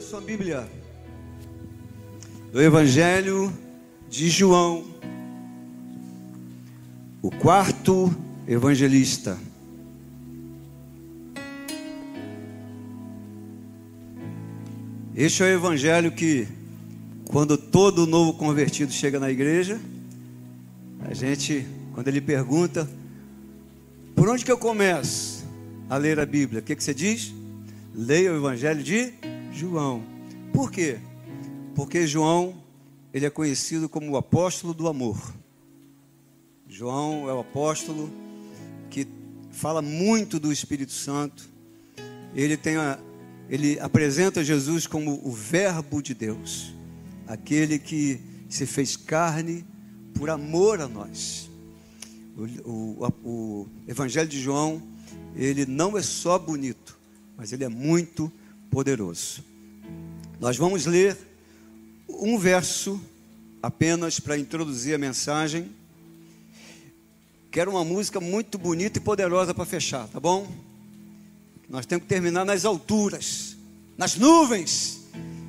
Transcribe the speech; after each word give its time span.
Abra 0.00 0.08
sua 0.08 0.20
Bíblia. 0.22 0.66
Do 2.50 2.62
Evangelho 2.62 3.52
de 4.08 4.30
João, 4.30 4.82
o 7.20 7.30
quarto 7.30 8.10
evangelista. 8.48 9.38
Este 15.14 15.42
é 15.42 15.46
o 15.46 15.48
evangelho 15.50 16.10
que, 16.10 16.48
quando 17.28 17.58
todo 17.58 18.06
novo 18.06 18.32
convertido 18.32 18.92
chega 18.92 19.20
na 19.20 19.30
igreja, 19.30 19.78
a 21.00 21.12
gente, 21.12 21.66
quando 21.92 22.08
ele 22.08 22.22
pergunta, 22.22 22.88
por 24.14 24.30
onde 24.30 24.46
que 24.46 24.52
eu 24.52 24.58
começo 24.58 25.44
a 25.90 25.98
ler 25.98 26.18
a 26.18 26.24
Bíblia? 26.24 26.60
O 26.60 26.62
que, 26.62 26.74
que 26.74 26.82
você 26.82 26.94
diz? 26.94 27.34
Leia 27.94 28.32
o 28.32 28.36
evangelho 28.36 28.82
de 28.82 29.12
João. 29.52 30.02
Por 30.52 30.70
quê? 30.70 30.98
Porque 31.74 32.06
João, 32.06 32.62
ele 33.12 33.26
é 33.26 33.30
conhecido 33.30 33.88
como 33.88 34.10
o 34.10 34.16
apóstolo 34.16 34.72
do 34.72 34.88
amor. 34.88 35.18
João 36.68 37.28
é 37.28 37.34
o 37.34 37.40
apóstolo 37.40 38.10
que 38.88 39.06
fala 39.50 39.82
muito 39.82 40.38
do 40.38 40.52
Espírito 40.52 40.92
Santo. 40.92 41.48
Ele 42.34 42.56
tem 42.56 42.76
a, 42.76 42.98
ele 43.48 43.78
apresenta 43.80 44.44
Jesus 44.44 44.86
como 44.86 45.20
o 45.24 45.32
verbo 45.32 46.00
de 46.00 46.14
Deus, 46.14 46.72
aquele 47.26 47.78
que 47.78 48.20
se 48.48 48.66
fez 48.66 48.96
carne 48.96 49.64
por 50.14 50.30
amor 50.30 50.80
a 50.80 50.88
nós. 50.88 51.50
O, 52.64 52.70
o, 52.70 53.14
o 53.24 53.68
Evangelho 53.88 54.28
de 54.28 54.40
João, 54.40 54.82
ele 55.34 55.66
não 55.66 55.98
é 55.98 56.02
só 56.02 56.38
bonito, 56.38 56.96
mas 57.36 57.52
ele 57.52 57.64
é 57.64 57.68
muito 57.68 58.30
poderoso. 58.70 59.49
Nós 60.40 60.56
vamos 60.56 60.86
ler 60.86 61.18
um 62.08 62.38
verso 62.38 62.98
apenas 63.62 64.18
para 64.18 64.38
introduzir 64.38 64.94
a 64.94 64.98
mensagem. 64.98 65.70
Quero 67.50 67.72
uma 67.72 67.84
música 67.84 68.18
muito 68.20 68.56
bonita 68.56 68.96
e 68.96 69.02
poderosa 69.02 69.52
para 69.52 69.66
fechar, 69.66 70.08
tá 70.08 70.18
bom? 70.18 70.50
Nós 71.68 71.84
temos 71.84 72.04
que 72.04 72.08
terminar 72.08 72.46
nas 72.46 72.64
alturas, 72.64 73.54
nas 73.98 74.16
nuvens, 74.16 75.02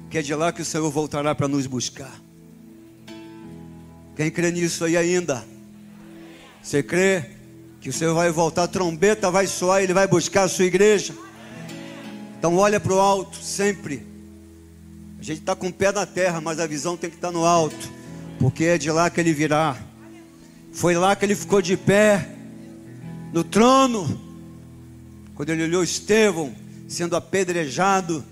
que 0.10 0.18
é 0.18 0.22
de 0.22 0.36
lá 0.36 0.52
que 0.52 0.62
o 0.62 0.66
Senhor 0.66 0.92
voltará 0.92 1.34
para 1.34 1.48
nos 1.48 1.66
buscar. 1.68 2.22
Quem 4.14 4.30
crê 4.30 4.52
nisso 4.52 4.84
aí 4.84 4.98
ainda? 4.98 5.48
Você 6.62 6.84
crê 6.84 7.30
que 7.80 7.88
o 7.88 7.94
Senhor 7.94 8.14
vai 8.14 8.30
voltar, 8.30 8.64
a 8.64 8.68
trombeta 8.68 9.32
vai 9.32 9.48
soar, 9.48 9.82
ele 9.82 9.94
vai 9.94 10.06
buscar 10.06 10.44
a 10.44 10.50
sua 10.50 10.66
igreja? 10.66 11.16
Então 12.38 12.58
olha 12.58 12.78
para 12.78 12.94
o 12.94 13.00
alto 13.00 13.38
sempre. 13.38 14.11
A 15.22 15.24
gente 15.24 15.42
está 15.42 15.56
com 15.56 15.68
o 15.68 15.74
pé 15.74 15.92
na 15.92 16.04
terra, 16.04 16.42
mas 16.42 16.60
a 16.60 16.66
visão 16.66 16.98
tem 16.98 17.08
que 17.08 17.16
estar 17.16 17.28
tá 17.28 17.32
no 17.32 17.46
alto, 17.46 17.92
porque 18.40 18.64
é 18.64 18.76
de 18.76 18.90
lá 18.90 19.08
que 19.08 19.20
ele 19.20 19.32
virá. 19.32 19.78
Foi 20.74 20.96
lá 20.96 21.16
que 21.16 21.24
ele 21.24 21.36
ficou 21.36 21.62
de 21.62 21.78
pé, 21.78 22.28
no 23.32 23.44
trono, 23.44 24.20
quando 25.36 25.52
ele 25.52 25.62
olhou 25.62 25.84
Estevão 25.84 26.52
sendo 26.88 27.16
apedrejado, 27.16 28.26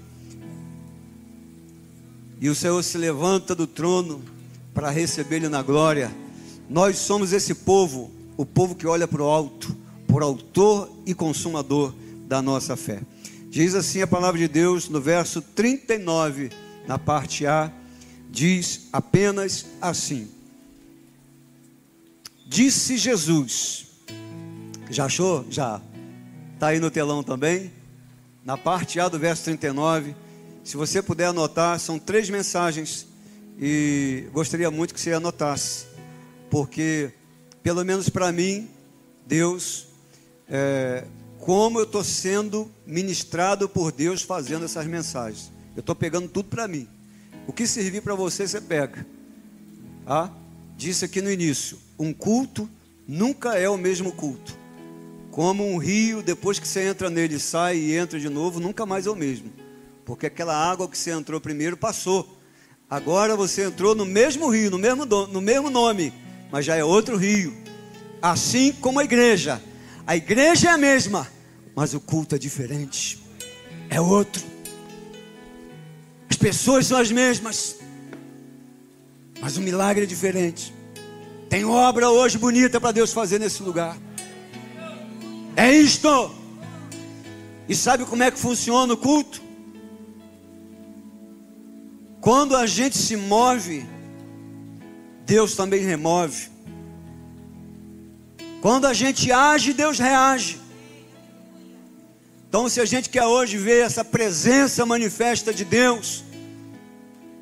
e 2.42 2.50
o 2.50 2.56
Senhor 2.56 2.82
se 2.82 2.98
levanta 2.98 3.54
do 3.54 3.68
trono 3.68 4.24
para 4.74 4.90
receber 4.90 5.36
ele 5.36 5.48
na 5.48 5.62
glória. 5.62 6.12
Nós 6.68 6.98
somos 6.98 7.34
esse 7.34 7.54
povo, 7.54 8.10
o 8.36 8.48
povo 8.48 8.74
que 8.74 8.88
olha 8.88 9.08
para 9.08 9.22
o 9.22 9.28
alto, 9.28 9.78
por 10.08 10.24
autor 10.24 10.90
e 11.06 11.14
consumador 11.14 11.94
da 12.28 12.42
nossa 12.42 12.76
fé. 12.76 13.04
Diz 13.48 13.76
assim 13.76 14.02
a 14.02 14.08
palavra 14.08 14.40
de 14.40 14.48
Deus 14.48 14.90
no 14.90 15.00
verso 15.00 15.40
39 15.40 16.50
na 16.90 16.98
parte 16.98 17.46
A, 17.46 17.72
diz 18.32 18.88
apenas 18.92 19.64
assim: 19.80 20.28
Disse 22.48 22.98
Jesus, 22.98 23.86
já 24.90 25.06
achou? 25.06 25.46
Já. 25.52 25.80
Está 26.56 26.70
aí 26.70 26.80
no 26.80 26.90
telão 26.90 27.22
também. 27.22 27.72
Na 28.44 28.58
parte 28.58 29.00
A 29.00 29.08
do 29.08 29.20
verso 29.20 29.44
39. 29.44 30.16
Se 30.64 30.76
você 30.76 31.00
puder 31.00 31.26
anotar, 31.26 31.80
são 31.80 32.00
três 32.00 32.28
mensagens. 32.28 33.06
E 33.60 34.28
gostaria 34.34 34.72
muito 34.72 34.92
que 34.92 35.00
você 35.00 35.14
anotasse. 35.14 35.86
Porque, 36.50 37.14
pelo 37.62 37.86
menos 37.86 38.10
para 38.10 38.32
mim, 38.32 38.68
Deus, 39.28 39.90
é, 40.50 41.06
como 41.38 41.78
eu 41.78 41.84
estou 41.84 42.04
sendo 42.04 42.68
ministrado 42.84 43.70
por 43.70 43.92
Deus 43.92 44.24
fazendo 44.24 44.66
essas 44.66 44.88
mensagens. 44.88 45.59
Eu 45.80 45.82
estou 45.82 45.96
pegando 45.96 46.28
tudo 46.28 46.50
para 46.50 46.68
mim. 46.68 46.90
O 47.48 47.54
que 47.54 47.66
servir 47.66 48.02
para 48.02 48.14
você, 48.14 48.46
você 48.46 48.60
pega. 48.60 49.08
Ah, 50.06 50.30
disse 50.76 51.06
aqui 51.06 51.22
no 51.22 51.32
início: 51.32 51.80
um 51.98 52.12
culto 52.12 52.70
nunca 53.08 53.58
é 53.58 53.70
o 53.70 53.78
mesmo 53.78 54.12
culto. 54.12 54.58
Como 55.32 55.66
um 55.66 55.78
rio, 55.78 56.22
depois 56.22 56.60
que 56.60 56.68
você 56.68 56.82
entra 56.82 57.10
nele, 57.10 57.40
sai 57.40 57.78
e 57.78 57.96
entra 57.96 58.20
de 58.20 58.28
novo, 58.28 58.60
nunca 58.60 58.86
mais 58.86 59.08
é 59.08 59.10
o 59.10 59.16
mesmo. 59.16 59.54
Porque 60.04 60.26
aquela 60.26 60.54
água 60.54 60.86
que 60.86 60.98
você 60.98 61.12
entrou 61.12 61.40
primeiro 61.40 61.78
passou. 61.78 62.38
Agora 62.90 63.38
você 63.38 63.64
entrou 63.64 63.96
no 63.96 64.06
mesmo 64.06 64.50
rio, 64.50 64.70
no 64.70 64.78
mesmo, 64.78 65.06
no 65.06 65.40
mesmo 65.40 65.70
nome, 65.70 66.12
mas 66.52 66.66
já 66.66 66.76
é 66.76 66.84
outro 66.84 67.16
rio. 67.16 67.56
Assim 68.22 68.74
como 68.74 69.00
a 69.00 69.06
igreja. 69.06 69.62
A 70.06 70.18
igreja 70.18 70.72
é 70.72 70.72
a 70.74 70.78
mesma, 70.78 71.26
mas 71.74 71.94
o 71.94 72.02
culto 72.02 72.36
é 72.36 72.38
diferente. 72.38 73.18
É 73.90 74.02
outro 74.02 74.59
pessoas 76.40 76.88
são 76.88 76.98
as 76.98 77.12
mesmas, 77.12 77.76
mas 79.42 79.58
o 79.58 79.62
milagre 79.62 80.04
é 80.04 80.08
diferente. 80.08 80.74
Tem 81.50 81.66
obra 81.66 82.10
hoje 82.10 82.38
bonita 82.38 82.80
para 82.80 82.92
Deus 82.92 83.12
fazer 83.12 83.40
nesse 83.40 83.62
lugar. 83.62 83.98
É 85.56 85.72
isto. 85.72 86.34
E 87.68 87.76
sabe 87.76 88.06
como 88.06 88.24
é 88.24 88.32
que 88.32 88.40
funciona 88.40 88.94
o 88.94 88.98
culto? 88.98 89.42
Quando 92.22 92.56
a 92.56 92.66
gente 92.66 92.98
se 92.98 93.16
move, 93.16 93.86
Deus 95.26 95.56
também 95.56 95.82
remove. 95.82 96.50
Quando 98.62 98.86
a 98.86 98.94
gente 98.94 99.32
age, 99.32 99.74
Deus 99.74 100.00
reage. 100.00 100.60
Então, 102.48 102.68
se 102.68 102.82
a 102.82 102.86
gente 102.86 103.10
quer 103.10 103.26
hoje 103.26 103.58
ver 103.58 103.86
essa 103.86 104.04
presença 104.04 104.86
manifesta 104.86 105.54
de 105.54 105.64
Deus, 105.64 106.24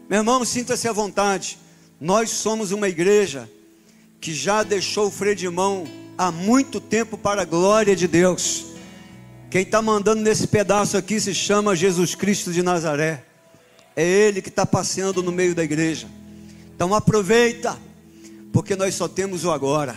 meu 0.09 0.19
irmão, 0.19 0.45
sinta-se 0.45 0.88
à 0.88 0.94
vontade. 0.94 1.57
Nós 2.00 2.29
somos 2.29 2.72
uma 2.72 2.88
igreja 2.88 3.50
que 4.22 4.34
já 4.34 4.63
deixou 4.63 5.07
o 5.07 5.12
freio 5.12 5.35
de 5.35 5.50
mão 5.50 5.85
há 6.18 6.31
muito 6.31 6.79
tempo 6.79 7.18
para 7.18 7.41
a 7.41 7.45
glória 7.45 7.94
de 7.94 8.07
Deus. 8.07 8.67
Quem 9.50 9.63
está 9.63 9.81
mandando 9.81 10.22
nesse 10.22 10.47
pedaço 10.47 10.96
aqui 10.96 11.19
se 11.19 11.34
chama 11.34 11.75
Jesus 11.75 12.16
Cristo 12.16 12.53
de 12.53 12.63
Nazaré. 12.63 13.25
É 13.97 14.03
Ele 14.03 14.41
que 14.41 14.47
está 14.47 14.66
passeando 14.66 15.22
no 15.22 15.31
meio 15.31 15.53
da 15.53 15.63
igreja. 15.63 16.07
Então 16.73 16.96
aproveita, 16.96 17.78
porque 18.53 18.78
nós 18.78 18.96
só 18.96 19.09
temos 19.09 19.44
o 19.44 19.51
agora, 19.51 19.96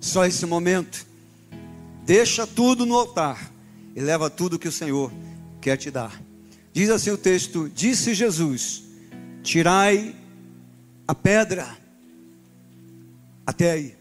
só 0.00 0.26
esse 0.26 0.46
momento. 0.46 1.04
Deixa 2.04 2.46
tudo 2.46 2.86
no 2.86 2.94
altar 2.94 3.50
e 3.96 4.00
leva 4.00 4.30
tudo 4.30 4.58
que 4.58 4.68
o 4.68 4.72
Senhor 4.72 5.10
quer 5.60 5.76
te 5.76 5.90
dar. 5.90 6.22
Diz 6.72 6.88
assim 6.88 7.10
o 7.10 7.18
texto: 7.18 7.68
Disse 7.68 8.14
Jesus 8.14 8.89
Tirai 9.42 10.14
a 11.06 11.14
pedra. 11.14 11.76
Até 13.46 13.72
aí. 13.72 13.96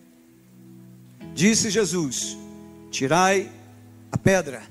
Disse 1.33 1.69
Jesus: 1.69 2.37
Tirai 2.91 3.51
a 4.11 4.17
pedra. 4.17 4.63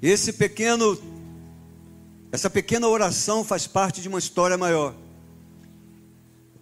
Esse 0.00 0.32
pequeno 0.32 0.98
essa 2.32 2.50
pequena 2.50 2.86
oração 2.86 3.42
faz 3.44 3.66
parte 3.66 4.00
de 4.02 4.08
uma 4.08 4.18
história 4.18 4.58
maior. 4.58 4.94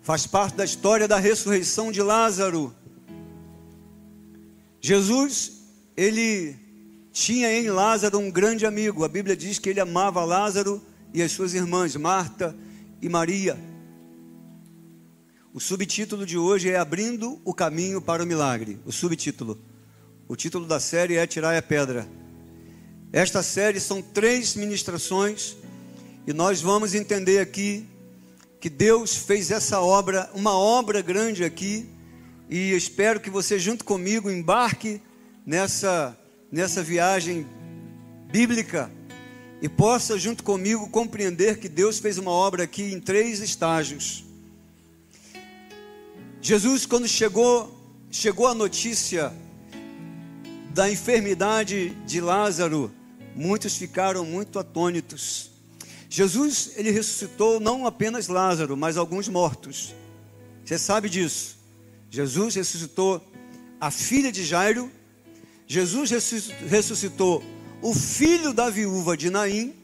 Faz 0.03 0.27
parte 0.27 0.55
da 0.55 0.65
história 0.65 1.09
da 1.09 1.19
ressurreição 1.19 1.91
de 1.91 2.03
Lázaro. 2.03 2.75
Jesus, 4.81 5.63
ele 5.97 6.55
tinha 7.11 7.51
em 7.51 7.71
Lázaro 7.71 8.19
um 8.19 8.31
grande 8.31 8.67
amigo. 8.67 9.03
A 9.03 9.09
Bíblia 9.09 9.37
diz 9.37 9.59
que 9.59 9.71
ele 9.71 9.81
amava 9.81 10.25
Lázaro 10.25 10.81
e 11.15 11.23
as 11.23 11.31
suas 11.31 11.55
irmãs, 11.55 11.95
Marta 11.95 12.57
e 13.01 13.09
Maria. 13.09 13.57
O 15.53 15.61
subtítulo 15.61 16.27
de 16.27 16.37
hoje 16.37 16.69
é 16.69 16.77
Abrindo 16.77 17.41
o 17.45 17.55
Caminho 17.55 18.03
para 18.03 18.25
o 18.25 18.27
Milagre. 18.27 18.81
O 18.85 18.91
subtítulo. 18.91 19.57
O 20.27 20.35
título 20.35 20.67
da 20.67 20.81
série 20.81 21.15
é 21.15 21.25
Tirar 21.25 21.57
a 21.57 21.63
Pedra. 21.63 22.09
Esta 23.13 23.45
série 23.45 23.79
são 23.79 24.03
três 24.03 24.57
ministrações 24.57 25.57
e 26.27 26.33
nós 26.33 26.61
vamos 26.61 26.97
entender 26.97 27.39
aqui 27.39 27.87
que 28.61 28.69
Deus 28.69 29.15
fez 29.15 29.53
essa 29.53 29.81
obra, 29.81 30.29
uma 30.35 30.59
obra 30.59 31.01
grande 31.01 31.45
aqui, 31.45 31.89
e 32.51 32.73
espero 32.73 33.21
que 33.21 33.31
você 33.31 33.57
junto 33.57 33.85
comigo 33.85 34.29
embarque 34.29 35.01
nessa 35.47 36.19
nessa 36.51 36.83
viagem 36.83 37.47
bíblica 38.33 38.91
e 39.65 39.69
possa, 39.69 40.19
junto 40.19 40.45
comigo, 40.45 40.91
compreender 40.91 41.59
que 41.59 41.71
Deus 41.71 41.99
fez 41.99 42.19
uma 42.19 42.31
obra 42.31 42.65
aqui 42.65 42.83
em 42.83 43.01
três 43.01 43.41
estágios. 43.41 44.23
Jesus, 46.43 46.85
quando 46.85 47.09
chegou, 47.09 47.75
chegou 48.11 48.47
a 48.47 48.53
notícia 48.53 49.33
da 50.75 50.91
enfermidade 50.91 51.97
de 52.05 52.21
Lázaro, 52.21 52.93
muitos 53.35 53.75
ficaram 53.79 54.23
muito 54.23 54.59
atônitos. 54.59 55.51
Jesus, 56.11 56.73
ele 56.77 56.91
ressuscitou 56.91 57.59
não 57.59 57.87
apenas 57.87 58.29
Lázaro, 58.29 58.77
mas 58.77 58.99
alguns 58.99 59.29
mortos. 59.29 59.95
Você 60.63 60.79
sabe 60.79 61.09
disso. 61.09 61.57
Jesus 62.11 62.55
ressuscitou 62.55 63.27
a 63.81 63.91
filha 63.91 64.31
de 64.31 64.45
Jairo, 64.45 64.93
Jesus 65.67 66.11
ressuscitou 66.69 67.43
o 67.85 67.93
filho 67.93 68.55
da 68.55 68.71
viúva 68.71 69.15
de 69.15 69.29
Naim 69.29 69.75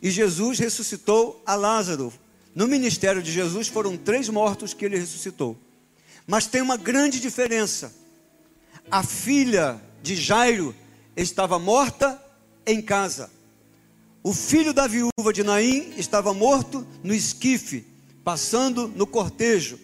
e 0.00 0.08
Jesus 0.08 0.60
ressuscitou 0.60 1.42
a 1.44 1.56
Lázaro. 1.56 2.12
No 2.54 2.68
ministério 2.68 3.20
de 3.20 3.32
Jesus 3.32 3.66
foram 3.66 3.96
três 3.96 4.28
mortos 4.28 4.72
que 4.72 4.84
ele 4.84 4.96
ressuscitou. 4.96 5.58
Mas 6.28 6.46
tem 6.46 6.62
uma 6.62 6.76
grande 6.76 7.18
diferença. 7.18 7.92
A 8.88 9.02
filha 9.02 9.82
de 10.00 10.14
Jairo 10.14 10.72
estava 11.16 11.58
morta 11.58 12.24
em 12.64 12.80
casa. 12.80 13.28
O 14.22 14.32
filho 14.32 14.72
da 14.72 14.86
viúva 14.86 15.32
de 15.32 15.42
Naim 15.42 15.92
estava 15.96 16.32
morto 16.32 16.86
no 17.02 17.12
esquife, 17.12 17.84
passando 18.22 18.86
no 18.86 19.08
cortejo. 19.08 19.76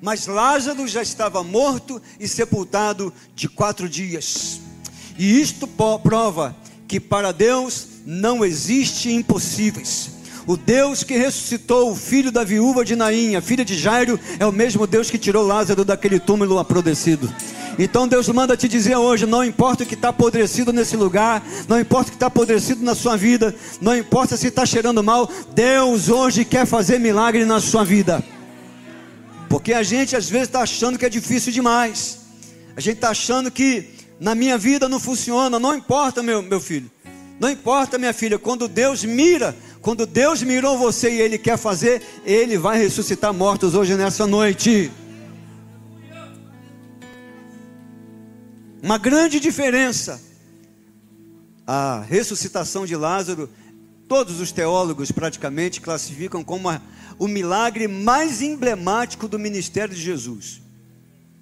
Mas 0.00 0.26
Lázaro 0.26 0.88
já 0.88 1.02
estava 1.02 1.44
morto 1.44 2.00
e 2.18 2.26
sepultado 2.26 3.12
de 3.34 3.50
quatro 3.50 3.86
dias. 3.86 4.62
E 5.18 5.42
isto 5.42 5.68
prova 6.02 6.56
que 6.92 7.00
para 7.00 7.32
Deus 7.32 7.86
não 8.04 8.44
existe 8.44 9.10
impossíveis. 9.10 10.10
O 10.46 10.58
Deus 10.58 11.02
que 11.02 11.16
ressuscitou 11.16 11.90
o 11.90 11.96
filho 11.96 12.30
da 12.30 12.44
viúva 12.44 12.84
de 12.84 12.94
Naim, 12.94 13.34
a 13.34 13.40
filha 13.40 13.64
de 13.64 13.78
Jairo, 13.78 14.20
é 14.38 14.44
o 14.44 14.52
mesmo 14.52 14.86
Deus 14.86 15.10
que 15.10 15.16
tirou 15.16 15.46
Lázaro 15.46 15.86
daquele 15.86 16.20
túmulo 16.20 16.58
aprodecido. 16.58 17.32
Então 17.78 18.06
Deus 18.06 18.28
manda 18.28 18.58
te 18.58 18.68
dizer 18.68 18.94
hoje: 18.94 19.24
não 19.24 19.42
importa 19.42 19.84
o 19.84 19.86
que 19.86 19.94
está 19.94 20.10
apodrecido 20.10 20.70
nesse 20.70 20.94
lugar, 20.94 21.42
não 21.66 21.80
importa 21.80 22.08
o 22.08 22.10
que 22.10 22.16
está 22.16 22.26
apodrecido 22.26 22.84
na 22.84 22.94
sua 22.94 23.16
vida, 23.16 23.54
não 23.80 23.96
importa 23.96 24.36
se 24.36 24.48
está 24.48 24.66
cheirando 24.66 25.02
mal, 25.02 25.30
Deus 25.54 26.10
hoje 26.10 26.44
quer 26.44 26.66
fazer 26.66 26.98
milagre 26.98 27.46
na 27.46 27.58
sua 27.58 27.86
vida. 27.86 28.22
Porque 29.48 29.72
a 29.72 29.82
gente 29.82 30.14
às 30.14 30.28
vezes 30.28 30.48
está 30.48 30.60
achando 30.60 30.98
que 30.98 31.06
é 31.06 31.08
difícil 31.08 31.54
demais, 31.54 32.18
a 32.76 32.82
gente 32.82 32.96
está 32.96 33.08
achando 33.08 33.50
que 33.50 34.01
na 34.22 34.36
minha 34.36 34.56
vida 34.56 34.88
não 34.88 35.00
funciona, 35.00 35.58
não 35.58 35.74
importa, 35.74 36.22
meu, 36.22 36.40
meu 36.40 36.60
filho, 36.60 36.88
não 37.40 37.50
importa, 37.50 37.98
minha 37.98 38.12
filha, 38.12 38.38
quando 38.38 38.68
Deus 38.68 39.04
mira, 39.04 39.54
quando 39.80 40.06
Deus 40.06 40.44
mirou 40.44 40.78
você 40.78 41.10
e 41.10 41.20
Ele 41.20 41.36
quer 41.36 41.58
fazer, 41.58 42.00
Ele 42.24 42.56
vai 42.56 42.78
ressuscitar 42.78 43.34
mortos 43.34 43.74
hoje 43.74 43.96
nessa 43.96 44.24
noite. 44.24 44.92
Uma 48.80 48.96
grande 48.96 49.40
diferença. 49.40 50.22
A 51.66 52.04
ressuscitação 52.08 52.86
de 52.86 52.94
Lázaro, 52.94 53.50
todos 54.06 54.38
os 54.38 54.52
teólogos 54.52 55.10
praticamente 55.10 55.80
classificam 55.80 56.44
como 56.44 56.68
a, 56.68 56.80
o 57.18 57.26
milagre 57.26 57.88
mais 57.88 58.40
emblemático 58.40 59.26
do 59.26 59.36
ministério 59.36 59.92
de 59.92 60.00
Jesus. 60.00 60.62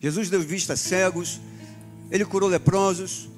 Jesus 0.01 0.31
deu 0.31 0.41
vista 0.41 0.73
a 0.73 0.77
cegos, 0.79 1.41
ele 2.11 2.25
curou 2.25 2.49
leprosos, 2.49 3.29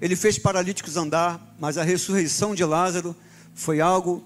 ele 0.00 0.16
fez 0.16 0.38
paralíticos 0.38 0.96
andar, 0.96 1.54
mas 1.60 1.78
a 1.78 1.82
ressurreição 1.82 2.54
de 2.54 2.64
Lázaro 2.64 3.14
foi 3.54 3.80
algo 3.80 4.24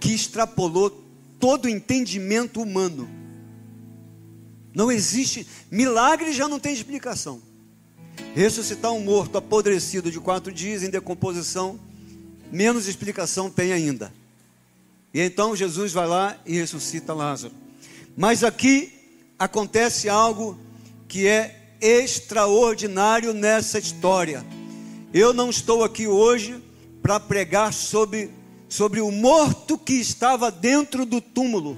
que 0.00 0.12
extrapolou 0.12 0.90
todo 1.38 1.66
o 1.66 1.68
entendimento 1.68 2.60
humano. 2.60 3.08
Não 4.74 4.90
existe, 4.90 5.46
milagre 5.70 6.32
já 6.32 6.48
não 6.48 6.58
tem 6.58 6.72
explicação. 6.72 7.42
Ressuscitar 8.34 8.92
um 8.92 9.00
morto 9.00 9.38
apodrecido 9.38 10.10
de 10.10 10.18
quatro 10.18 10.50
dias 10.50 10.82
em 10.82 10.90
decomposição, 10.90 11.78
menos 12.50 12.88
explicação 12.88 13.50
tem 13.50 13.72
ainda. 13.72 14.12
E 15.12 15.20
então 15.20 15.54
Jesus 15.54 15.92
vai 15.92 16.06
lá 16.06 16.36
e 16.46 16.54
ressuscita 16.54 17.12
Lázaro. 17.12 17.54
Mas 18.16 18.42
aqui 18.42 18.92
acontece 19.38 20.08
algo 20.08 20.58
que 21.06 21.26
é 21.26 21.61
extraordinário 21.82 23.34
nessa 23.34 23.78
história. 23.78 24.46
Eu 25.12 25.34
não 25.34 25.50
estou 25.50 25.84
aqui 25.84 26.06
hoje 26.06 26.62
para 27.02 27.20
pregar 27.20 27.72
sobre, 27.72 28.30
sobre 28.68 29.00
o 29.00 29.10
morto 29.10 29.76
que 29.76 29.94
estava 29.94 30.50
dentro 30.50 31.04
do 31.04 31.20
túmulo 31.20 31.76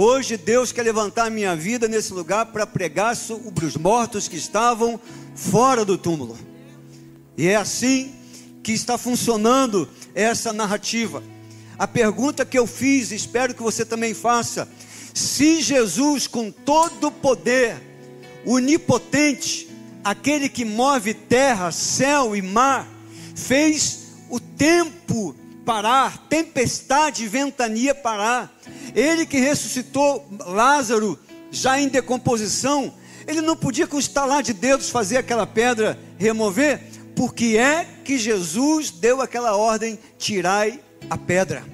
Hoje 0.00 0.36
Deus 0.36 0.70
quer 0.70 0.82
levantar 0.82 1.26
a 1.26 1.30
minha 1.30 1.56
vida 1.56 1.88
nesse 1.88 2.12
lugar 2.12 2.46
para 2.46 2.64
pregar 2.64 3.16
sobre 3.16 3.66
os 3.66 3.76
mortos 3.76 4.28
que 4.28 4.36
estavam 4.36 5.00
fora 5.34 5.84
do 5.84 5.98
túmulo. 5.98 6.38
E 7.36 7.48
é 7.48 7.56
assim 7.56 8.14
que 8.62 8.70
está 8.70 8.96
funcionando 8.96 9.88
essa 10.14 10.52
narrativa. 10.52 11.20
A 11.76 11.84
pergunta 11.88 12.44
que 12.44 12.56
eu 12.56 12.64
fiz, 12.64 13.10
espero 13.10 13.52
que 13.52 13.60
você 13.60 13.84
também 13.84 14.14
faça: 14.14 14.68
se 15.12 15.60
Jesus, 15.60 16.28
com 16.28 16.48
todo 16.50 17.08
o 17.08 17.10
poder, 17.10 17.82
onipotente, 18.48 19.68
aquele 20.02 20.48
que 20.48 20.64
move 20.64 21.12
terra, 21.12 21.70
céu 21.70 22.34
e 22.34 22.40
mar, 22.40 22.88
fez 23.34 24.08
o 24.30 24.40
tempo 24.40 25.34
parar, 25.64 26.26
tempestade 26.28 27.24
e 27.24 27.28
ventania 27.28 27.94
parar, 27.94 28.58
ele 28.94 29.26
que 29.26 29.38
ressuscitou 29.38 30.26
Lázaro, 30.46 31.18
já 31.50 31.78
em 31.78 31.88
decomposição, 31.88 32.94
ele 33.26 33.42
não 33.42 33.54
podia 33.54 33.86
com 33.86 33.98
estalar 33.98 34.42
de 34.42 34.54
dedos 34.54 34.88
fazer 34.88 35.18
aquela 35.18 35.46
pedra 35.46 35.98
remover, 36.16 36.80
porque 37.14 37.58
é 37.58 37.86
que 38.02 38.16
Jesus 38.16 38.90
deu 38.90 39.20
aquela 39.20 39.56
ordem: 39.56 39.98
tirai 40.16 40.80
a 41.10 41.18
pedra. 41.18 41.64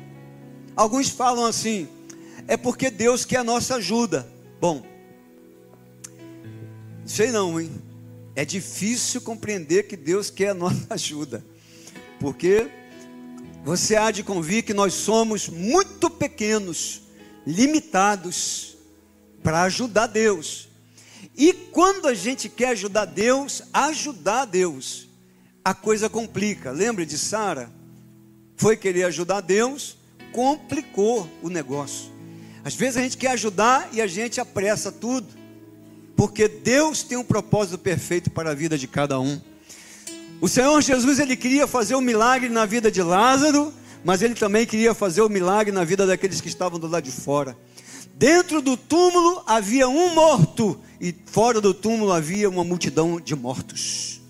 Alguns 0.74 1.08
falam 1.08 1.44
assim, 1.44 1.86
é 2.48 2.56
porque 2.56 2.90
Deus 2.90 3.24
quer 3.24 3.38
a 3.38 3.44
nossa 3.44 3.76
ajuda. 3.76 4.28
Bom, 4.60 4.82
sei 7.06 7.30
não, 7.30 7.60
hein? 7.60 7.70
É 8.36 8.44
difícil 8.44 9.20
compreender 9.20 9.84
que 9.84 9.96
Deus 9.96 10.30
quer 10.30 10.50
a 10.50 10.54
nossa 10.54 10.86
ajuda, 10.94 11.44
porque 12.18 12.68
você 13.64 13.96
há 13.96 14.10
de 14.10 14.22
convir 14.22 14.64
que 14.64 14.74
nós 14.74 14.94
somos 14.94 15.48
muito 15.48 16.10
pequenos 16.10 17.02
limitados 17.46 18.76
para 19.42 19.62
ajudar 19.62 20.06
Deus. 20.06 20.68
E 21.36 21.52
quando 21.52 22.06
a 22.06 22.14
gente 22.14 22.48
quer 22.48 22.68
ajudar 22.68 23.06
Deus, 23.06 23.62
ajudar 23.72 24.44
Deus, 24.44 25.08
a 25.64 25.74
coisa 25.74 26.08
complica. 26.08 26.70
Lembra 26.70 27.06
de 27.06 27.18
Sara? 27.18 27.70
Foi 28.56 28.76
querer 28.76 29.04
ajudar 29.04 29.40
Deus, 29.40 29.96
complicou 30.32 31.28
o 31.42 31.48
negócio. 31.48 32.12
Às 32.64 32.74
vezes 32.74 32.96
a 32.96 33.02
gente 33.02 33.16
quer 33.16 33.32
ajudar 33.32 33.88
e 33.92 34.00
a 34.00 34.06
gente 34.06 34.40
apressa 34.40 34.92
tudo, 34.92 35.26
porque 36.16 36.48
Deus 36.48 37.02
tem 37.02 37.18
um 37.18 37.24
propósito 37.24 37.78
perfeito 37.78 38.30
para 38.30 38.50
a 38.50 38.54
vida 38.54 38.78
de 38.78 38.86
cada 38.86 39.18
um. 39.20 39.40
O 40.40 40.48
Senhor 40.48 40.80
Jesus 40.80 41.18
ele 41.18 41.36
queria 41.36 41.66
fazer 41.66 41.94
um 41.94 42.00
milagre 42.00 42.48
na 42.48 42.66
vida 42.66 42.90
de 42.90 43.02
Lázaro, 43.02 43.72
mas 44.04 44.22
ele 44.22 44.34
também 44.34 44.66
queria 44.66 44.94
fazer 44.94 45.22
o 45.22 45.28
milagre 45.28 45.72
na 45.72 45.84
vida 45.84 46.06
daqueles 46.06 46.40
que 46.40 46.48
estavam 46.48 46.78
do 46.78 46.86
lado 46.86 47.04
de 47.04 47.12
fora. 47.12 47.56
Dentro 48.14 48.62
do 48.62 48.76
túmulo 48.76 49.42
havia 49.46 49.88
um 49.88 50.14
morto, 50.14 50.80
e 51.00 51.14
fora 51.26 51.60
do 51.60 51.74
túmulo 51.74 52.12
havia 52.12 52.48
uma 52.48 52.62
multidão 52.62 53.20
de 53.20 53.34
mortos. 53.34 54.20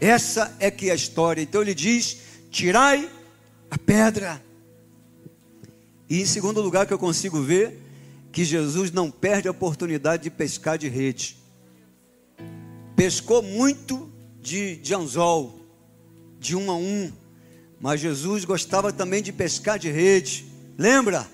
Essa 0.00 0.56
é 0.58 0.70
que 0.70 0.88
é 0.88 0.92
a 0.92 0.96
história. 0.96 1.42
Então 1.42 1.62
ele 1.62 1.74
diz: 1.74 2.16
tirai 2.50 3.08
a 3.70 3.78
pedra. 3.78 4.42
E 6.08 6.22
em 6.22 6.26
segundo 6.26 6.60
lugar, 6.60 6.86
que 6.86 6.92
eu 6.92 6.98
consigo 6.98 7.40
ver 7.40 7.79
que 8.32 8.44
Jesus 8.44 8.90
não 8.92 9.10
perde 9.10 9.48
a 9.48 9.50
oportunidade 9.50 10.24
de 10.24 10.30
pescar 10.30 10.78
de 10.78 10.88
rede. 10.88 11.36
Pescou 12.94 13.42
muito 13.42 14.10
de, 14.40 14.76
de 14.76 14.94
anzol, 14.94 15.60
de 16.38 16.56
um 16.56 16.70
a 16.70 16.76
um, 16.76 17.12
mas 17.80 18.00
Jesus 18.00 18.44
gostava 18.44 18.92
também 18.92 19.22
de 19.22 19.32
pescar 19.32 19.78
de 19.78 19.90
rede. 19.90 20.46
Lembra? 20.78 21.26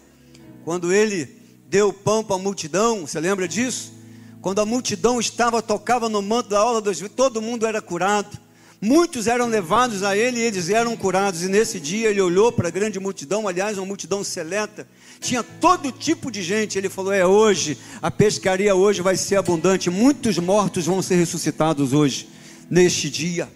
Quando 0.64 0.92
ele 0.92 1.26
deu 1.68 1.92
pão 1.92 2.24
para 2.24 2.36
a 2.36 2.38
multidão, 2.38 3.06
você 3.06 3.20
lembra 3.20 3.46
disso? 3.46 3.92
Quando 4.40 4.60
a 4.60 4.66
multidão 4.66 5.18
estava, 5.18 5.60
tocava 5.60 6.08
no 6.08 6.22
manto 6.22 6.50
da 6.50 6.58
aula 6.58 6.82
todo 7.14 7.42
mundo 7.42 7.66
era 7.66 7.82
curado. 7.82 8.45
Muitos 8.80 9.26
eram 9.26 9.46
levados 9.46 10.02
a 10.02 10.16
ele 10.16 10.38
e 10.38 10.42
eles 10.42 10.68
eram 10.68 10.96
curados. 10.96 11.42
E 11.42 11.48
nesse 11.48 11.80
dia 11.80 12.10
ele 12.10 12.20
olhou 12.20 12.52
para 12.52 12.68
a 12.68 12.70
grande 12.70 13.00
multidão, 13.00 13.48
aliás, 13.48 13.78
uma 13.78 13.86
multidão 13.86 14.22
seleta. 14.22 14.86
Tinha 15.18 15.42
todo 15.42 15.90
tipo 15.90 16.30
de 16.30 16.42
gente. 16.42 16.76
Ele 16.76 16.88
falou: 16.88 17.12
É 17.12 17.26
hoje, 17.26 17.78
a 18.02 18.10
pescaria 18.10 18.74
hoje 18.74 19.00
vai 19.00 19.16
ser 19.16 19.36
abundante. 19.36 19.88
Muitos 19.88 20.38
mortos 20.38 20.86
vão 20.86 21.00
ser 21.00 21.16
ressuscitados 21.16 21.92
hoje, 21.92 22.28
neste 22.70 23.08
dia. 23.08 23.48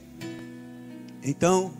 Então, 1.23 1.75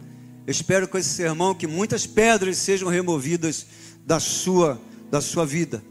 Eu 0.47 0.51
espero 0.51 0.89
com 0.89 0.99
esse 0.99 1.11
sermão 1.11 1.55
que 1.55 1.67
muitas 1.67 2.07
pedras 2.07 2.57
sejam 2.59 2.89
removidas 2.89 3.67
da 4.05 4.19
sua, 4.19 4.81
da 5.11 5.21
sua 5.21 5.47
vida. 5.47 5.83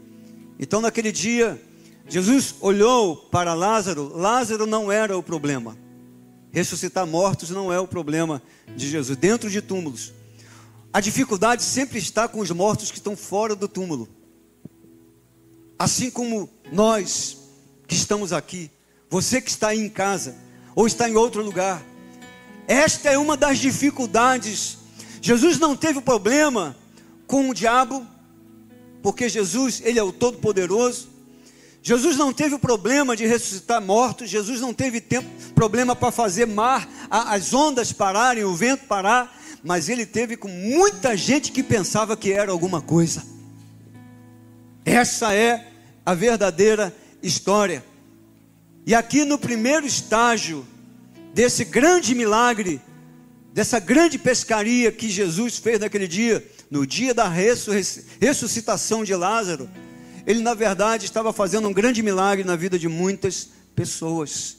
Então, 0.58 0.82
naquele 0.82 1.10
dia, 1.10 1.58
Jesus 2.06 2.56
olhou 2.60 3.16
para 3.16 3.54
Lázaro. 3.54 4.12
Lázaro 4.14 4.66
não 4.66 4.92
era 4.92 5.16
o 5.16 5.22
problema. 5.22 5.78
Ressuscitar 6.52 7.06
mortos 7.06 7.50
não 7.50 7.72
é 7.72 7.78
o 7.78 7.86
problema 7.86 8.42
de 8.76 8.88
Jesus. 8.88 9.16
Dentro 9.16 9.48
de 9.48 9.62
túmulos, 9.62 10.12
a 10.92 11.00
dificuldade 11.00 11.62
sempre 11.62 11.98
está 11.98 12.26
com 12.26 12.40
os 12.40 12.50
mortos 12.50 12.90
que 12.90 12.98
estão 12.98 13.16
fora 13.16 13.54
do 13.54 13.68
túmulo. 13.68 14.08
Assim 15.78 16.10
como 16.10 16.50
nós 16.72 17.38
que 17.86 17.94
estamos 17.94 18.32
aqui, 18.32 18.70
você 19.08 19.40
que 19.40 19.50
está 19.50 19.68
aí 19.68 19.80
em 19.80 19.88
casa 19.88 20.36
ou 20.74 20.86
está 20.86 21.08
em 21.08 21.16
outro 21.16 21.42
lugar, 21.42 21.84
esta 22.66 23.10
é 23.10 23.18
uma 23.18 23.36
das 23.36 23.58
dificuldades. 23.58 24.78
Jesus 25.20 25.58
não 25.58 25.76
teve 25.76 26.00
problema 26.00 26.76
com 27.26 27.48
o 27.48 27.54
diabo, 27.54 28.06
porque 29.02 29.28
Jesus, 29.28 29.80
ele 29.84 29.98
é 29.98 30.02
o 30.02 30.12
todo 30.12 30.38
poderoso. 30.38 31.09
Jesus 31.82 32.16
não 32.16 32.32
teve 32.32 32.58
problema 32.58 33.16
de 33.16 33.26
ressuscitar 33.26 33.80
mortos, 33.80 34.28
Jesus 34.28 34.60
não 34.60 34.74
teve 34.74 35.00
tempo, 35.00 35.28
problema 35.54 35.96
para 35.96 36.12
fazer 36.12 36.46
mar, 36.46 36.88
as 37.08 37.54
ondas 37.54 37.92
pararem, 37.92 38.44
o 38.44 38.54
vento 38.54 38.84
parar, 38.86 39.40
mas 39.64 39.88
ele 39.88 40.04
teve 40.04 40.36
com 40.36 40.48
muita 40.48 41.16
gente 41.16 41.52
que 41.52 41.62
pensava 41.62 42.16
que 42.16 42.32
era 42.32 42.52
alguma 42.52 42.82
coisa. 42.82 43.24
Essa 44.84 45.34
é 45.34 45.68
a 46.04 46.14
verdadeira 46.14 46.94
história. 47.22 47.84
E 48.86 48.94
aqui 48.94 49.24
no 49.24 49.38
primeiro 49.38 49.86
estágio 49.86 50.66
desse 51.32 51.64
grande 51.64 52.14
milagre, 52.14 52.80
dessa 53.52 53.78
grande 53.78 54.18
pescaria 54.18 54.92
que 54.92 55.08
Jesus 55.08 55.58
fez 55.58 55.80
naquele 55.80 56.08
dia, 56.08 56.46
no 56.70 56.86
dia 56.86 57.14
da 57.14 57.28
ressuscitação 57.28 59.04
de 59.04 59.14
Lázaro, 59.14 59.68
ele 60.26 60.40
na 60.40 60.54
verdade 60.54 61.04
estava 61.04 61.32
fazendo 61.32 61.68
um 61.68 61.72
grande 61.72 62.02
milagre 62.02 62.44
na 62.44 62.56
vida 62.56 62.78
de 62.78 62.88
muitas 62.88 63.50
pessoas. 63.74 64.58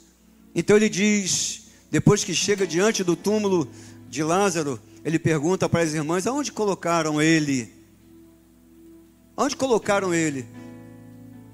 Então 0.53 0.75
ele 0.75 0.89
diz, 0.89 1.67
depois 1.89 2.23
que 2.23 2.33
chega 2.33 2.67
diante 2.67 3.03
do 3.03 3.15
túmulo 3.15 3.69
de 4.09 4.23
Lázaro, 4.23 4.79
ele 5.03 5.17
pergunta 5.17 5.67
para 5.67 5.81
as 5.81 5.93
irmãs: 5.93 6.27
aonde 6.27 6.51
colocaram 6.51 7.21
ele? 7.21 7.71
Aonde 9.35 9.55
colocaram 9.55 10.13
ele? 10.13 10.45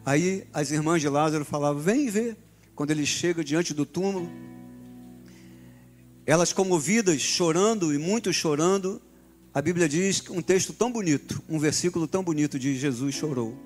Aí 0.05 0.45
as 0.53 0.71
irmãs 0.71 1.01
de 1.01 1.09
Lázaro 1.09 1.45
falavam: 1.45 1.81
vem 1.81 2.09
ver. 2.09 2.37
Quando 2.75 2.91
ele 2.91 3.07
chega 3.07 3.43
diante 3.43 3.73
do 3.73 3.87
túmulo, 3.87 4.29
elas 6.27 6.53
comovidas, 6.53 7.19
chorando 7.19 7.91
e 7.91 7.97
muito 7.97 8.31
chorando, 8.31 9.01
a 9.51 9.59
Bíblia 9.59 9.89
diz 9.89 10.23
um 10.29 10.43
texto 10.43 10.73
tão 10.73 10.91
bonito, 10.91 11.41
um 11.49 11.57
versículo 11.57 12.07
tão 12.07 12.23
bonito 12.23 12.59
de 12.59 12.77
Jesus 12.77 13.15
chorou. 13.15 13.57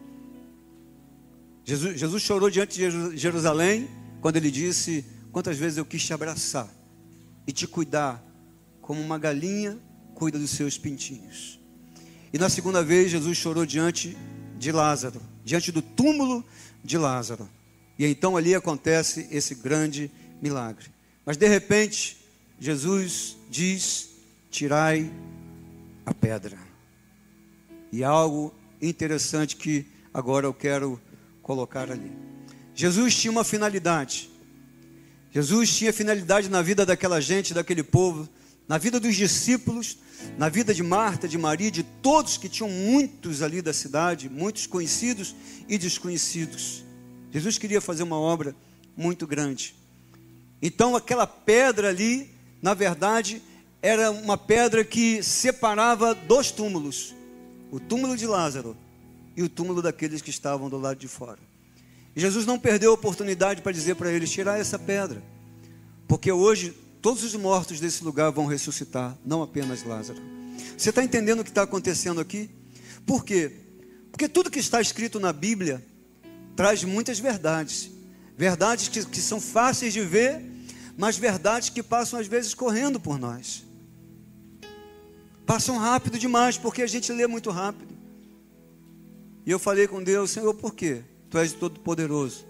Jesus, 1.63 1.99
Jesus 1.99 2.23
chorou 2.23 2.49
diante 2.49 2.77
de 2.77 3.17
Jerusalém 3.17 3.87
quando 4.19 4.37
ele 4.37 4.51
disse: 4.51 5.05
Quantas 5.31 5.57
vezes 5.57 5.77
eu 5.77 5.85
quis 5.85 6.03
te 6.03 6.13
abraçar 6.13 6.69
e 7.45 7.51
te 7.51 7.67
cuidar 7.67 8.23
como 8.81 9.01
uma 9.01 9.17
galinha 9.17 9.79
cuida 10.15 10.37
dos 10.37 10.51
seus 10.51 10.77
pintinhos. 10.77 11.59
E 12.33 12.37
na 12.37 12.49
segunda 12.49 12.83
vez, 12.83 13.11
Jesus 13.11 13.37
chorou 13.37 13.65
diante 13.65 14.17
de 14.57 14.71
Lázaro, 14.71 15.21
diante 15.43 15.71
do 15.71 15.81
túmulo 15.81 16.45
de 16.83 16.97
Lázaro. 16.97 17.49
E 17.97 18.05
então 18.05 18.37
ali 18.37 18.55
acontece 18.55 19.27
esse 19.31 19.55
grande 19.55 20.11
milagre. 20.41 20.87
Mas 21.25 21.37
de 21.37 21.47
repente, 21.47 22.17
Jesus 22.59 23.37
diz: 23.49 24.09
Tirai 24.49 25.11
a 26.05 26.13
pedra. 26.13 26.57
E 27.91 28.03
algo 28.03 28.53
interessante 28.81 29.55
que 29.55 29.85
agora 30.13 30.45
eu 30.45 30.53
quero 30.53 30.99
colocar 31.41 31.91
ali. 31.91 32.11
Jesus 32.73 33.15
tinha 33.15 33.31
uma 33.31 33.43
finalidade. 33.43 34.29
Jesus 35.31 35.75
tinha 35.75 35.93
finalidade 35.93 36.49
na 36.49 36.61
vida 36.61 36.85
daquela 36.85 37.21
gente, 37.21 37.53
daquele 37.53 37.83
povo, 37.83 38.27
na 38.67 38.77
vida 38.77 38.99
dos 38.99 39.15
discípulos, 39.15 39.97
na 40.37 40.49
vida 40.49 40.73
de 40.73 40.83
Marta, 40.83 41.27
de 41.27 41.37
Maria, 41.37 41.71
de 41.71 41.83
todos 41.83 42.37
que 42.37 42.49
tinham 42.49 42.69
muitos 42.69 43.41
ali 43.41 43.61
da 43.61 43.73
cidade, 43.73 44.29
muitos 44.29 44.67
conhecidos 44.67 45.35
e 45.67 45.77
desconhecidos. 45.77 46.83
Jesus 47.31 47.57
queria 47.57 47.81
fazer 47.81 48.03
uma 48.03 48.19
obra 48.19 48.55
muito 48.95 49.25
grande. 49.25 49.75
Então 50.61 50.95
aquela 50.95 51.25
pedra 51.25 51.89
ali, 51.89 52.29
na 52.61 52.73
verdade, 52.73 53.41
era 53.81 54.11
uma 54.11 54.37
pedra 54.37 54.83
que 54.83 55.23
separava 55.23 56.13
dois 56.13 56.51
túmulos: 56.51 57.15
o 57.71 57.79
túmulo 57.79 58.15
de 58.15 58.27
Lázaro 58.27 58.77
e 59.35 59.43
o 59.43 59.49
túmulo 59.49 59.81
daqueles 59.81 60.21
que 60.21 60.29
estavam 60.29 60.69
do 60.69 60.77
lado 60.77 60.97
de 60.97 61.07
fora. 61.07 61.39
E 62.15 62.19
Jesus 62.19 62.45
não 62.45 62.59
perdeu 62.59 62.91
a 62.91 62.93
oportunidade 62.93 63.61
para 63.61 63.71
dizer 63.71 63.95
para 63.95 64.11
eles: 64.11 64.31
tirar 64.31 64.59
essa 64.59 64.77
pedra, 64.77 65.21
porque 66.07 66.31
hoje 66.31 66.73
todos 67.01 67.23
os 67.23 67.33
mortos 67.35 67.79
desse 67.79 68.03
lugar 68.03 68.31
vão 68.31 68.45
ressuscitar, 68.45 69.17
não 69.25 69.41
apenas 69.41 69.83
Lázaro. 69.83 70.19
Você 70.77 70.89
está 70.89 71.03
entendendo 71.03 71.39
o 71.39 71.43
que 71.43 71.49
está 71.49 71.63
acontecendo 71.63 72.19
aqui? 72.19 72.49
Por 73.05 73.23
quê? 73.25 73.51
Porque 74.11 74.27
tudo 74.27 74.51
que 74.51 74.59
está 74.59 74.81
escrito 74.81 75.19
na 75.19 75.31
Bíblia 75.31 75.83
traz 76.55 76.83
muitas 76.83 77.19
verdades, 77.19 77.89
verdades 78.37 78.87
que, 78.87 79.05
que 79.05 79.21
são 79.21 79.39
fáceis 79.39 79.93
de 79.93 80.01
ver, 80.01 80.43
mas 80.97 81.17
verdades 81.17 81.69
que 81.69 81.81
passam 81.81 82.19
às 82.19 82.27
vezes 82.27 82.53
correndo 82.53 82.99
por 82.99 83.17
nós. 83.17 83.63
Passam 85.45 85.77
rápido 85.77 86.19
demais, 86.19 86.57
porque 86.57 86.81
a 86.81 86.87
gente 86.87 87.11
lê 87.11 87.25
muito 87.25 87.49
rápido. 87.49 87.90
E 89.45 89.51
eu 89.51 89.59
falei 89.59 89.87
com 89.87 90.03
Deus, 90.03 90.31
Senhor, 90.31 90.53
por 90.53 90.73
quê? 90.73 91.01
Tu 91.29 91.37
és 91.37 91.53
todo 91.53 91.79
poderoso. 91.79 92.45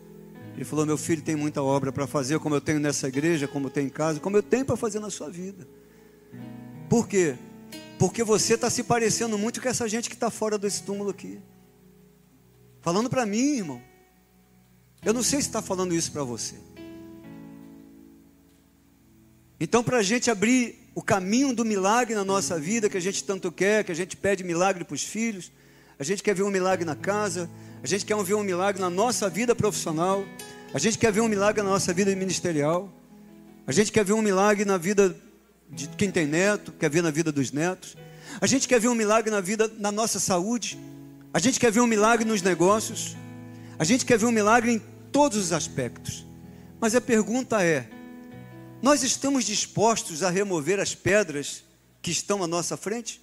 Ele 0.55 0.65
falou: 0.65 0.85
Meu 0.85 0.97
filho 0.97 1.21
tem 1.21 1.35
muita 1.35 1.61
obra 1.61 1.91
para 1.91 2.05
fazer, 2.05 2.39
como 2.39 2.55
eu 2.55 2.61
tenho 2.61 2.79
nessa 2.79 3.07
igreja, 3.07 3.47
como 3.47 3.67
eu 3.67 3.69
tenho 3.69 3.87
em 3.87 3.89
casa, 3.89 4.19
como 4.19 4.37
eu 4.37 4.43
tenho 4.43 4.65
para 4.65 4.75
fazer 4.75 4.99
na 4.99 5.09
sua 5.09 5.29
vida. 5.29 5.67
Por 6.89 7.07
quê? 7.07 7.37
Porque 7.97 8.23
você 8.23 8.55
está 8.55 8.69
se 8.69 8.83
parecendo 8.83 9.37
muito 9.37 9.61
com 9.61 9.69
essa 9.69 9.87
gente 9.87 10.09
que 10.09 10.15
está 10.15 10.29
fora 10.29 10.57
desse 10.57 10.83
túmulo 10.83 11.09
aqui. 11.09 11.39
Falando 12.81 13.09
para 13.09 13.25
mim, 13.25 13.57
irmão. 13.57 13.81
Eu 15.03 15.13
não 15.13 15.23
sei 15.23 15.41
se 15.41 15.47
está 15.47 15.61
falando 15.61 15.95
isso 15.95 16.11
para 16.11 16.23
você. 16.23 16.55
Então, 19.59 19.83
para 19.83 19.97
a 19.97 20.03
gente 20.03 20.29
abrir 20.29 20.89
o 20.93 21.01
caminho 21.01 21.53
do 21.53 21.63
milagre 21.63 22.15
na 22.15 22.25
nossa 22.25 22.59
vida, 22.59 22.89
que 22.89 22.97
a 22.97 23.01
gente 23.01 23.23
tanto 23.23 23.51
quer, 23.51 23.83
que 23.83 23.91
a 23.91 23.95
gente 23.95 24.17
pede 24.17 24.43
milagre 24.43 24.83
para 24.83 24.95
os 24.95 25.03
filhos, 25.03 25.51
a 26.01 26.03
gente 26.03 26.23
quer 26.23 26.33
ver 26.33 26.41
um 26.41 26.49
milagre 26.49 26.83
na 26.83 26.95
casa, 26.95 27.47
a 27.83 27.85
gente 27.85 28.03
quer 28.07 28.17
ver 28.23 28.33
um 28.33 28.41
milagre 28.41 28.81
na 28.81 28.89
nossa 28.89 29.29
vida 29.29 29.53
profissional, 29.53 30.25
a 30.73 30.79
gente 30.79 30.97
quer 30.97 31.11
ver 31.11 31.21
um 31.21 31.27
milagre 31.27 31.61
na 31.61 31.69
nossa 31.69 31.93
vida 31.93 32.15
ministerial, 32.15 32.91
a 33.67 33.71
gente 33.71 33.91
quer 33.91 34.03
ver 34.03 34.13
um 34.13 34.21
milagre 34.23 34.65
na 34.65 34.79
vida 34.79 35.15
de 35.69 35.87
quem 35.89 36.09
tem 36.09 36.25
neto, 36.25 36.71
quer 36.71 36.89
ver 36.89 37.03
na 37.03 37.11
vida 37.11 37.31
dos 37.31 37.51
netos, 37.51 37.95
a 38.41 38.47
gente 38.47 38.67
quer 38.67 38.79
ver 38.79 38.87
um 38.87 38.95
milagre 38.95 39.29
na 39.29 39.41
vida, 39.41 39.71
na 39.77 39.91
nossa 39.91 40.19
saúde, 40.19 40.75
a 41.31 41.37
gente 41.37 41.59
quer 41.59 41.71
ver 41.71 41.81
um 41.81 41.87
milagre 41.87 42.25
nos 42.25 42.41
negócios, 42.41 43.15
a 43.77 43.83
gente 43.83 44.03
quer 44.03 44.17
ver 44.17 44.25
um 44.25 44.31
milagre 44.31 44.71
em 44.71 44.81
todos 45.11 45.37
os 45.37 45.53
aspectos. 45.53 46.25
Mas 46.79 46.95
a 46.95 46.99
pergunta 46.99 47.63
é: 47.63 47.87
nós 48.81 49.03
estamos 49.03 49.45
dispostos 49.45 50.23
a 50.23 50.31
remover 50.31 50.79
as 50.79 50.95
pedras 50.95 51.63
que 52.01 52.09
estão 52.09 52.43
à 52.43 52.47
nossa 52.47 52.75
frente? 52.75 53.21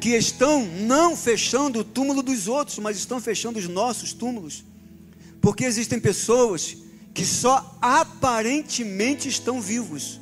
Que 0.00 0.10
estão 0.10 0.64
não 0.64 1.16
fechando 1.16 1.80
o 1.80 1.84
túmulo 1.84 2.22
dos 2.22 2.48
outros, 2.48 2.78
mas 2.78 2.96
estão 2.96 3.20
fechando 3.20 3.58
os 3.58 3.68
nossos 3.68 4.12
túmulos. 4.12 4.64
Porque 5.40 5.64
existem 5.64 5.98
pessoas 5.98 6.76
que 7.14 7.24
só 7.24 7.78
aparentemente 7.80 9.28
estão 9.28 9.60
vivos, 9.60 10.20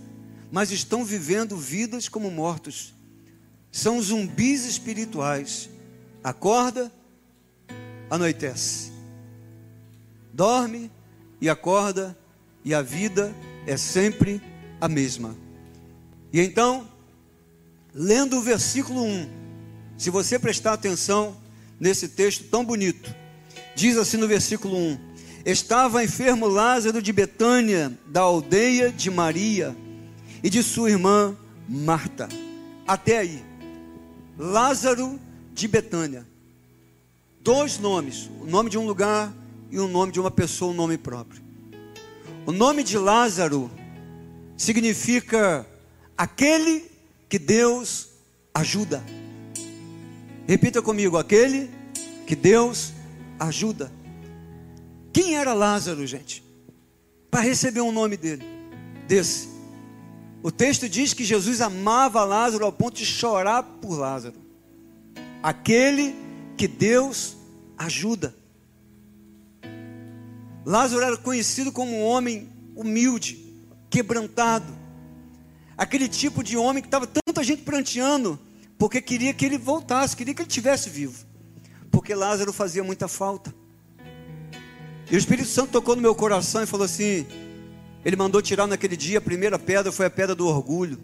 mas 0.50 0.70
estão 0.70 1.04
vivendo 1.04 1.56
vidas 1.56 2.08
como 2.08 2.30
mortos. 2.30 2.94
São 3.72 4.00
zumbis 4.00 4.64
espirituais. 4.64 5.68
Acorda, 6.22 6.92
anoitece. 8.08 8.92
Dorme 10.32 10.90
e 11.40 11.48
acorda, 11.48 12.16
e 12.64 12.72
a 12.72 12.80
vida 12.80 13.34
é 13.66 13.76
sempre 13.76 14.40
a 14.80 14.88
mesma. 14.88 15.36
E 16.32 16.40
então, 16.40 16.88
lendo 17.92 18.38
o 18.38 18.40
versículo 18.40 19.02
1, 19.02 19.43
se 19.96 20.10
você 20.10 20.38
prestar 20.38 20.72
atenção 20.72 21.36
nesse 21.78 22.08
texto 22.08 22.44
tão 22.44 22.64
bonito, 22.64 23.14
diz 23.74 23.96
assim 23.96 24.16
no 24.16 24.28
versículo 24.28 24.76
1: 24.76 24.98
Estava 25.44 26.02
enfermo 26.02 26.46
Lázaro 26.46 27.02
de 27.02 27.12
Betânia, 27.12 27.96
da 28.06 28.22
aldeia 28.22 28.90
de 28.90 29.10
Maria 29.10 29.76
e 30.42 30.50
de 30.50 30.62
sua 30.62 30.90
irmã 30.90 31.36
Marta. 31.68 32.28
Até 32.86 33.18
aí, 33.18 33.42
Lázaro 34.38 35.18
de 35.52 35.68
Betânia. 35.68 36.26
Dois 37.40 37.78
nomes, 37.78 38.30
o 38.40 38.46
nome 38.46 38.70
de 38.70 38.78
um 38.78 38.86
lugar 38.86 39.32
e 39.70 39.78
o 39.78 39.86
nome 39.86 40.12
de 40.12 40.20
uma 40.20 40.30
pessoa, 40.30 40.72
um 40.72 40.74
nome 40.74 40.96
próprio. 40.96 41.42
O 42.46 42.52
nome 42.52 42.82
de 42.82 42.98
Lázaro 42.98 43.70
significa 44.56 45.66
aquele 46.16 46.90
que 47.28 47.38
Deus 47.38 48.08
ajuda. 48.54 49.02
Repita 50.46 50.82
comigo: 50.82 51.16
aquele 51.16 51.70
que 52.26 52.36
Deus 52.36 52.92
ajuda. 53.38 53.92
Quem 55.12 55.36
era 55.36 55.52
Lázaro, 55.52 56.06
gente? 56.06 56.42
Para 57.30 57.40
receber 57.40 57.80
um 57.80 57.92
nome 57.92 58.16
dele, 58.16 58.44
desse. 59.06 59.48
O 60.42 60.50
texto 60.50 60.88
diz 60.88 61.14
que 61.14 61.24
Jesus 61.24 61.60
amava 61.60 62.24
Lázaro 62.24 62.64
ao 62.64 62.72
ponto 62.72 62.96
de 62.96 63.06
chorar 63.06 63.62
por 63.62 63.96
Lázaro. 63.98 64.36
Aquele 65.42 66.14
que 66.56 66.68
Deus 66.68 67.36
ajuda. 67.78 68.34
Lázaro 70.64 71.02
era 71.02 71.16
conhecido 71.16 71.70
como 71.70 71.92
um 71.92 72.02
homem 72.02 72.48
humilde, 72.74 73.38
quebrantado. 73.90 74.72
Aquele 75.76 76.08
tipo 76.08 76.42
de 76.42 76.56
homem 76.56 76.82
que 76.82 76.88
estava 76.88 77.06
tanta 77.06 77.42
gente 77.42 77.62
pranteando, 77.62 78.38
porque 78.84 79.00
queria 79.00 79.32
que 79.32 79.46
ele 79.46 79.56
voltasse, 79.56 80.14
queria 80.14 80.34
que 80.34 80.42
ele 80.42 80.48
tivesse 80.50 80.90
vivo. 80.90 81.24
Porque 81.90 82.14
Lázaro 82.14 82.52
fazia 82.52 82.84
muita 82.84 83.08
falta. 83.08 83.50
E 85.10 85.14
o 85.14 85.18
Espírito 85.18 85.48
Santo 85.48 85.70
tocou 85.70 85.96
no 85.96 86.02
meu 86.02 86.14
coração 86.14 86.62
e 86.62 86.66
falou 86.66 86.84
assim: 86.84 87.26
ele 88.04 88.14
mandou 88.14 88.42
tirar 88.42 88.66
naquele 88.66 88.94
dia 88.94 89.16
a 89.16 89.22
primeira 89.22 89.58
pedra, 89.58 89.90
foi 89.90 90.04
a 90.04 90.10
pedra 90.10 90.34
do 90.34 90.46
orgulho. 90.46 90.98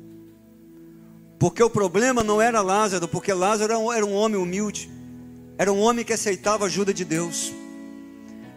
Porque 1.39 1.63
o 1.63 1.71
problema 1.71 2.23
não 2.23 2.39
era 2.39 2.61
Lázaro, 2.61 3.09
porque 3.09 3.33
Lázaro 3.33 3.91
era 3.91 4.05
um 4.05 4.13
homem 4.13 4.39
humilde, 4.39 4.91
era 5.57 5.73
um 5.73 5.81
homem 5.81 6.05
que 6.05 6.13
aceitava 6.13 6.65
a 6.65 6.67
ajuda 6.67 6.93
de 6.93 7.07
Deus. 7.07 7.51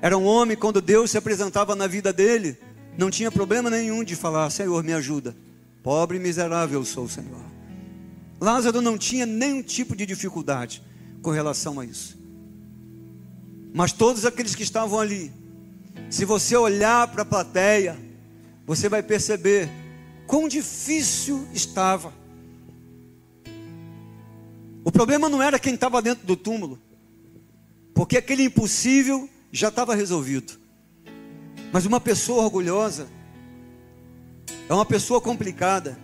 Era 0.01 0.18
um 0.18 0.25
homem, 0.25 0.58
quando 0.58 0.82
Deus 0.82 1.12
se 1.12 1.18
apresentava 1.18 1.75
na 1.75 1.88
vida 1.88 2.12
dele, 2.12 2.58
não 2.98 3.10
tinha 3.10 3.32
problema 3.32 3.70
nenhum 3.70 4.03
de 4.03 4.18
falar: 4.18 4.50
Senhor, 4.50 4.84
me 4.84 4.92
ajuda. 4.92 5.34
Pobre 5.82 6.18
e 6.18 6.20
miserável 6.20 6.84
sou, 6.84 7.08
Senhor. 7.08 7.53
Lázaro 8.40 8.82
não 8.82 8.98
tinha 8.98 9.25
nenhum 9.25 9.62
tipo 9.62 9.96
de 9.96 10.06
dificuldade 10.06 10.84
com 11.22 11.32
relação 11.32 11.80
a 11.80 11.86
isso. 11.86 12.18
Mas 13.74 13.92
todos 13.92 14.25
aqueles 14.25 14.54
que 14.54 14.63
estavam 14.63 15.00
ali, 15.00 15.32
se 16.10 16.25
você 16.25 16.56
olhar 16.56 17.08
para 17.08 17.24
a 17.24 17.25
plateia, 17.25 17.98
você 18.66 18.88
vai 18.88 19.02
perceber 19.02 19.70
quão 20.28 20.48
difícil 20.48 21.48
estava. 21.54 22.13
O 24.84 24.92
problema 24.92 25.30
não 25.30 25.42
era 25.42 25.58
quem 25.58 25.74
estava 25.74 26.02
dentro 26.02 26.28
do 26.28 26.36
túmulo, 26.36 26.80
porque 27.96 28.18
aquele 28.18 28.44
impossível 28.44 29.30
já 29.52 29.70
estava 29.70 29.96
resolvido. 29.96 30.54
Mas 31.72 31.86
uma 31.86 32.00
pessoa 32.00 32.44
orgulhosa 32.44 33.08
é 34.70 34.74
uma 34.74 34.86
pessoa 34.86 35.20
complicada. 35.20 35.98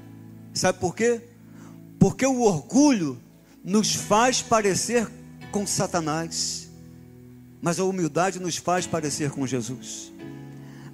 Sabe 0.53 0.79
por 0.79 0.95
quê? 0.95 1.21
Porque 1.99 2.25
o 2.25 2.41
orgulho 2.41 3.21
nos 3.63 3.93
faz 3.93 4.41
parecer 4.41 5.07
com 5.51 5.67
Satanás, 5.67 6.69
mas 7.61 7.79
a 7.79 7.83
humildade 7.83 8.39
nos 8.39 8.55
faz 8.55 8.87
parecer 8.87 9.31
com 9.31 9.45
Jesus. 9.45 10.11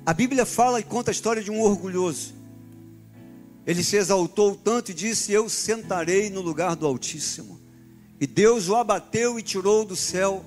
A 0.06 0.14
Bíblia 0.14 0.46
fala 0.46 0.80
e 0.80 0.84
conta 0.84 1.12
a 1.12 1.14
história 1.14 1.44
de 1.44 1.52
um 1.52 1.62
orgulhoso. 1.62 2.34
Ele 3.66 3.84
se 3.84 3.96
exaltou 3.96 4.56
tanto 4.56 4.92
e 4.92 4.94
disse: 4.94 5.32
Eu 5.32 5.48
sentarei 5.50 6.30
no 6.30 6.42
lugar 6.42 6.76
do 6.76 6.86
Altíssimo. 6.86 7.60
E 8.20 8.26
Deus 8.26 8.70
o 8.70 8.76
abateu 8.76 9.38
e 9.38 9.44
tirou 9.44 9.84
do 9.84 9.96
céu, 9.96 10.44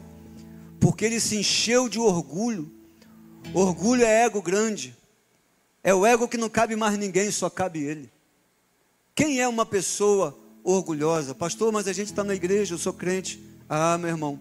porque 0.80 1.04
ele 1.04 1.20
se 1.20 1.36
encheu 1.36 1.88
de 1.88 1.98
orgulho. 1.98 2.70
Orgulho 3.52 4.04
é 4.04 4.24
ego 4.24 4.40
grande. 4.40 4.96
É 5.82 5.94
o 5.94 6.06
ego 6.06 6.28
que 6.28 6.36
não 6.36 6.48
cabe 6.48 6.76
mais 6.76 6.98
ninguém, 6.98 7.30
só 7.30 7.48
cabe 7.48 7.80
ele. 7.80 8.10
Quem 9.14 9.40
é 9.40 9.48
uma 9.48 9.66
pessoa 9.66 10.36
orgulhosa? 10.72 11.34
Pastor, 11.34 11.72
mas 11.72 11.88
a 11.88 11.92
gente 11.92 12.08
está 12.08 12.22
na 12.22 12.34
igreja, 12.34 12.74
eu 12.74 12.78
sou 12.78 12.92
crente. 12.92 13.42
Ah, 13.68 13.96
meu 13.98 14.08
irmão, 14.10 14.38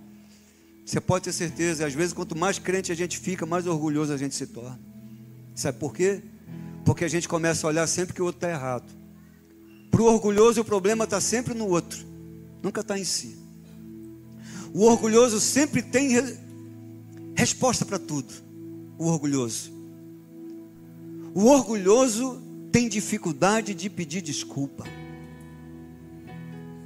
você 0.85 0.99
pode 0.99 1.25
ter 1.25 1.33
certeza, 1.33 1.85
às 1.85 1.93
vezes, 1.93 2.13
quanto 2.13 2.37
mais 2.37 2.59
crente 2.59 2.91
a 2.91 2.95
gente 2.95 3.17
fica, 3.17 3.45
mais 3.45 3.67
orgulhoso 3.67 4.13
a 4.13 4.17
gente 4.17 4.35
se 4.35 4.47
torna. 4.47 4.79
Sabe 5.55 5.77
por 5.79 5.93
quê? 5.93 6.21
Porque 6.85 7.03
a 7.03 7.07
gente 7.07 7.27
começa 7.27 7.65
a 7.65 7.69
olhar 7.69 7.87
sempre 7.87 8.13
que 8.13 8.21
o 8.21 8.25
outro 8.25 8.37
está 8.37 8.49
errado. 8.49 8.85
Para 9.91 10.01
o 10.01 10.05
orgulhoso, 10.05 10.61
o 10.61 10.65
problema 10.65 11.05
está 11.05 11.19
sempre 11.19 11.53
no 11.53 11.67
outro, 11.67 12.05
nunca 12.61 12.81
está 12.81 12.97
em 12.97 13.03
si. 13.03 13.37
O 14.73 14.83
orgulhoso 14.83 15.39
sempre 15.39 15.81
tem 15.81 16.09
re... 16.09 16.37
resposta 17.35 17.85
para 17.85 17.97
tudo. 17.97 18.33
O 18.97 19.07
orgulhoso. 19.07 19.71
O 21.33 21.45
orgulhoso 21.45 22.41
tem 22.71 22.87
dificuldade 22.87 23.73
de 23.73 23.89
pedir 23.89 24.21
desculpa. 24.21 24.85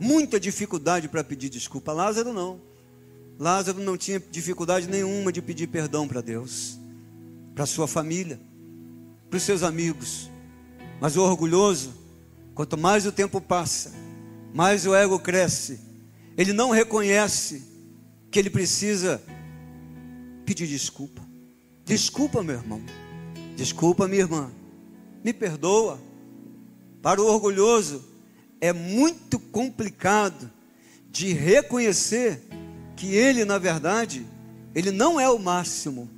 Muita 0.02 0.38
dificuldade 0.40 1.08
para 1.08 1.24
pedir 1.24 1.48
desculpa. 1.48 1.94
Lázaro 1.94 2.34
não. 2.34 2.60
Lázaro 3.40 3.80
não 3.80 3.96
tinha 3.96 4.20
dificuldade 4.20 4.88
nenhuma 4.88 5.32
de 5.32 5.42
pedir 5.42 5.68
perdão 5.68 6.08
para 6.08 6.20
Deus, 6.20 6.78
para 7.56 7.66
sua 7.66 7.88
família 7.88 8.40
para 9.32 9.38
os 9.38 9.44
seus 9.44 9.64
amigos. 9.64 10.30
Mas 11.00 11.16
o 11.16 11.24
orgulhoso, 11.24 11.94
quanto 12.54 12.78
mais 12.78 13.06
o 13.06 13.14
tempo 13.14 13.40
passa, 13.40 13.94
mais 14.54 14.86
o 14.86 14.94
ego 14.94 15.18
cresce. 15.18 15.80
Ele 16.38 16.52
não 16.52 16.70
reconhece 16.70 17.64
que 18.30 18.38
ele 18.38 18.50
precisa 18.50 19.24
pedir 20.46 20.68
desculpa. 20.68 21.22
Desculpa, 21.86 22.44
meu 22.44 22.56
irmão. 22.56 22.82
Desculpa, 23.56 24.08
minha 24.08 24.22
irmã. 24.22 24.52
Me 25.24 25.32
perdoa. 25.34 25.98
Para 27.02 27.22
o 27.22 27.26
orgulhoso, 27.26 28.04
é 28.62 28.72
muito 28.72 29.40
complicado 29.40 30.50
de 31.12 31.34
reconhecer 31.34 32.48
que 32.96 33.14
ele, 33.14 33.44
na 33.44 33.58
verdade, 33.58 34.26
ele 34.74 34.92
não 34.92 35.20
é 35.20 35.30
o 35.30 35.38
máximo. 35.38 36.10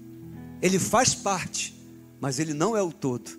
Ele 0.62 0.78
faz 0.78 1.16
parte 1.16 1.74
mas 2.24 2.40
ele 2.40 2.54
não 2.54 2.78
é 2.78 2.82
o 2.82 2.90
todo. 2.90 3.38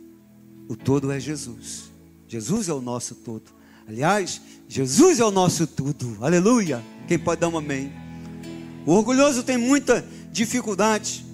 O 0.69 0.77
todo 0.77 1.11
é 1.11 1.19
Jesus. 1.19 1.85
Jesus 2.29 2.69
é 2.69 2.75
o 2.75 2.83
nosso 2.83 3.15
todo. 3.15 3.45
Aliás, 3.89 4.43
Jesus 4.69 5.21
é 5.21 5.25
o 5.25 5.31
nosso 5.31 5.67
tudo. 5.67 6.19
Aleluia. 6.21 6.85
Quem 7.09 7.19
pode 7.19 7.41
dar 7.41 7.49
um 7.49 7.57
amém? 7.57 7.91
O 8.85 8.93
orgulhoso 8.93 9.43
tem 9.43 9.57
muita 9.57 10.07
dificuldade. 10.31 11.25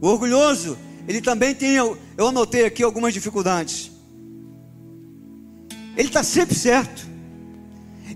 O 0.00 0.08
orgulhoso, 0.08 0.76
ele 1.06 1.20
também 1.20 1.54
tem, 1.54 1.76
eu 1.76 1.96
anotei 2.18 2.64
aqui 2.64 2.82
algumas 2.82 3.14
dificuldades. 3.14 3.91
Ele 5.96 6.08
está 6.08 6.22
sempre 6.22 6.54
certo. 6.54 7.06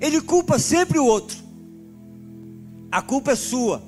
Ele 0.00 0.20
culpa 0.20 0.58
sempre 0.58 0.98
o 0.98 1.04
outro. 1.04 1.36
A 2.90 3.02
culpa 3.02 3.32
é 3.32 3.36
sua. 3.36 3.82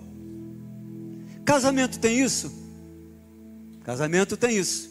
Casamento 1.45 1.99
tem 1.99 2.21
isso? 2.21 2.53
Casamento 3.83 4.37
tem 4.37 4.57
isso. 4.57 4.91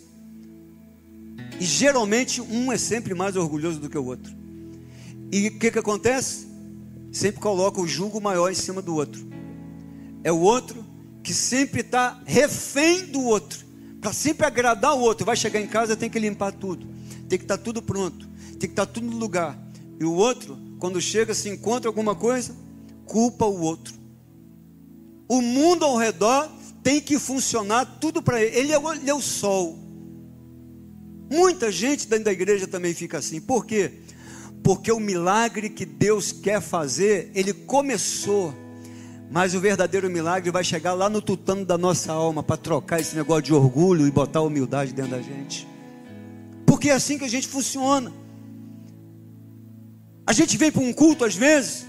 E 1.60 1.66
geralmente 1.66 2.42
um 2.42 2.72
é 2.72 2.78
sempre 2.78 3.14
mais 3.14 3.36
orgulhoso 3.36 3.80
do 3.80 3.90
que 3.90 3.98
o 3.98 4.06
outro. 4.06 4.34
E 5.32 5.48
o 5.48 5.60
que, 5.60 5.72
que 5.72 5.80
acontece? 5.80 6.48
Sempre 7.12 7.42
coloca 7.42 7.82
o 7.82 7.88
julgo 7.88 8.22
maior 8.22 8.52
em 8.52 8.56
cima 8.56 8.82
do 8.82 8.96
outro. 8.96 9.26
É 10.24 10.32
o 10.32 10.40
outro 10.40 10.86
que 11.24 11.34
sempre 11.34 11.82
está 11.82 12.22
refém 12.26 13.06
do 13.06 13.22
outro. 13.22 13.66
Para 14.00 14.14
sempre 14.14 14.46
agradar 14.46 14.96
o 14.96 15.00
outro. 15.00 15.26
Vai 15.26 15.36
chegar 15.36 15.60
em 15.60 15.68
casa, 15.68 15.96
tem 15.96 16.10
que 16.10 16.20
limpar 16.20 16.52
tudo. 16.52 16.88
Tem 17.28 17.38
que 17.38 17.46
estar 17.46 17.58
tá 17.58 17.64
tudo 17.64 17.82
pronto. 17.82 18.28
Tem 18.60 18.68
que 18.70 18.74
estar 18.74 18.86
tudo 18.86 19.08
no 19.08 19.18
lugar. 19.18 19.58
E 20.00 20.06
o 20.06 20.14
outro, 20.14 20.58
quando 20.80 21.02
chega, 21.02 21.34
se 21.34 21.50
encontra 21.50 21.90
alguma 21.90 22.16
coisa, 22.16 22.56
culpa 23.06 23.46
o 23.46 23.62
outro. 23.62 23.94
O 25.28 25.42
mundo 25.42 25.86
ao 25.86 25.98
redor 25.98 26.50
tem 26.84 27.02
que 27.02 27.20
funcionar 27.20 27.86
tudo 28.00 28.22
para 28.22 28.42
ele. 28.42 28.56
Ele 28.58 28.72
é, 28.72 28.80
o, 28.80 28.94
ele 28.94 29.10
é 29.10 29.14
o 29.14 29.22
sol. 29.22 29.78
Muita 31.30 31.72
gente 31.72 32.08
dentro 32.08 32.26
da 32.26 32.32
igreja 32.32 32.68
também 32.68 32.94
fica 32.94 33.18
assim. 33.18 33.42
Por 33.42 33.66
quê? 33.66 33.92
Porque 34.64 34.92
o 34.92 35.00
milagre 35.00 35.70
que 35.70 35.86
Deus 35.86 36.32
quer 36.32 36.62
fazer, 36.62 37.32
ele 37.36 37.54
começou. 37.54 38.54
Mas 39.30 39.54
o 39.54 39.60
verdadeiro 39.60 40.10
milagre 40.10 40.50
vai 40.50 40.64
chegar 40.64 40.94
lá 40.94 41.10
no 41.10 41.22
tutano 41.22 41.66
da 41.66 41.78
nossa 41.78 42.14
alma 42.14 42.42
para 42.42 42.56
trocar 42.56 43.02
esse 43.02 43.16
negócio 43.16 43.44
de 43.44 43.54
orgulho 43.54 44.08
e 44.08 44.12
botar 44.12 44.42
humildade 44.42 44.94
dentro 44.94 45.12
da 45.12 45.22
gente. 45.22 45.68
Porque 46.66 46.90
é 46.90 46.94
assim 46.94 47.18
que 47.18 47.26
a 47.26 47.30
gente 47.30 47.48
funciona. 47.48 48.14
A 50.28 50.34
gente 50.34 50.58
vem 50.58 50.70
para 50.70 50.82
um 50.82 50.92
culto 50.92 51.24
às 51.24 51.36
vezes, 51.36 51.86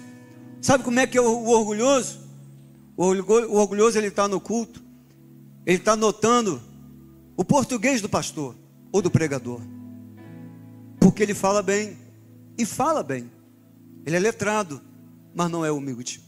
sabe 0.62 0.84
como 0.84 1.00
é 1.00 1.08
que 1.08 1.18
é 1.18 1.20
o, 1.20 1.48
orgulhoso? 1.48 2.20
O 2.96 3.04
orgulhoso 3.04 3.98
ele 3.98 4.06
está 4.06 4.28
no 4.28 4.40
culto, 4.40 4.80
ele 5.66 5.78
está 5.78 5.96
notando 5.96 6.62
o 7.36 7.44
português 7.44 8.00
do 8.00 8.08
pastor 8.08 8.54
ou 8.92 9.02
do 9.02 9.10
pregador, 9.10 9.60
porque 11.00 11.20
ele 11.20 11.34
fala 11.34 11.64
bem 11.64 11.98
e 12.56 12.64
fala 12.64 13.02
bem. 13.02 13.28
Ele 14.06 14.14
é 14.14 14.20
letrado, 14.20 14.80
mas 15.34 15.50
não 15.50 15.64
é 15.64 15.72
humilde. 15.72 16.22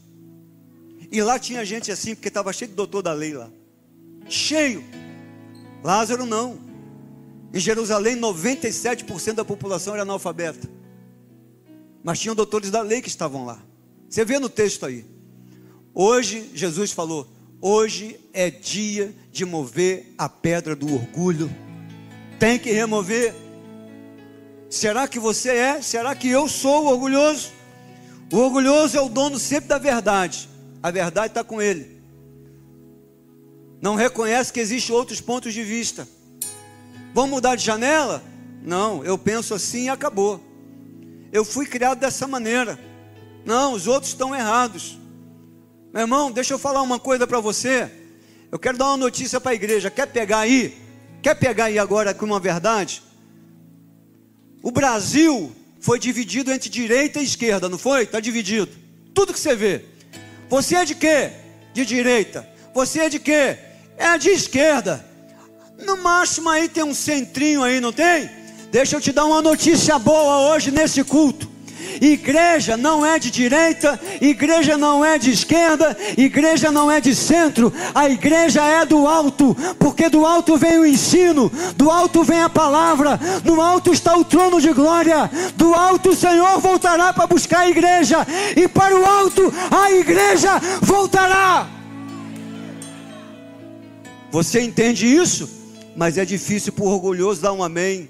E 1.09 1.21
lá 1.21 1.39
tinha 1.39 1.63
gente 1.63 1.93
assim, 1.93 2.13
porque 2.13 2.27
estava 2.27 2.51
cheio 2.51 2.69
de 2.69 2.75
doutor 2.75 3.01
da 3.01 3.13
lei 3.13 3.33
lá. 3.33 3.49
Cheio. 4.27 4.83
Lázaro 5.81 6.25
não. 6.25 6.59
Em 7.53 7.59
Jerusalém, 7.59 8.17
97% 8.17 9.33
da 9.33 9.45
população 9.45 9.93
era 9.93 10.03
analfabeta. 10.03 10.80
Mas 12.03 12.19
tinham 12.19 12.35
doutores 12.35 12.71
da 12.71 12.81
lei 12.81 13.01
que 13.01 13.09
estavam 13.09 13.45
lá. 13.45 13.61
Você 14.09 14.25
vê 14.25 14.39
no 14.39 14.49
texto 14.49 14.85
aí. 14.85 15.05
Hoje, 15.93 16.49
Jesus 16.53 16.91
falou: 16.91 17.27
hoje 17.61 18.19
é 18.33 18.49
dia 18.49 19.13
de 19.31 19.45
mover 19.45 20.13
a 20.17 20.27
pedra 20.27 20.75
do 20.75 20.93
orgulho. 20.93 21.53
Tem 22.39 22.57
que 22.57 22.71
remover. 22.71 23.33
Será 24.69 25.07
que 25.07 25.19
você 25.19 25.49
é? 25.49 25.81
Será 25.81 26.15
que 26.15 26.29
eu 26.29 26.47
sou 26.47 26.87
orgulhoso? 26.87 27.51
O 28.31 28.37
orgulhoso 28.37 28.97
é 28.97 29.01
o 29.01 29.09
dono 29.09 29.37
sempre 29.37 29.67
da 29.67 29.77
verdade. 29.77 30.49
A 30.81 30.89
verdade 30.89 31.27
está 31.27 31.43
com 31.43 31.61
ele. 31.61 32.01
Não 33.81 33.95
reconhece 33.95 34.53
que 34.53 34.59
existem 34.59 34.95
outros 34.95 35.19
pontos 35.19 35.53
de 35.53 35.63
vista. 35.63 36.07
Vamos 37.13 37.31
mudar 37.31 37.55
de 37.55 37.65
janela? 37.65 38.23
Não, 38.63 39.03
eu 39.03 39.17
penso 39.17 39.53
assim 39.53 39.85
e 39.85 39.89
acabou. 39.89 40.39
Eu 41.31 41.45
fui 41.45 41.65
criado 41.65 41.99
dessa 41.99 42.27
maneira. 42.27 42.77
Não, 43.45 43.73
os 43.73 43.87
outros 43.87 44.11
estão 44.11 44.35
errados. 44.35 44.99
Meu 45.93 46.01
irmão, 46.01 46.31
deixa 46.31 46.53
eu 46.53 46.59
falar 46.59 46.81
uma 46.81 46.99
coisa 46.99 47.25
para 47.25 47.39
você. 47.39 47.89
Eu 48.51 48.59
quero 48.59 48.77
dar 48.77 48.87
uma 48.87 48.97
notícia 48.97 49.39
para 49.39 49.51
a 49.51 49.55
igreja. 49.55 49.89
Quer 49.89 50.07
pegar 50.07 50.39
aí? 50.39 50.77
Quer 51.21 51.35
pegar 51.35 51.65
aí 51.65 51.79
agora 51.79 52.13
com 52.13 52.25
uma 52.25 52.39
verdade? 52.39 53.01
O 54.61 54.71
Brasil 54.71 55.55
foi 55.79 55.97
dividido 55.97 56.51
entre 56.51 56.69
direita 56.69 57.19
e 57.19 57.23
esquerda, 57.23 57.69
não 57.69 57.77
foi? 57.77 58.03
Está 58.03 58.19
dividido. 58.19 58.71
Tudo 59.13 59.33
que 59.33 59.39
você 59.39 59.55
vê. 59.55 59.85
Você 60.49 60.75
é 60.75 60.85
de 60.85 60.95
quê? 60.95 61.31
De 61.73 61.85
direita. 61.85 62.47
Você 62.73 62.99
é 62.99 63.09
de 63.09 63.19
quê? 63.19 63.57
É 63.97 64.17
de 64.17 64.29
esquerda. 64.29 65.05
No 65.85 65.97
máximo 65.97 66.49
aí 66.49 66.69
tem 66.69 66.83
um 66.83 66.93
centrinho 66.93 67.63
aí, 67.63 67.79
não 67.79 67.91
tem? 67.91 68.29
Deixa 68.71 68.95
eu 68.95 69.01
te 69.01 69.11
dar 69.11 69.25
uma 69.25 69.41
notícia 69.41 69.99
boa 69.99 70.49
hoje 70.49 70.71
nesse 70.71 71.03
culto. 71.03 71.51
Igreja 71.99 72.77
não 72.77 73.05
é 73.05 73.19
de 73.19 73.29
direita, 73.29 73.99
igreja 74.21 74.77
não 74.77 75.03
é 75.03 75.19
de 75.19 75.29
esquerda, 75.29 75.95
igreja 76.17 76.71
não 76.71 76.89
é 76.89 77.01
de 77.01 77.13
centro, 77.13 77.71
a 77.93 78.09
igreja 78.09 78.63
é 78.63 78.85
do 78.85 79.05
alto, 79.05 79.55
porque 79.77 80.07
do 80.07 80.25
alto 80.25 80.55
vem 80.57 80.79
o 80.79 80.85
ensino, 80.85 81.51
do 81.75 81.91
alto 81.91 82.23
vem 82.23 82.41
a 82.41 82.49
palavra, 82.49 83.19
no 83.43 83.59
alto 83.59 83.91
está 83.91 84.15
o 84.15 84.23
trono 84.23 84.61
de 84.61 84.71
glória, 84.71 85.29
do 85.57 85.73
alto 85.73 86.11
o 86.11 86.15
Senhor 86.15 86.59
voltará 86.59 87.11
para 87.11 87.27
buscar 87.27 87.59
a 87.61 87.69
igreja, 87.69 88.25
e 88.55 88.69
para 88.69 88.97
o 88.97 89.05
alto 89.05 89.53
a 89.69 89.91
igreja 89.91 90.59
voltará. 90.81 91.67
Você 94.31 94.61
entende 94.61 95.05
isso? 95.05 95.49
Mas 95.93 96.17
é 96.17 96.23
difícil 96.23 96.71
para 96.71 96.85
o 96.85 96.87
orgulhoso 96.87 97.41
dar 97.41 97.51
um 97.51 97.61
amém, 97.61 98.09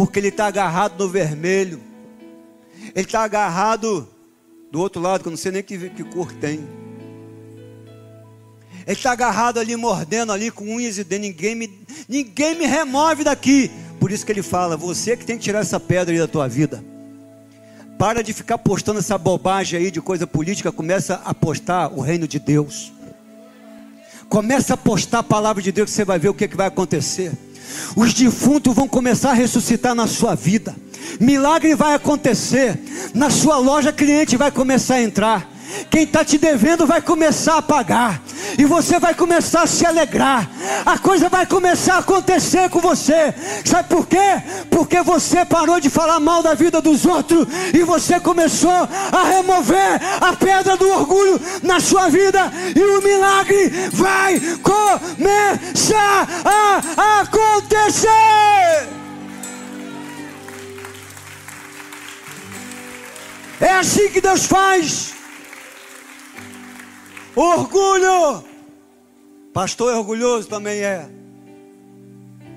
porque 0.00 0.18
ele 0.18 0.28
está 0.28 0.46
agarrado 0.46 0.98
no 0.98 1.10
vermelho. 1.10 1.78
Ele 2.94 3.04
está 3.04 3.22
agarrado 3.22 4.08
do 4.72 4.80
outro 4.80 4.98
lado, 4.98 5.20
que 5.20 5.28
eu 5.28 5.30
não 5.30 5.36
sei 5.36 5.52
nem 5.52 5.62
que, 5.62 5.90
que 5.90 6.02
cor 6.04 6.32
tem. 6.32 6.66
Ele 8.86 8.96
está 8.96 9.12
agarrado 9.12 9.60
ali, 9.60 9.76
mordendo 9.76 10.32
ali 10.32 10.50
com 10.50 10.64
unhas 10.64 10.96
e 10.96 11.04
dentes. 11.04 11.28
Ninguém 11.28 11.54
me, 11.54 11.86
ninguém 12.08 12.54
me 12.54 12.64
remove 12.64 13.24
daqui. 13.24 13.70
Por 14.00 14.10
isso 14.10 14.24
que 14.24 14.32
ele 14.32 14.42
fala: 14.42 14.74
você 14.74 15.18
que 15.18 15.26
tem 15.26 15.36
que 15.36 15.44
tirar 15.44 15.58
essa 15.58 15.78
pedra 15.78 16.14
aí 16.14 16.18
da 16.18 16.26
tua 16.26 16.48
vida. 16.48 16.82
Para 17.98 18.22
de 18.22 18.32
ficar 18.32 18.56
postando 18.56 19.00
essa 19.00 19.18
bobagem 19.18 19.78
aí 19.78 19.90
de 19.90 20.00
coisa 20.00 20.26
política. 20.26 20.72
Começa 20.72 21.20
a 21.26 21.34
postar 21.34 21.92
o 21.92 22.00
reino 22.00 22.26
de 22.26 22.38
Deus. 22.38 22.90
Começa 24.30 24.72
a 24.72 24.76
postar 24.78 25.18
a 25.18 25.22
palavra 25.22 25.62
de 25.62 25.70
Deus 25.70 25.90
que 25.90 25.94
você 25.94 26.06
vai 26.06 26.18
ver 26.18 26.30
o 26.30 26.34
que, 26.34 26.48
que 26.48 26.56
vai 26.56 26.68
acontecer. 26.68 27.49
Os 27.96 28.14
defuntos 28.14 28.74
vão 28.74 28.88
começar 28.88 29.30
a 29.30 29.34
ressuscitar 29.34 29.94
na 29.94 30.06
sua 30.06 30.34
vida. 30.34 30.74
Milagre 31.18 31.74
vai 31.74 31.94
acontecer. 31.94 32.78
Na 33.14 33.30
sua 33.30 33.58
loja, 33.58 33.92
cliente 33.92 34.36
vai 34.36 34.50
começar 34.50 34.96
a 34.96 35.02
entrar. 35.02 35.59
Quem 35.90 36.02
está 36.02 36.24
te 36.24 36.38
devendo 36.38 36.86
vai 36.86 37.00
começar 37.00 37.58
a 37.58 37.62
pagar, 37.62 38.20
e 38.58 38.64
você 38.64 38.98
vai 38.98 39.14
começar 39.14 39.62
a 39.62 39.66
se 39.66 39.84
alegrar, 39.86 40.48
a 40.84 40.98
coisa 40.98 41.28
vai 41.28 41.46
começar 41.46 41.94
a 41.94 41.98
acontecer 41.98 42.68
com 42.70 42.80
você. 42.80 43.34
Sabe 43.64 43.88
por 43.88 44.06
quê? 44.06 44.42
Porque 44.70 45.02
você 45.02 45.44
parou 45.44 45.80
de 45.80 45.90
falar 45.90 46.20
mal 46.20 46.42
da 46.42 46.54
vida 46.54 46.80
dos 46.80 47.04
outros 47.06 47.46
e 47.72 47.82
você 47.82 48.18
começou 48.20 48.88
a 49.12 49.24
remover 49.24 50.00
a 50.20 50.32
pedra 50.32 50.76
do 50.76 50.88
orgulho 50.90 51.40
na 51.62 51.80
sua 51.80 52.08
vida, 52.08 52.52
e 52.74 52.82
o 52.82 53.02
milagre 53.02 53.70
vai 53.92 54.40
começar 54.62 56.28
a 56.44 57.20
acontecer. 57.20 58.08
É 63.60 63.72
assim 63.72 64.08
que 64.08 64.20
Deus 64.20 64.46
faz. 64.46 65.19
Orgulho. 67.34 68.44
Pastor 69.52 69.92
é 69.92 69.96
orgulhoso 69.96 70.48
também 70.48 70.80
é. 70.80 71.08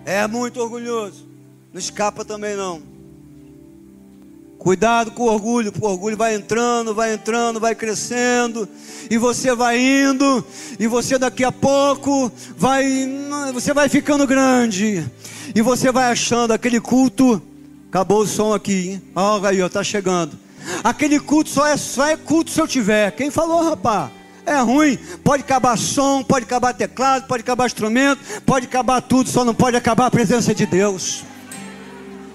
É 0.05 0.27
muito 0.27 0.59
orgulhoso. 0.59 1.27
Não 1.71 1.79
escapa 1.79 2.23
também 2.23 2.55
não. 2.55 2.81
Cuidado 4.57 5.11
com 5.11 5.23
o 5.23 5.25
orgulho, 5.27 5.71
porque 5.71 5.85
o 5.85 5.89
orgulho 5.89 6.15
vai 6.15 6.35
entrando, 6.35 6.95
vai 6.95 7.13
entrando, 7.13 7.59
vai 7.59 7.75
crescendo, 7.75 8.67
e 9.09 9.17
você 9.17 9.53
vai 9.53 9.77
indo, 9.77 10.45
e 10.79 10.87
você 10.87 11.17
daqui 11.17 11.43
a 11.43 11.51
pouco 11.51 12.31
vai, 12.55 12.85
você 13.53 13.73
vai 13.73 13.89
ficando 13.89 14.25
grande, 14.25 15.05
e 15.53 15.61
você 15.61 15.91
vai 15.91 16.05
achando 16.11 16.51
aquele 16.53 16.79
culto. 16.79 17.41
Acabou 17.89 18.21
o 18.21 18.27
som 18.27 18.53
aqui, 18.53 18.91
hein? 18.91 19.01
Olha 19.13 19.49
aí, 19.49 19.61
ó, 19.61 19.67
tá 19.67 19.83
chegando. 19.83 20.39
Aquele 20.81 21.19
culto 21.19 21.49
só 21.49 21.67
é, 21.67 21.75
só 21.75 22.07
é 22.07 22.15
culto 22.15 22.49
se 22.49 22.61
eu 22.61 22.67
tiver. 22.67 23.11
Quem 23.11 23.29
falou, 23.29 23.63
rapaz? 23.63 24.11
É 24.45 24.59
ruim, 24.59 24.97
pode 25.23 25.43
acabar 25.43 25.77
som, 25.77 26.23
pode 26.23 26.45
acabar 26.45 26.73
teclado, 26.73 27.27
pode 27.27 27.41
acabar 27.41 27.65
instrumento, 27.65 28.19
pode 28.45 28.65
acabar 28.65 29.01
tudo, 29.01 29.29
só 29.29 29.45
não 29.45 29.53
pode 29.53 29.77
acabar 29.77 30.07
a 30.07 30.11
presença 30.11 30.53
de 30.53 30.65
Deus. 30.65 31.23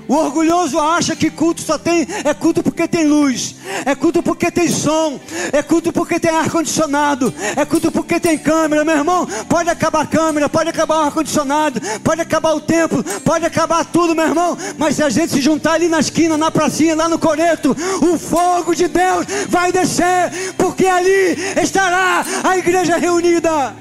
O 0.08 0.14
orgulhoso 0.14 0.80
acha 0.80 1.14
que 1.14 1.30
culto 1.30 1.60
só 1.60 1.76
tem, 1.76 2.08
é 2.24 2.32
culto 2.32 2.62
porque 2.62 2.88
tem 2.88 3.06
luz, 3.06 3.56
é 3.84 3.94
culto 3.94 4.22
porque 4.22 4.50
tem 4.50 4.66
som, 4.66 5.20
é 5.52 5.62
culto 5.62 5.92
porque 5.92 6.18
tem 6.18 6.30
ar-condicionado, 6.30 7.32
é 7.54 7.62
culto 7.66 7.92
porque 7.92 8.18
tem 8.18 8.38
câmera, 8.38 8.86
meu 8.86 8.96
irmão. 8.96 9.28
Pode 9.46 9.68
acabar 9.68 10.04
a 10.04 10.06
câmera, 10.06 10.48
pode 10.48 10.70
acabar 10.70 10.96
o 10.96 11.02
ar-condicionado, 11.02 11.78
pode 12.02 12.22
acabar 12.22 12.54
o 12.54 12.60
templo, 12.60 13.04
pode 13.22 13.44
acabar 13.44 13.84
tudo, 13.84 14.14
meu 14.14 14.24
irmão. 14.24 14.56
Mas 14.78 14.96
se 14.96 15.02
a 15.02 15.10
gente 15.10 15.32
se 15.32 15.42
juntar 15.42 15.74
ali 15.74 15.88
na 15.88 16.00
esquina, 16.00 16.38
na 16.38 16.50
pracinha, 16.50 16.96
lá 16.96 17.06
no 17.06 17.18
coreto, 17.18 17.76
o 18.00 18.18
fogo 18.18 18.74
de 18.74 18.88
Deus 18.88 19.26
vai 19.50 19.70
descer, 19.70 20.54
porque 20.56 20.86
ali 20.86 21.36
estará 21.62 22.24
a 22.42 22.56
igreja 22.56 22.96
reunida. 22.96 23.76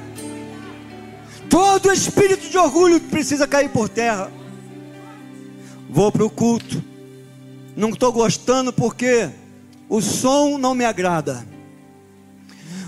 Todo 1.49 1.89
espírito 1.93 2.49
de 2.49 2.57
orgulho 2.57 2.99
precisa 2.99 3.47
cair 3.47 3.69
por 3.69 3.87
terra. 3.87 4.29
Vou 5.89 6.11
para 6.11 6.25
o 6.25 6.29
culto. 6.29 6.83
Não 7.75 7.89
estou 7.89 8.11
gostando 8.11 8.73
porque 8.73 9.29
o 9.87 10.01
som 10.01 10.57
não 10.57 10.73
me 10.73 10.83
agrada. 10.83 11.47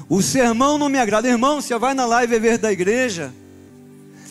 O 0.09 0.21
sermão 0.21 0.77
não 0.77 0.89
me 0.89 0.97
agrada. 0.97 1.27
Irmão, 1.27 1.62
você 1.62 1.77
vai 1.77 1.93
na 1.93 2.05
live 2.05 2.39
ver 2.39 2.57
da 2.57 2.71
igreja. 2.71 3.33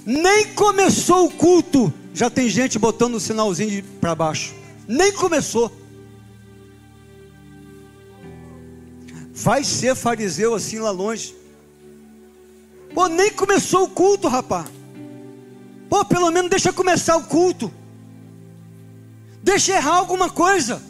Nem 0.04 0.46
começou 0.54 1.26
o 1.26 1.30
culto. 1.30 1.92
Já 2.12 2.28
tem 2.28 2.48
gente 2.48 2.78
botando 2.78 3.14
o 3.14 3.20
sinalzinho 3.20 3.82
para 4.00 4.14
baixo. 4.14 4.54
Nem 4.88 5.12
começou. 5.12 5.70
Vai 9.32 9.62
ser 9.62 9.94
fariseu 9.94 10.54
assim 10.54 10.80
lá 10.80 10.90
longe. 10.90 11.36
Pô, 12.92 13.06
nem 13.06 13.30
começou 13.30 13.84
o 13.84 13.88
culto, 13.88 14.26
rapaz. 14.26 14.66
Pô, 15.88 16.04
pelo 16.04 16.30
menos 16.32 16.50
deixa 16.50 16.72
começar 16.72 17.16
o 17.16 17.22
culto. 17.22 17.72
Deixa 19.48 19.72
errar 19.72 19.94
alguma 19.94 20.28
coisa. 20.28 20.82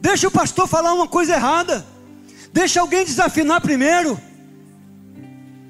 Deixa 0.00 0.28
o 0.28 0.30
pastor 0.30 0.68
falar 0.68 0.94
uma 0.94 1.08
coisa 1.08 1.34
errada. 1.34 1.84
Deixa 2.52 2.80
alguém 2.80 3.04
desafinar 3.04 3.60
primeiro. 3.60 4.16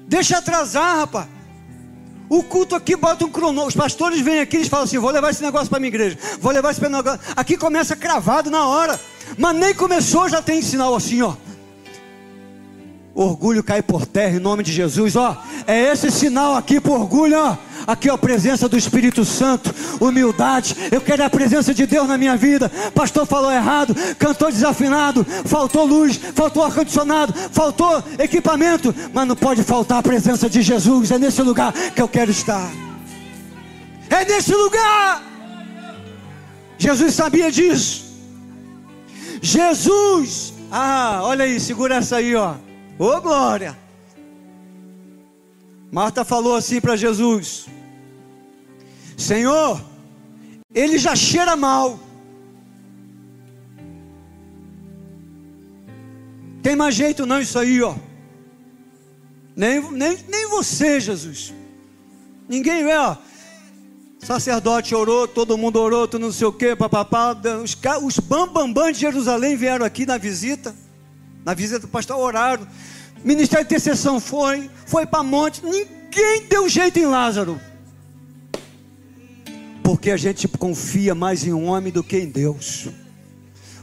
Deixa 0.07 0.37
atrasar, 0.37 0.97
rapaz. 0.97 1.27
O 2.29 2.43
culto 2.43 2.75
aqui 2.75 2.95
bota 2.95 3.25
um 3.25 3.31
cronômetro. 3.31 3.69
Os 3.69 3.75
pastores 3.75 4.21
vêm 4.21 4.41
aqui 4.41 4.57
e 4.57 4.69
falam 4.69 4.85
assim: 4.85 4.99
vou 4.99 5.09
levar 5.09 5.31
esse 5.31 5.41
negócio 5.41 5.69
para 5.69 5.79
minha 5.79 5.87
igreja. 5.87 6.19
Vou 6.39 6.51
levar 6.51 6.69
esse 6.69 6.87
negócio. 6.87 7.19
Aqui 7.35 7.57
começa 7.57 7.95
cravado 7.95 8.51
na 8.51 8.67
hora. 8.67 8.99
Mas 9.39 9.55
nem 9.55 9.73
começou, 9.73 10.29
já 10.29 10.39
tem 10.39 10.61
sinal 10.61 10.93
assim, 10.93 11.23
ó. 11.23 11.33
Orgulho 13.15 13.63
cai 13.63 13.81
por 13.81 14.05
terra 14.05 14.37
em 14.37 14.39
nome 14.39 14.61
de 14.61 14.71
Jesus, 14.71 15.15
ó. 15.15 15.35
É 15.65 15.91
esse 15.91 16.11
sinal 16.11 16.55
aqui 16.55 16.79
por 16.79 16.99
orgulho, 16.99 17.39
ó. 17.39 17.57
Aqui 17.89 18.07
ó, 18.07 18.13
a 18.13 18.17
presença 18.19 18.69
do 18.69 18.77
Espírito 18.77 19.25
Santo, 19.25 19.73
humildade. 19.99 20.75
Eu 20.91 21.01
quero 21.01 21.23
a 21.23 21.29
presença 21.29 21.73
de 21.73 21.87
Deus 21.87 22.07
na 22.07 22.19
minha 22.19 22.37
vida. 22.37 22.69
Pastor 22.93 23.25
falou 23.25 23.51
errado, 23.51 23.95
cantou 24.19 24.51
desafinado, 24.51 25.25
faltou 25.43 25.85
luz, 25.85 26.15
faltou 26.35 26.63
ar-condicionado, 26.63 27.33
faltou 27.51 28.03
equipamento, 28.19 28.93
mas 29.11 29.27
não 29.27 29.35
pode 29.35 29.63
faltar 29.63 29.97
a 29.97 30.03
presença 30.03 30.47
de 30.47 30.61
Jesus. 30.61 31.09
É 31.09 31.17
nesse 31.17 31.41
lugar 31.41 31.73
que 31.73 31.99
eu 31.99 32.07
quero 32.07 32.29
estar. 32.29 32.69
É 34.07 34.23
nesse 34.23 34.53
lugar. 34.53 35.23
Jesus 36.77 37.15
sabia 37.15 37.51
disso. 37.51 38.05
Jesus, 39.41 40.53
ah, 40.71 41.21
olha 41.23 41.43
aí, 41.43 41.59
segura 41.59 41.95
essa 41.95 42.17
aí, 42.17 42.35
ó. 42.35 42.53
Ô 42.99 43.19
glória. 43.19 43.75
Marta 45.91 46.23
falou 46.23 46.55
assim 46.55 46.79
para 46.79 46.95
Jesus: 46.95 47.65
Senhor, 49.19 49.83
ele 50.73 50.97
já 50.97 51.13
cheira 51.13 51.55
mal. 51.57 51.99
Tem 56.63 56.73
mais 56.73 56.95
jeito 56.95 57.25
não 57.25 57.41
isso 57.41 57.59
aí, 57.59 57.81
ó. 57.81 57.95
Nem, 59.53 59.81
nem, 59.91 60.17
nem 60.29 60.49
você, 60.49 61.01
Jesus. 61.01 61.53
Ninguém 62.47 62.85
vê, 62.85 62.95
ó. 62.95 63.17
Sacerdote 64.19 64.95
orou, 64.95 65.27
todo 65.27 65.57
mundo 65.57 65.79
orou, 65.81 66.07
tu 66.07 66.17
não 66.17 66.31
sei 66.31 66.47
o 66.47 66.53
que, 66.53 66.73
papapá. 66.75 67.35
Os, 67.61 67.77
os 68.03 68.19
bambambãs 68.19 68.95
de 68.95 69.01
Jerusalém 69.01 69.57
vieram 69.57 69.85
aqui 69.85 70.05
na 70.05 70.17
visita. 70.17 70.73
Na 71.43 71.53
visita 71.53 71.79
do 71.79 71.89
pastor, 71.89 72.17
oraram. 72.17 72.65
Ministério 73.23 73.65
de 73.65 73.73
intercessão 73.73 74.19
foi, 74.19 74.69
foi 74.85 75.05
para 75.05 75.23
monte. 75.23 75.63
Ninguém 75.63 76.45
deu 76.49 76.69
jeito 76.69 76.99
em 76.99 77.05
Lázaro. 77.05 77.59
Porque 79.89 80.11
a 80.11 80.17
gente 80.17 80.47
confia 80.47 81.15
mais 81.15 81.43
em 81.43 81.51
um 81.51 81.65
homem 81.65 81.91
do 81.91 82.03
que 82.03 82.15
em 82.15 82.27
Deus. 82.27 82.89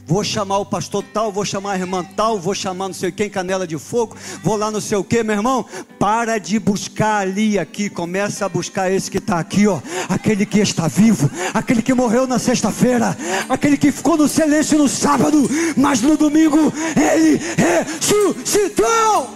Vou 0.05 0.23
chamar 0.23 0.59
o 0.59 0.65
pastor 0.65 1.03
tal, 1.03 1.33
vou 1.33 1.43
chamar 1.43 1.73
a 1.73 1.77
irmã 1.77 2.01
tal, 2.01 2.39
vou 2.39 2.55
chamar 2.55 2.87
não 2.87 2.93
sei 2.93 3.11
quem, 3.11 3.29
canela 3.29 3.67
de 3.67 3.77
fogo, 3.77 4.15
vou 4.41 4.55
lá 4.55 4.71
não 4.71 4.79
sei 4.79 4.97
o 4.97 5.03
que, 5.03 5.21
meu 5.21 5.35
irmão. 5.35 5.65
Para 5.99 6.37
de 6.37 6.59
buscar 6.59 7.23
ali, 7.23 7.59
aqui. 7.59 7.89
Começa 7.89 8.45
a 8.45 8.47
buscar 8.47 8.89
esse 8.89 9.11
que 9.11 9.17
está 9.17 9.37
aqui, 9.37 9.67
ó. 9.67 9.81
Aquele 10.07 10.45
que 10.45 10.59
está 10.59 10.87
vivo, 10.87 11.29
aquele 11.53 11.81
que 11.81 11.93
morreu 11.93 12.25
na 12.25 12.39
sexta-feira, 12.39 13.13
aquele 13.49 13.75
que 13.75 13.91
ficou 13.91 14.15
no 14.15 14.29
silêncio 14.29 14.77
no 14.77 14.87
sábado, 14.87 15.45
mas 15.75 16.01
no 16.01 16.15
domingo 16.15 16.71
ele 16.95 17.37
ressuscitou. 17.57 19.29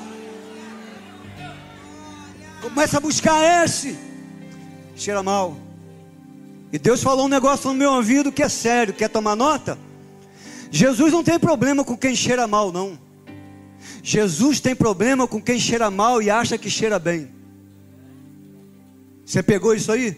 Começa 2.62 2.96
a 2.96 3.02
buscar 3.02 3.66
esse. 3.66 4.00
Cheira 4.96 5.22
mal. 5.22 5.71
E 6.72 6.80
Deus 6.80 7.04
falou 7.04 7.26
um 7.26 7.30
negócio 7.30 7.70
no 7.70 7.76
meu 7.76 7.92
ouvido 7.92 8.32
que 8.32 8.42
é 8.42 8.50
sério. 8.50 8.94
Quer 8.94 9.10
tomar 9.10 9.36
nota? 9.36 9.78
Jesus 10.72 11.12
não 11.12 11.24
tem 11.24 11.38
problema 11.38 11.84
com 11.84 11.98
quem 11.98 12.16
cheira 12.16 12.48
mal, 12.48 12.72
não. 12.72 12.98
Jesus 14.02 14.60
tem 14.60 14.76
problema 14.76 15.28
com 15.28 15.42
quem 15.42 15.60
cheira 15.60 15.92
mal 15.92 16.22
e 16.22 16.30
acha 16.30 16.58
que 16.58 16.70
cheira 16.70 16.98
bem. 16.98 17.30
Você 19.26 19.44
pegou 19.44 19.74
isso 19.74 19.92
aí? 19.92 20.18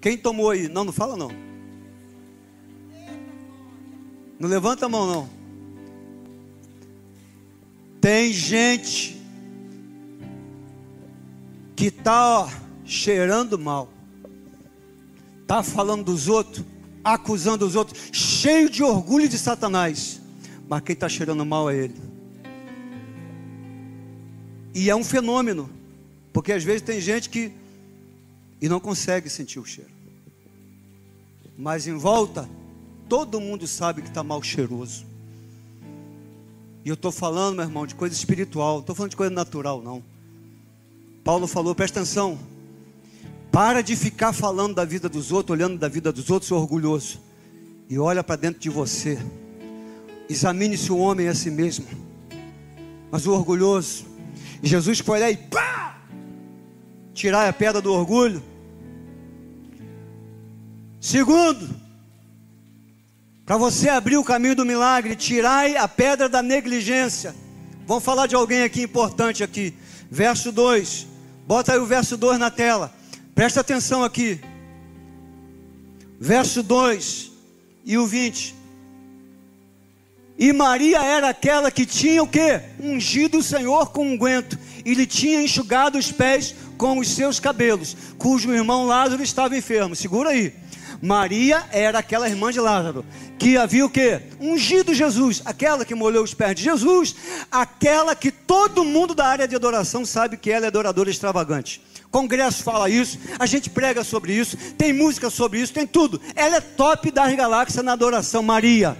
Quem 0.00 0.16
tomou 0.16 0.50
aí? 0.50 0.68
Não, 0.68 0.84
não 0.84 0.92
fala 0.92 1.16
não. 1.16 1.30
Não 4.38 4.48
levanta 4.48 4.86
a 4.86 4.88
mão 4.88 5.06
não. 5.06 5.28
Tem 8.00 8.32
gente 8.32 9.15
que 11.76 11.86
está 11.86 12.48
cheirando 12.84 13.58
mal 13.58 13.92
está 15.46 15.62
falando 15.62 16.04
dos 16.04 16.26
outros, 16.26 16.64
acusando 17.04 17.64
os 17.64 17.76
outros, 17.76 18.10
cheio 18.12 18.68
de 18.68 18.82
orgulho 18.82 19.28
de 19.28 19.38
Satanás. 19.38 20.20
Mas 20.68 20.80
quem 20.80 20.92
está 20.92 21.08
cheirando 21.08 21.46
mal 21.46 21.70
é 21.70 21.76
ele. 21.76 21.94
E 24.74 24.90
é 24.90 24.96
um 24.96 25.04
fenômeno, 25.04 25.70
porque 26.32 26.52
às 26.52 26.64
vezes 26.64 26.82
tem 26.82 27.00
gente 27.00 27.30
que 27.30 27.52
e 28.60 28.68
não 28.68 28.80
consegue 28.80 29.30
sentir 29.30 29.60
o 29.60 29.64
cheiro. 29.64 29.90
Mas 31.56 31.86
em 31.86 31.96
volta, 31.96 32.48
todo 33.08 33.40
mundo 33.40 33.66
sabe 33.66 34.02
que 34.02 34.08
está 34.08 34.24
mal 34.24 34.42
cheiroso. 34.42 35.06
E 36.84 36.88
eu 36.88 36.94
estou 36.94 37.12
falando, 37.12 37.56
meu 37.56 37.64
irmão, 37.64 37.86
de 37.86 37.94
coisa 37.94 38.14
espiritual, 38.14 38.74
não 38.74 38.80
estou 38.80 38.96
falando 38.96 39.10
de 39.10 39.16
coisa 39.16 39.32
natural, 39.32 39.80
não. 39.80 40.02
Paulo 41.26 41.48
falou, 41.48 41.74
presta 41.74 41.98
atenção, 41.98 42.38
para 43.50 43.82
de 43.82 43.96
ficar 43.96 44.32
falando 44.32 44.76
da 44.76 44.84
vida 44.84 45.08
dos 45.08 45.32
outros, 45.32 45.58
olhando 45.58 45.76
da 45.76 45.88
vida 45.88 46.12
dos 46.12 46.30
outros, 46.30 46.52
orgulhoso. 46.52 47.20
E 47.90 47.98
olha 47.98 48.22
para 48.22 48.36
dentro 48.36 48.60
de 48.60 48.70
você. 48.70 49.18
Examine 50.30 50.78
se 50.78 50.92
o 50.92 50.98
homem 50.98 51.26
a 51.26 51.34
si 51.34 51.50
mesmo. 51.50 51.84
Mas 53.10 53.26
o 53.26 53.32
orgulhoso. 53.32 54.06
Jesus 54.62 55.00
foi 55.00 55.18
lá 55.18 55.28
e 55.28 55.36
pá! 55.36 55.98
Tirar 57.12 57.48
a 57.48 57.52
pedra 57.52 57.82
do 57.82 57.92
orgulho. 57.92 58.40
Segundo, 61.00 61.68
para 63.44 63.56
você 63.56 63.88
abrir 63.88 64.16
o 64.16 64.22
caminho 64.22 64.54
do 64.54 64.64
milagre, 64.64 65.16
tirai 65.16 65.76
a 65.76 65.88
pedra 65.88 66.28
da 66.28 66.40
negligência. 66.40 67.34
Vamos 67.84 68.04
falar 68.04 68.28
de 68.28 68.36
alguém 68.36 68.62
aqui 68.62 68.82
importante 68.82 69.42
aqui. 69.42 69.74
Verso 70.08 70.52
2. 70.52 71.15
Bota 71.46 71.72
aí 71.72 71.78
o 71.78 71.86
verso 71.86 72.16
2 72.16 72.38
na 72.38 72.50
tela. 72.50 72.92
Presta 73.34 73.60
atenção 73.60 74.02
aqui. 74.02 74.40
Verso 76.18 76.62
2 76.62 77.30
e 77.84 77.96
o 77.96 78.06
20. 78.06 78.54
E 80.38 80.52
Maria 80.52 81.02
era 81.02 81.30
aquela 81.30 81.70
que 81.70 81.86
tinha 81.86 82.22
o 82.22 82.26
que? 82.26 82.60
Ungido 82.80 83.38
o 83.38 83.42
Senhor 83.42 83.90
com 83.90 84.06
unguento, 84.06 84.58
e 84.84 84.92
lhe 84.92 85.06
tinha 85.06 85.42
enxugado 85.42 85.96
os 85.96 86.12
pés 86.12 86.54
com 86.76 86.98
os 86.98 87.08
seus 87.08 87.40
cabelos, 87.40 87.96
cujo 88.18 88.52
irmão 88.52 88.84
Lázaro 88.84 89.22
estava 89.22 89.56
enfermo. 89.56 89.96
Segura 89.96 90.30
aí. 90.30 90.52
Maria 91.02 91.64
era 91.70 91.98
aquela 91.98 92.28
irmã 92.28 92.50
de 92.50 92.60
Lázaro, 92.60 93.04
que 93.38 93.56
havia 93.56 93.84
o 93.84 93.90
que? 93.90 94.20
Ungido 94.40 94.94
Jesus, 94.94 95.42
aquela 95.44 95.84
que 95.84 95.94
molhou 95.94 96.24
os 96.24 96.34
pés 96.34 96.54
de 96.54 96.62
Jesus, 96.62 97.14
aquela 97.50 98.14
que 98.14 98.30
todo 98.30 98.84
mundo 98.84 99.14
da 99.14 99.26
área 99.26 99.48
de 99.48 99.54
adoração 99.54 100.04
sabe 100.04 100.36
que 100.36 100.50
ela 100.50 100.66
é 100.66 100.68
adoradora 100.68 101.10
extravagante. 101.10 101.82
Congresso 102.10 102.62
fala 102.62 102.88
isso, 102.88 103.18
a 103.38 103.46
gente 103.46 103.68
prega 103.68 104.02
sobre 104.02 104.32
isso, 104.32 104.56
tem 104.78 104.92
música 104.92 105.28
sobre 105.28 105.60
isso, 105.60 105.72
tem 105.72 105.86
tudo. 105.86 106.20
Ela 106.34 106.56
é 106.56 106.60
top 106.60 107.10
das 107.10 107.34
galáxias 107.34 107.84
na 107.84 107.92
adoração, 107.92 108.42
Maria. 108.42 108.96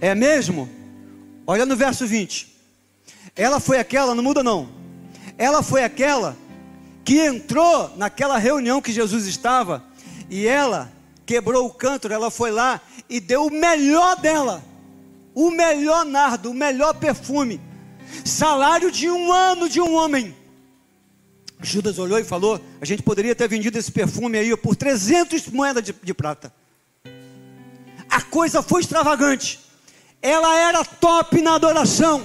É 0.00 0.14
mesmo? 0.14 0.68
Olha 1.46 1.64
no 1.64 1.76
verso 1.76 2.06
20. 2.06 2.52
Ela 3.36 3.60
foi 3.60 3.78
aquela, 3.78 4.14
não 4.14 4.22
muda 4.22 4.42
não. 4.42 4.68
Ela 5.36 5.62
foi 5.62 5.84
aquela 5.84 6.36
que 7.04 7.20
entrou 7.20 7.92
naquela 7.96 8.38
reunião 8.38 8.80
que 8.80 8.92
Jesus 8.92 9.26
estava 9.26 9.84
e 10.30 10.46
ela 10.46 10.90
quebrou 11.26 11.66
o 11.66 11.72
cântaro, 11.72 12.14
ela 12.14 12.30
foi 12.30 12.50
lá 12.50 12.80
e 13.08 13.20
deu 13.20 13.46
o 13.46 13.50
melhor 13.50 14.16
dela. 14.20 14.62
O 15.34 15.50
melhor 15.50 16.04
nardo, 16.04 16.50
o 16.50 16.54
melhor 16.54 16.94
perfume. 16.94 17.60
Salário 18.24 18.90
de 18.90 19.10
um 19.10 19.32
ano 19.32 19.68
de 19.68 19.80
um 19.80 19.94
homem. 19.94 20.34
Judas 21.60 21.98
olhou 21.98 22.18
e 22.18 22.24
falou: 22.24 22.60
a 22.80 22.84
gente 22.84 23.02
poderia 23.02 23.34
ter 23.34 23.48
vendido 23.48 23.78
esse 23.78 23.90
perfume 23.90 24.38
aí 24.38 24.56
por 24.56 24.76
300 24.76 25.48
moedas 25.48 25.82
de, 25.82 25.92
de 25.92 26.14
prata. 26.14 26.52
A 28.08 28.22
coisa 28.22 28.62
foi 28.62 28.80
extravagante. 28.80 29.60
Ela 30.22 30.56
era 30.56 30.84
top 30.84 31.40
na 31.42 31.56
adoração. 31.56 32.22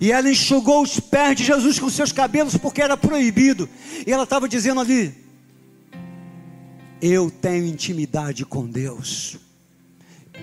E 0.00 0.12
ela 0.12 0.30
enxugou 0.30 0.82
os 0.82 1.00
pés 1.00 1.36
de 1.36 1.44
Jesus 1.44 1.78
com 1.78 1.90
seus 1.90 2.12
cabelos 2.12 2.56
porque 2.56 2.82
era 2.82 2.96
proibido. 2.96 3.68
E 4.06 4.12
ela 4.12 4.24
estava 4.24 4.48
dizendo 4.48 4.80
ali: 4.80 5.14
Eu 7.00 7.30
tenho 7.30 7.66
intimidade 7.66 8.44
com 8.44 8.66
Deus. 8.66 9.36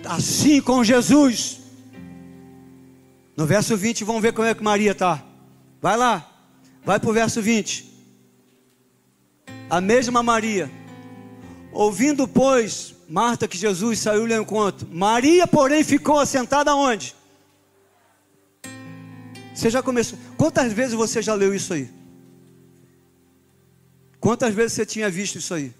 Assim 0.05 0.61
com 0.61 0.83
Jesus. 0.83 1.59
No 3.35 3.45
verso 3.45 3.75
20, 3.75 4.03
vamos 4.03 4.21
ver 4.21 4.33
como 4.33 4.47
é 4.47 4.55
que 4.55 4.63
Maria 4.63 4.91
está. 4.91 5.23
Vai 5.81 5.97
lá. 5.97 6.31
Vai 6.83 6.99
para 6.99 7.09
o 7.09 7.13
verso 7.13 7.41
20. 7.41 7.93
A 9.69 9.81
mesma 9.81 10.21
Maria, 10.21 10.71
ouvindo, 11.71 12.27
pois, 12.27 12.95
Marta 13.09 13.47
que 13.47 13.57
Jesus 13.57 13.99
saiu-lhe 13.99 14.33
ao 14.33 14.41
encontro. 14.41 14.87
Maria, 14.91 15.45
porém, 15.45 15.83
ficou 15.83 16.19
assentada 16.19 16.75
onde? 16.75 17.15
Você 19.53 19.69
já 19.69 19.81
começou. 19.81 20.17
Quantas 20.37 20.73
vezes 20.73 20.93
você 20.93 21.21
já 21.21 21.33
leu 21.33 21.53
isso 21.53 21.73
aí? 21.73 21.89
Quantas 24.19 24.53
vezes 24.53 24.73
você 24.73 24.85
tinha 24.85 25.09
visto 25.09 25.37
isso 25.37 25.53
aí? 25.53 25.73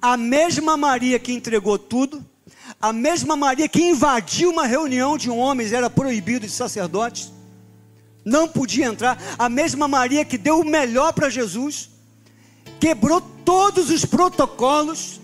A 0.00 0.16
mesma 0.16 0.76
Maria 0.76 1.18
que 1.18 1.32
entregou 1.32 1.78
tudo, 1.78 2.24
a 2.80 2.92
mesma 2.92 3.36
Maria 3.36 3.68
que 3.68 3.82
invadiu 3.82 4.50
uma 4.50 4.66
reunião 4.66 5.16
de 5.16 5.30
homens, 5.30 5.72
era 5.72 5.88
proibido 5.88 6.46
de 6.46 6.52
sacerdotes, 6.52 7.32
não 8.24 8.48
podia 8.48 8.86
entrar. 8.86 9.18
A 9.38 9.48
mesma 9.48 9.86
Maria 9.86 10.24
que 10.24 10.36
deu 10.36 10.60
o 10.60 10.64
melhor 10.64 11.12
para 11.12 11.30
Jesus, 11.30 11.90
quebrou 12.80 13.20
todos 13.20 13.90
os 13.90 14.04
protocolos. 14.04 15.20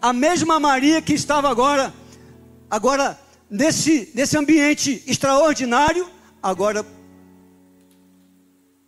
A 0.00 0.12
mesma 0.12 0.60
Maria 0.60 1.02
que 1.02 1.14
estava 1.14 1.48
agora, 1.48 1.92
agora 2.70 3.18
nesse, 3.50 4.10
nesse 4.14 4.36
ambiente 4.36 5.02
extraordinário, 5.06 6.08
agora 6.42 6.84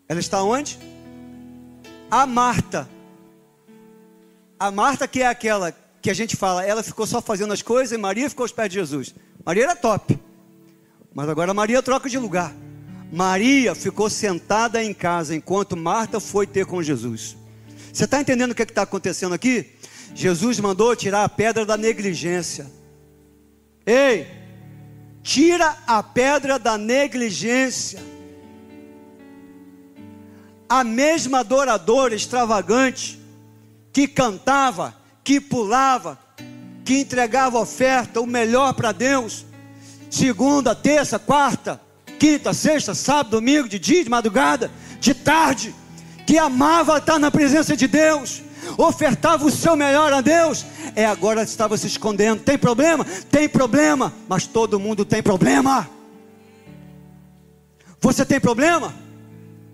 ela 0.08 0.20
está 0.20 0.42
onde? 0.42 0.78
A 2.10 2.26
Marta, 2.26 2.88
A 4.58 4.70
Marta, 4.70 5.06
que 5.06 5.22
é 5.22 5.26
aquela 5.26 5.74
que 6.00 6.10
a 6.10 6.14
gente 6.14 6.36
fala, 6.36 6.64
ela 6.64 6.82
ficou 6.82 7.06
só 7.06 7.20
fazendo 7.20 7.52
as 7.52 7.62
coisas 7.62 7.92
e 7.92 8.00
Maria 8.00 8.30
ficou 8.30 8.44
aos 8.44 8.52
pés 8.52 8.68
de 8.68 8.76
Jesus. 8.76 9.14
Maria 9.44 9.64
era 9.64 9.76
top. 9.76 10.18
Mas 11.12 11.28
agora 11.28 11.52
Maria 11.52 11.82
troca 11.82 12.08
de 12.08 12.18
lugar. 12.18 12.54
Maria 13.12 13.74
ficou 13.74 14.08
sentada 14.08 14.82
em 14.82 14.94
casa 14.94 15.34
enquanto 15.34 15.76
Marta 15.76 16.20
foi 16.20 16.46
ter 16.46 16.64
com 16.64 16.82
Jesus. 16.82 17.36
Você 17.92 18.04
está 18.04 18.20
entendendo 18.20 18.52
o 18.52 18.54
que 18.54 18.62
é 18.62 18.64
está 18.64 18.82
acontecendo 18.82 19.34
aqui? 19.34 19.72
Jesus 20.14 20.58
mandou 20.60 20.96
tirar 20.96 21.24
a 21.24 21.28
pedra 21.28 21.64
da 21.64 21.76
negligência. 21.76 22.70
Ei, 23.84 24.26
tira 25.22 25.76
a 25.86 26.02
pedra 26.02 26.58
da 26.58 26.78
negligência. 26.78 28.00
A 30.68 30.82
mesma 30.82 31.40
adoradora 31.40 32.14
extravagante 32.14 33.25
que 33.96 34.06
cantava, 34.06 34.94
que 35.24 35.40
pulava, 35.40 36.18
que 36.84 36.98
entregava 37.00 37.58
oferta, 37.58 38.20
o 38.20 38.26
melhor 38.26 38.74
para 38.74 38.92
Deus, 38.92 39.46
segunda, 40.10 40.74
terça, 40.74 41.18
quarta, 41.18 41.80
quinta, 42.18 42.52
sexta, 42.52 42.94
sábado, 42.94 43.30
domingo, 43.30 43.66
de 43.66 43.78
dia, 43.78 44.04
de 44.04 44.10
madrugada, 44.10 44.70
de 45.00 45.14
tarde, 45.14 45.74
que 46.26 46.36
amava 46.36 46.98
estar 46.98 47.18
na 47.18 47.30
presença 47.30 47.74
de 47.74 47.88
Deus, 47.88 48.42
ofertava 48.76 49.46
o 49.46 49.50
seu 49.50 49.74
melhor 49.74 50.12
a 50.12 50.20
Deus, 50.20 50.66
é 50.94 51.06
agora 51.06 51.42
estava 51.42 51.74
se 51.78 51.86
escondendo. 51.86 52.42
Tem 52.42 52.58
problema? 52.58 53.02
Tem 53.30 53.48
problema, 53.48 54.12
mas 54.28 54.46
todo 54.46 54.78
mundo 54.78 55.06
tem 55.06 55.22
problema. 55.22 55.88
Você 57.98 58.26
tem 58.26 58.38
problema? 58.38 58.94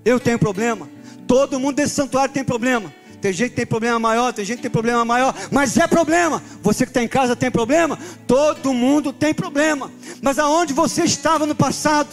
Eu 0.04 0.20
tenho 0.20 0.38
problema. 0.38 0.88
Todo 1.26 1.58
mundo 1.58 1.74
desse 1.74 1.96
santuário 1.96 2.32
tem 2.32 2.44
problema. 2.44 3.01
Tem 3.22 3.32
gente 3.32 3.50
que 3.50 3.56
tem 3.56 3.66
problema 3.66 4.00
maior, 4.00 4.32
tem 4.32 4.44
gente 4.44 4.56
que 4.56 4.62
tem 4.62 4.70
problema 4.70 5.04
maior, 5.04 5.32
mas 5.48 5.76
é 5.76 5.86
problema. 5.86 6.42
Você 6.60 6.84
que 6.84 6.90
está 6.90 7.00
em 7.00 7.06
casa 7.06 7.36
tem 7.36 7.52
problema? 7.52 7.96
Todo 8.26 8.74
mundo 8.74 9.12
tem 9.12 9.32
problema. 9.32 9.92
Mas 10.20 10.40
aonde 10.40 10.72
você 10.72 11.04
estava 11.04 11.46
no 11.46 11.54
passado? 11.54 12.08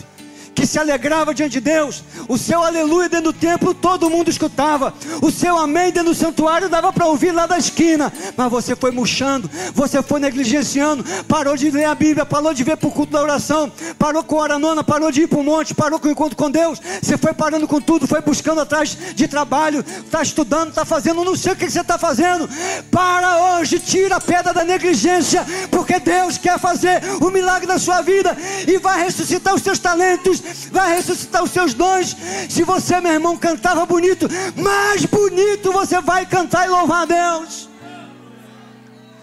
Que 0.53 0.65
se 0.65 0.77
alegrava 0.77 1.33
diante 1.33 1.53
de 1.53 1.61
Deus. 1.61 2.03
O 2.27 2.37
seu 2.37 2.63
aleluia 2.63 3.09
dentro 3.09 3.31
do 3.31 3.33
templo 3.33 3.73
todo 3.73 4.09
mundo 4.09 4.29
escutava. 4.29 4.93
O 5.21 5.31
seu 5.31 5.57
amém 5.57 5.91
dentro 5.91 6.09
do 6.09 6.15
santuário 6.15 6.69
dava 6.69 6.91
para 6.91 7.05
ouvir 7.05 7.31
lá 7.31 7.45
da 7.45 7.57
esquina. 7.57 8.11
Mas 8.35 8.51
você 8.51 8.75
foi 8.75 8.91
murchando, 8.91 9.49
você 9.73 10.01
foi 10.01 10.19
negligenciando, 10.19 11.03
parou 11.27 11.55
de 11.55 11.71
ler 11.71 11.85
a 11.85 11.95
Bíblia, 11.95 12.25
parou 12.25 12.53
de 12.53 12.63
ver 12.63 12.77
para 12.77 12.87
o 12.87 12.91
culto 12.91 13.11
da 13.11 13.21
oração, 13.21 13.71
parou 13.97 14.23
com 14.23 14.37
a 14.37 14.41
hora 14.41 14.59
nona, 14.59 14.83
parou 14.83 15.11
de 15.11 15.21
ir 15.21 15.27
para 15.27 15.39
o 15.39 15.43
monte, 15.43 15.73
parou 15.73 15.99
com 15.99 16.07
o 16.07 16.11
encontro 16.11 16.35
com 16.35 16.51
Deus. 16.51 16.79
Você 17.01 17.17
foi 17.17 17.33
parando 17.33 17.67
com 17.67 17.79
tudo, 17.79 18.07
foi 18.07 18.21
buscando 18.21 18.61
atrás 18.61 18.97
de 19.15 19.27
trabalho, 19.27 19.79
está 19.79 20.21
estudando, 20.21 20.69
está 20.69 20.85
fazendo, 20.85 21.23
não 21.23 21.35
sei 21.35 21.53
o 21.53 21.55
que 21.55 21.69
você 21.69 21.81
está 21.81 21.97
fazendo. 21.97 22.49
Para 22.91 23.57
hoje, 23.57 23.79
tira 23.79 24.17
a 24.17 24.21
pedra 24.21 24.53
da 24.53 24.63
negligência, 24.63 25.45
porque 25.71 25.99
Deus 25.99 26.37
quer 26.37 26.59
fazer 26.59 27.01
o 27.21 27.29
milagre 27.29 27.67
da 27.67 27.79
sua 27.79 28.01
vida 28.01 28.35
e 28.67 28.77
vai 28.77 29.03
ressuscitar 29.03 29.53
os 29.53 29.61
seus 29.61 29.79
talentos 29.79 30.38
vai 30.71 30.95
ressuscitar 30.95 31.43
os 31.43 31.51
seus 31.51 31.73
dons. 31.73 32.15
Se 32.49 32.63
você, 32.63 32.99
meu 32.99 33.13
irmão, 33.13 33.37
cantava 33.37 33.85
bonito, 33.85 34.27
mais 34.55 35.05
bonito 35.05 35.71
você 35.71 36.01
vai 36.01 36.25
cantar 36.25 36.65
e 36.65 36.69
louvar 36.69 37.03
a 37.03 37.05
Deus. 37.05 37.69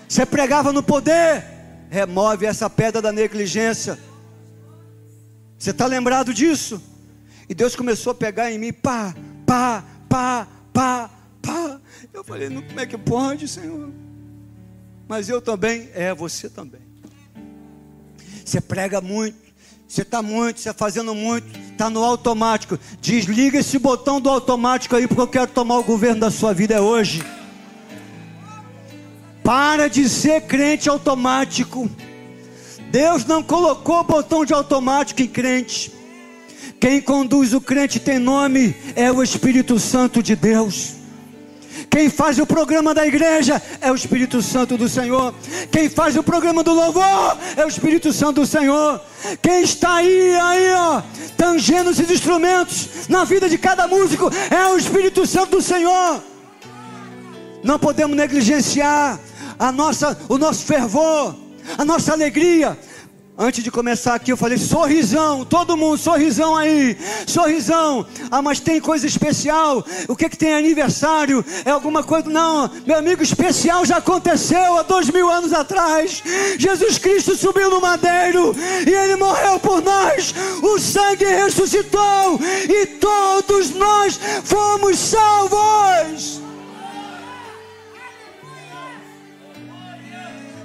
Você 0.08 0.24
pregava 0.24 0.72
no 0.72 0.82
poder, 0.82 1.44
remove 1.90 2.46
essa 2.46 2.70
pedra 2.70 3.02
da 3.02 3.12
negligência. 3.12 3.98
Você 5.58 5.70
está 5.70 5.86
lembrado 5.86 6.32
disso? 6.32 6.80
E 7.48 7.54
Deus 7.54 7.74
começou 7.74 8.10
a 8.10 8.14
pegar 8.14 8.50
em 8.52 8.58
mim, 8.58 8.72
pá, 8.72 9.14
pá, 9.44 9.84
pá, 10.08 10.46
pá, 10.72 11.10
pá. 11.40 11.80
Eu 12.12 12.24
falei, 12.24 12.48
como 12.50 12.80
é 12.80 12.86
que 12.86 12.98
pode, 12.98 13.48
Senhor? 13.48 13.90
Mas 15.08 15.28
eu 15.28 15.40
também, 15.40 15.88
é, 15.94 16.12
você 16.12 16.48
também. 16.48 16.80
Você 18.44 18.60
prega 18.60 19.00
muito, 19.00 19.36
você 19.88 20.02
está 20.02 20.20
muito, 20.20 20.60
você 20.60 20.68
está 20.68 20.84
fazendo 20.84 21.14
muito, 21.14 21.46
está 21.70 21.88
no 21.88 22.02
automático. 22.02 22.78
Desliga 23.00 23.58
esse 23.60 23.78
botão 23.78 24.20
do 24.20 24.28
automático 24.28 24.96
aí, 24.96 25.06
porque 25.06 25.20
eu 25.20 25.28
quero 25.28 25.50
tomar 25.50 25.78
o 25.78 25.84
governo 25.84 26.20
da 26.20 26.30
sua 26.30 26.52
vida 26.52 26.82
hoje. 26.82 27.24
Para 29.44 29.88
de 29.88 30.08
ser 30.08 30.42
crente 30.42 30.88
automático. 30.88 31.88
Deus 32.90 33.24
não 33.24 33.42
colocou 33.42 34.00
o 34.00 34.04
botão 34.04 34.44
de 34.44 34.52
automático 34.52 35.22
em 35.22 35.28
crente. 35.28 35.92
Quem 36.80 37.00
conduz 37.00 37.54
o 37.54 37.60
crente 37.60 38.00
tem 38.00 38.18
nome, 38.18 38.74
é 38.96 39.10
o 39.10 39.22
Espírito 39.22 39.78
Santo 39.78 40.20
de 40.20 40.34
Deus. 40.34 40.95
Quem 41.90 42.08
faz 42.08 42.38
o 42.38 42.46
programa 42.46 42.94
da 42.94 43.06
igreja 43.06 43.60
é 43.80 43.90
o 43.90 43.94
Espírito 43.94 44.40
Santo 44.42 44.76
do 44.76 44.88
Senhor. 44.88 45.34
Quem 45.70 45.88
faz 45.88 46.16
o 46.16 46.22
programa 46.22 46.62
do 46.62 46.72
louvor 46.72 47.36
é 47.56 47.64
o 47.64 47.68
Espírito 47.68 48.12
Santo 48.12 48.40
do 48.40 48.46
Senhor. 48.46 49.00
Quem 49.42 49.62
está 49.62 49.96
aí, 49.96 50.34
aí, 50.34 50.72
ó, 50.74 51.02
tangendo 51.36 51.90
esses 51.90 52.10
instrumentos 52.10 53.08
na 53.08 53.24
vida 53.24 53.48
de 53.48 53.58
cada 53.58 53.86
músico 53.86 54.30
é 54.50 54.66
o 54.68 54.78
Espírito 54.78 55.26
Santo 55.26 55.56
do 55.56 55.62
Senhor. 55.62 56.22
Não 57.62 57.78
podemos 57.78 58.16
negligenciar 58.16 59.18
a 59.58 59.72
nossa, 59.72 60.18
o 60.28 60.38
nosso 60.38 60.64
fervor, 60.64 61.34
a 61.76 61.84
nossa 61.84 62.12
alegria, 62.12 62.78
Antes 63.38 63.62
de 63.62 63.70
começar 63.70 64.14
aqui, 64.14 64.32
eu 64.32 64.36
falei 64.36 64.56
sorrisão, 64.56 65.44
todo 65.44 65.76
mundo, 65.76 65.98
sorrisão 65.98 66.56
aí, 66.56 66.96
sorrisão. 67.26 68.06
Ah, 68.30 68.40
mas 68.40 68.60
tem 68.60 68.80
coisa 68.80 69.06
especial. 69.06 69.84
O 70.08 70.16
que 70.16 70.30
que 70.30 70.38
tem 70.38 70.54
aniversário? 70.54 71.44
É 71.62 71.70
alguma 71.70 72.02
coisa? 72.02 72.30
Não, 72.30 72.70
meu 72.86 72.96
amigo, 72.96 73.22
especial 73.22 73.84
já 73.84 73.98
aconteceu 73.98 74.78
há 74.78 74.82
dois 74.82 75.10
mil 75.10 75.28
anos 75.30 75.52
atrás. 75.52 76.22
Jesus 76.58 76.96
Cristo 76.96 77.36
subiu 77.36 77.68
no 77.68 77.78
madeiro 77.78 78.56
e 78.86 78.90
ele 78.90 79.16
morreu 79.16 79.60
por 79.60 79.82
nós. 79.82 80.34
O 80.62 80.78
sangue 80.78 81.26
ressuscitou 81.26 82.40
e 82.40 82.86
todos 82.86 83.68
nós 83.72 84.18
fomos 84.44 84.98
salvos. 84.98 86.40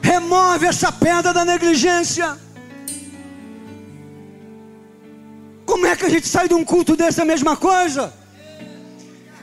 Remove 0.02 0.68
essa 0.68 0.90
pedra 0.90 1.34
da 1.34 1.44
negligência. 1.44 2.40
Como 5.82 5.92
é 5.92 5.96
que 5.96 6.06
a 6.06 6.10
gente 6.10 6.28
sai 6.28 6.48
de 6.48 6.54
um 6.54 6.64
culto 6.64 6.96
desse 6.96 7.20
a 7.22 7.26
mesma 7.26 7.58
coisa? 7.58 8.14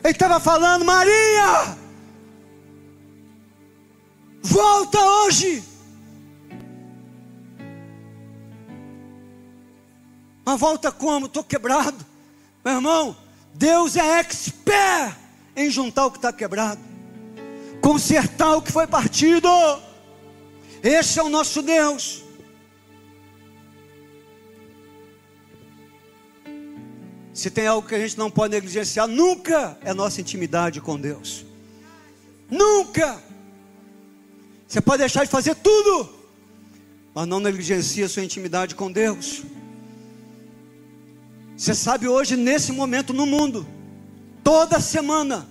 Ele 0.04 0.12
estava 0.12 0.38
falando, 0.38 0.84
Maria, 0.84 1.76
volta 4.40 5.00
hoje. 5.00 5.64
Mas 10.44 10.60
volta 10.60 10.92
como? 10.92 11.26
Estou 11.26 11.42
quebrado. 11.42 12.06
Meu 12.64 12.74
irmão, 12.74 13.16
Deus 13.52 13.96
é 13.96 14.20
expert 14.20 15.16
em 15.56 15.68
juntar 15.68 16.06
o 16.06 16.12
que 16.12 16.18
está 16.18 16.32
quebrado, 16.32 16.80
consertar 17.80 18.54
o 18.54 18.62
que 18.62 18.70
foi 18.70 18.86
partido. 18.86 19.48
Esse 20.84 21.18
é 21.18 21.22
o 21.24 21.28
nosso 21.28 21.62
Deus. 21.62 22.27
Se 27.38 27.50
tem 27.50 27.68
algo 27.68 27.86
que 27.86 27.94
a 27.94 28.00
gente 28.00 28.18
não 28.18 28.28
pode 28.28 28.52
negligenciar, 28.52 29.06
nunca 29.06 29.78
é 29.82 29.94
nossa 29.94 30.20
intimidade 30.20 30.80
com 30.80 30.98
Deus. 30.98 31.46
Nunca. 32.50 33.22
Você 34.66 34.80
pode 34.80 34.98
deixar 34.98 35.22
de 35.22 35.30
fazer 35.30 35.54
tudo, 35.54 36.12
mas 37.14 37.28
não 37.28 37.38
negligencia 37.38 38.06
a 38.06 38.08
sua 38.08 38.24
intimidade 38.24 38.74
com 38.74 38.90
Deus. 38.90 39.44
Você 41.56 41.76
sabe 41.76 42.08
hoje, 42.08 42.34
nesse 42.34 42.72
momento 42.72 43.12
no 43.12 43.24
mundo, 43.24 43.64
toda 44.42 44.80
semana, 44.80 45.48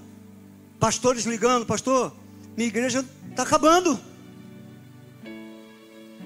pastores 0.82 1.24
ligando, 1.24 1.66
pastor, 1.66 2.14
minha 2.58 2.68
igreja 2.68 3.06
está 3.30 3.44
acabando. 3.44 3.98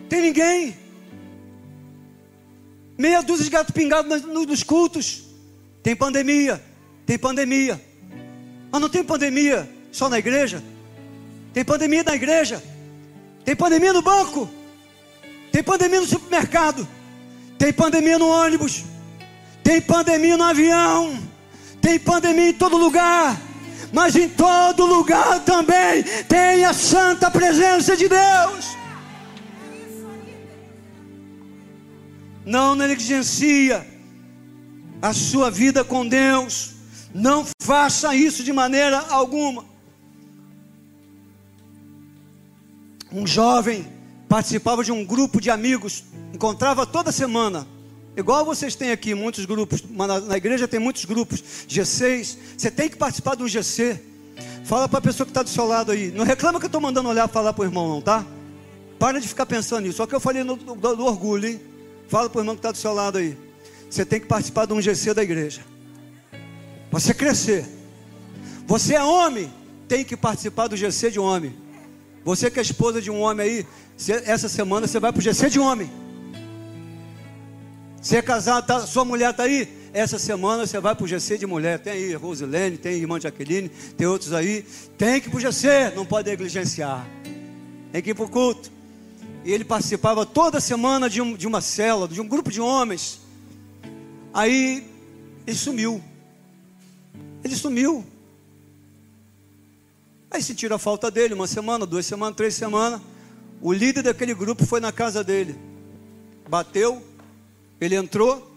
Tem 0.10 0.22
ninguém. 0.22 0.76
Meia 2.98 3.22
dúzia 3.22 3.44
de 3.44 3.52
gato 3.52 3.72
pingado 3.72 4.10
nos 4.10 4.64
cultos. 4.64 5.30
Tem 5.84 5.96
pandemia, 5.96 6.62
tem 7.06 7.18
pandemia. 7.18 7.82
Mas 8.72 8.82
não 8.82 8.90
tem 8.90 9.04
pandemia 9.04 9.70
só 9.92 10.08
na 10.08 10.20
igreja. 10.20 10.64
Tem 11.54 11.66
pandemia 11.66 12.04
na 12.04 12.16
igreja. 12.16 12.64
Tem 13.44 13.56
pandemia 13.56 13.92
no 13.92 14.02
banco. 14.02 14.50
Tem 15.52 15.64
pandemia 15.64 16.00
no 16.00 16.08
supermercado. 16.08 16.88
Tem 17.58 17.74
pandemia 17.74 18.18
no 18.18 18.28
ônibus. 18.28 18.84
Tem 19.64 19.82
pandemia 19.82 20.38
no 20.38 20.44
avião. 20.44 21.20
Tem 21.82 22.00
pandemia 22.00 22.50
em 22.50 22.54
todo 22.54 22.78
lugar. 22.78 23.40
Mas 23.92 24.16
em 24.16 24.30
todo 24.30 24.86
lugar 24.86 25.44
também 25.44 26.04
tem 26.30 26.64
a 26.64 26.74
santa 26.74 27.30
presença 27.30 27.98
de 27.98 28.08
Deus. 28.08 28.78
Não 32.46 32.76
negligencia 32.76 33.86
a 35.02 35.14
sua 35.14 35.50
vida 35.50 35.84
com 35.84 36.08
Deus. 36.08 36.72
Não 37.14 37.46
faça 37.62 38.16
isso 38.16 38.44
de 38.44 38.54
maneira 38.54 39.00
alguma. 39.10 39.72
um 43.12 43.28
jovem 43.28 43.86
participava 44.30 44.84
de 44.84 44.92
um 44.92 45.04
grupo 45.04 45.42
de 45.42 45.50
amigos, 45.50 46.04
encontrava 46.34 46.86
toda 46.86 47.12
semana, 47.12 47.68
igual 48.16 48.46
vocês 48.46 48.76
têm 48.76 48.92
aqui 48.92 49.14
muitos 49.14 49.46
grupos, 49.46 49.84
na, 49.90 50.22
na 50.22 50.38
igreja 50.38 50.68
tem 50.68 50.80
muitos 50.80 51.04
grupos, 51.04 51.44
G6, 51.68 52.38
você 52.58 52.72
tem 52.72 52.90
que 52.90 52.96
participar 52.96 53.36
do 53.36 53.48
GC. 53.48 54.00
Fala 54.64 54.88
para 54.88 55.00
a 55.00 55.02
pessoa 55.02 55.26
que 55.26 55.32
está 55.32 55.44
do 55.44 55.50
seu 55.50 55.66
lado 55.66 55.92
aí. 55.92 56.12
Não 56.12 56.24
reclama 56.24 56.60
que 56.60 56.66
eu 56.66 56.68
estou 56.68 56.80
mandando 56.80 57.10
olhar 57.10 57.28
falar 57.28 57.52
para 57.52 57.64
o 57.64 57.66
irmão, 57.66 57.90
não, 57.90 58.02
tá? 58.02 58.26
Para 58.98 59.20
de 59.20 59.28
ficar 59.28 59.46
pensando 59.46 59.82
nisso. 59.82 59.98
Só 59.98 60.08
que 60.08 60.16
eu 60.16 60.20
falei 60.20 60.44
no, 60.44 60.56
do, 60.56 60.76
do 60.76 61.06
orgulho, 61.06 61.50
hein? 61.50 61.60
Fala 62.08 62.30
para 62.30 62.40
o 62.40 62.42
irmão 62.42 62.56
que 62.56 62.60
está 62.60 62.72
do 62.72 62.78
seu 62.78 62.94
lado 62.94 63.18
aí. 63.18 63.38
Você 63.92 64.06
tem 64.06 64.22
que 64.22 64.26
participar 64.26 64.66
de 64.66 64.72
um 64.72 64.82
GC 64.82 65.14
da 65.14 65.22
igreja. 65.22 65.62
Você 66.90 67.14
crescer. 67.14 67.66
Você 68.66 68.96
é 68.96 69.04
homem, 69.04 69.52
tem 69.86 70.06
que 70.06 70.16
participar 70.16 70.68
do 70.68 70.78
GC 70.78 71.12
de 71.12 71.20
homem. 71.20 71.54
Você 72.24 72.50
que 72.50 72.58
é 72.58 72.62
esposa 72.62 73.02
de 73.02 73.12
um 73.12 73.20
homem 73.20 73.46
aí, 73.46 73.68
essa 74.26 74.48
semana 74.48 74.88
você 74.88 74.98
vai 74.98 75.12
para 75.12 75.20
o 75.20 75.22
GC 75.22 75.50
de 75.50 75.60
homem. 75.60 75.92
Você 78.02 78.16
é 78.16 78.22
casado, 78.22 78.66
tá, 78.66 78.80
sua 78.88 79.04
mulher 79.04 79.32
está 79.32 79.44
aí, 79.44 79.68
essa 79.94 80.18
semana 80.18 80.66
você 80.66 80.80
vai 80.80 80.96
para 80.96 81.04
o 81.04 81.08
GC 81.08 81.38
de 81.38 81.46
mulher. 81.46 81.78
Tem 81.78 81.92
aí 81.92 82.14
Rosilene, 82.14 82.78
tem 82.78 82.94
irmã 82.94 83.20
Jaqueline, 83.20 83.68
tem 83.98 84.08
outros 84.08 84.32
aí. 84.32 84.66
Tem 84.98 85.20
que 85.20 85.28
ir 85.28 85.32
para 85.32 85.38
o 85.38 85.42
GC, 85.42 85.94
não 85.98 86.06
pode 86.06 86.30
negligenciar. 86.30 87.06
Tem 87.92 88.02
que 88.02 88.12
ir 88.12 88.14
para 88.14 88.24
o 88.24 88.30
culto. 88.30 88.72
E 89.44 89.52
ele 89.52 89.66
participava 89.66 90.26
toda 90.26 90.62
semana 90.62 91.10
de, 91.10 91.22
um, 91.22 91.36
de 91.36 91.46
uma 91.46 91.60
célula, 91.60 92.08
de 92.08 92.22
um 92.22 92.28
grupo 92.28 92.50
de 92.50 92.62
homens. 92.62 93.21
Aí 94.34 94.88
ele 95.46 95.58
sumiu. 95.58 96.02
Ele 97.44 97.56
sumiu. 97.56 98.06
Aí 100.30 100.42
se 100.42 100.56
tira 100.56 100.76
a 100.76 100.80
falta 100.80 101.12
dele, 101.12 101.34
uma 101.34 101.48
semana, 101.48 101.86
duas 101.86 102.06
semanas, 102.06 102.38
três 102.38 102.56
semanas. 102.56 103.02
O 103.62 103.74
líder 103.74 104.02
daquele 104.02 104.34
grupo 104.34 104.66
foi 104.66 104.80
na 104.80 104.92
casa 104.92 105.24
dele. 105.24 105.56
Bateu, 106.48 107.02
ele 107.80 107.96
entrou, 107.96 108.50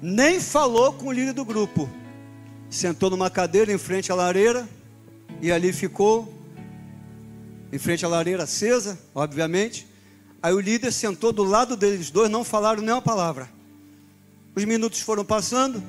nem 0.00 0.40
falou 0.40 0.92
com 0.92 1.08
o 1.08 1.12
líder 1.12 1.32
do 1.32 1.44
grupo. 1.44 1.90
Sentou 2.70 3.10
numa 3.10 3.28
cadeira 3.28 3.72
em 3.72 3.78
frente 3.78 4.12
à 4.12 4.14
lareira 4.14 4.68
e 5.42 5.50
ali 5.50 5.72
ficou, 5.72 6.32
em 7.72 7.78
frente 7.78 8.04
à 8.04 8.08
lareira 8.08 8.44
acesa, 8.44 8.98
obviamente. 9.14 9.86
Aí 10.42 10.52
o 10.52 10.60
líder 10.60 10.92
sentou 10.92 11.32
do 11.32 11.42
lado 11.42 11.76
deles 11.76 12.10
dois, 12.10 12.30
não 12.30 12.44
falaram 12.44 12.82
nem 12.82 12.94
uma 12.94 13.02
palavra. 13.02 13.50
Os 14.54 14.64
minutos 14.64 15.00
foram 15.00 15.24
passando, 15.24 15.82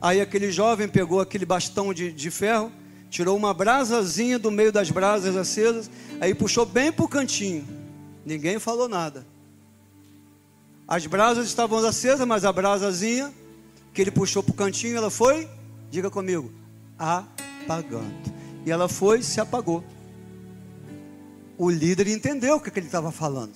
aí 0.00 0.20
aquele 0.20 0.50
jovem 0.50 0.88
pegou 0.88 1.20
aquele 1.20 1.44
bastão 1.44 1.94
de, 1.94 2.12
de 2.12 2.30
ferro 2.30 2.72
tirou 3.10 3.36
uma 3.36 3.52
brasazinha 3.52 4.38
do 4.38 4.50
meio 4.50 4.72
das 4.72 4.90
brasas 4.90 5.36
acesas, 5.36 5.90
aí 6.20 6.32
puxou 6.32 6.64
bem 6.64 6.92
para 6.92 7.04
o 7.04 7.08
cantinho. 7.08 7.66
Ninguém 8.24 8.58
falou 8.58 8.88
nada. 8.88 9.26
As 10.86 11.04
brasas 11.06 11.46
estavam 11.46 11.84
acesas, 11.84 12.26
mas 12.26 12.44
a 12.44 12.52
brasazinha 12.52 13.34
que 13.92 14.00
ele 14.00 14.10
puxou 14.10 14.42
para 14.42 14.52
o 14.52 14.54
cantinho, 14.54 14.96
ela 14.96 15.10
foi, 15.10 15.48
diga 15.90 16.08
comigo, 16.08 16.52
apagando. 16.96 18.14
E 18.64 18.70
ela 18.70 18.88
foi, 18.88 19.22
se 19.22 19.40
apagou. 19.40 19.84
O 21.58 21.68
líder 21.68 22.06
entendeu 22.06 22.56
o 22.56 22.60
que, 22.60 22.70
que 22.70 22.78
ele 22.78 22.86
estava 22.86 23.10
falando. 23.10 23.54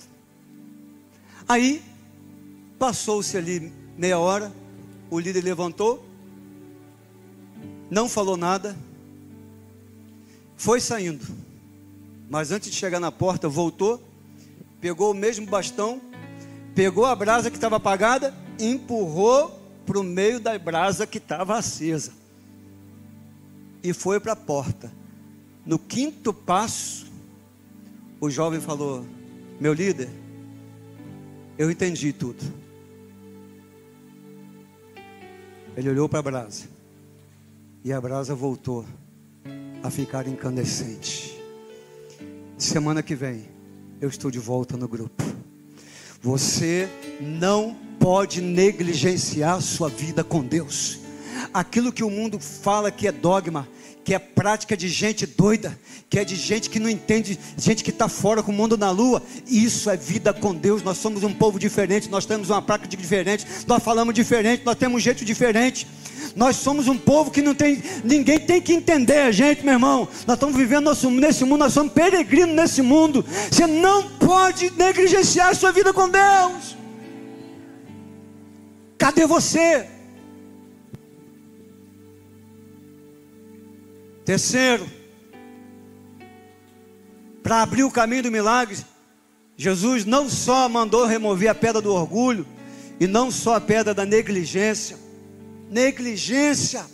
Aí, 1.47 1.81
passou-se 2.77 3.37
ali 3.37 3.71
meia 3.97 4.19
hora, 4.19 4.51
o 5.09 5.19
líder 5.19 5.43
levantou, 5.43 6.05
não 7.89 8.09
falou 8.09 8.35
nada, 8.35 8.75
foi 10.57 10.79
saindo, 10.79 11.25
mas 12.29 12.51
antes 12.51 12.71
de 12.71 12.75
chegar 12.75 12.99
na 12.99 13.11
porta, 13.11 13.47
voltou, 13.47 14.01
pegou 14.81 15.11
o 15.11 15.13
mesmo 15.13 15.45
bastão, 15.45 16.01
pegou 16.73 17.05
a 17.05 17.15
brasa 17.15 17.49
que 17.49 17.57
estava 17.57 17.77
apagada, 17.77 18.33
empurrou 18.59 19.59
para 19.85 19.99
o 19.99 20.03
meio 20.03 20.39
da 20.39 20.57
brasa 20.57 21.05
que 21.05 21.17
estava 21.17 21.57
acesa 21.57 22.11
e 23.85 23.93
foi 23.93 24.19
para 24.19 24.31
a 24.33 24.35
porta. 24.35 24.91
No 25.63 25.77
quinto 25.77 26.33
passo, 26.33 27.05
o 28.19 28.29
jovem 28.29 28.59
falou: 28.59 29.05
Meu 29.59 29.73
líder, 29.73 30.09
eu 31.57 31.69
entendi 31.69 32.11
tudo. 32.11 32.43
Ele 35.77 35.89
olhou 35.89 36.07
para 36.07 36.19
a 36.19 36.23
brasa 36.23 36.63
e 37.83 37.91
a 37.91 37.99
brasa 37.99 38.33
voltou 38.33 38.85
a 39.83 39.89
ficar 39.89 40.25
incandescente. 40.27 41.37
Semana 42.57 43.03
que 43.03 43.13
vem 43.13 43.49
eu 43.99 44.07
estou 44.07 44.31
de 44.31 44.39
volta 44.39 44.77
no 44.77 44.87
grupo. 44.87 45.23
Você 46.21 46.89
não 47.19 47.75
pode 47.99 48.41
negligenciar 48.41 49.61
sua 49.61 49.89
vida 49.89 50.23
com 50.23 50.41
Deus. 50.41 50.99
Aquilo 51.53 51.91
que 51.91 52.03
o 52.03 52.09
mundo 52.09 52.39
fala 52.39 52.89
que 52.89 53.07
é 53.07 53.11
dogma, 53.11 53.67
que 54.05 54.13
é 54.13 54.19
prática 54.19 54.77
de 54.77 54.87
gente 54.87 55.25
doida, 55.25 55.77
que 56.07 56.19
é 56.19 56.23
de 56.23 56.35
gente 56.35 56.69
que 56.69 56.79
não 56.79 56.87
entende, 56.87 57.39
gente 57.57 57.83
que 57.83 57.89
está 57.89 58.07
fora 58.07 58.43
com 58.43 58.51
o 58.51 58.55
mundo 58.55 58.77
na 58.77 58.91
lua. 58.91 59.21
Isso 59.47 59.89
é 59.89 59.97
vida 59.97 60.31
com 60.31 60.53
Deus. 60.53 60.83
Nós 60.83 60.99
somos 60.99 61.23
um 61.23 61.33
povo 61.33 61.57
diferente, 61.57 62.07
nós 62.07 62.23
temos 62.23 62.51
uma 62.51 62.61
prática 62.61 62.95
diferente, 62.95 63.47
nós 63.65 63.81
falamos 63.83 64.13
diferente, 64.13 64.63
nós 64.63 64.75
temos 64.75 64.97
um 64.97 64.99
jeito 64.99 65.25
diferente. 65.25 65.87
Nós 66.35 66.57
somos 66.57 66.87
um 66.87 66.97
povo 66.97 67.31
que 67.31 67.41
não 67.41 67.55
tem, 67.55 67.81
ninguém 68.03 68.39
tem 68.39 68.61
que 68.61 68.73
entender 68.73 69.19
a 69.19 69.31
gente, 69.31 69.65
meu 69.65 69.73
irmão. 69.73 70.07
Nós 70.27 70.35
estamos 70.35 70.55
vivendo 70.55 70.85
nosso, 70.85 71.09
nesse 71.09 71.43
mundo, 71.43 71.61
nós 71.61 71.73
somos 71.73 71.91
peregrinos 71.91 72.55
nesse 72.55 72.83
mundo. 72.83 73.25
Você 73.49 73.65
não 73.65 74.03
pode 74.03 74.71
negligenciar 74.77 75.49
a 75.49 75.55
sua 75.55 75.71
vida 75.71 75.91
com 75.91 76.07
Deus. 76.07 76.77
Cadê 78.99 79.25
você? 79.25 79.94
Terceiro, 84.25 84.89
para 87.43 87.61
abrir 87.61 87.83
o 87.83 87.91
caminho 87.91 88.23
do 88.23 88.31
milagre, 88.31 88.75
Jesus 89.55 90.03
não 90.03 90.27
só 90.27 90.67
mandou 90.67 91.05
remover 91.05 91.47
a 91.47 91.55
pedra 91.55 91.79
do 91.79 91.93
orgulho, 91.93 92.45
e 92.99 93.05
não 93.05 93.29
só 93.29 93.55
a 93.55 93.61
pedra 93.61 93.93
da 93.93 94.05
negligência, 94.05 94.97
negligência. 95.69 96.85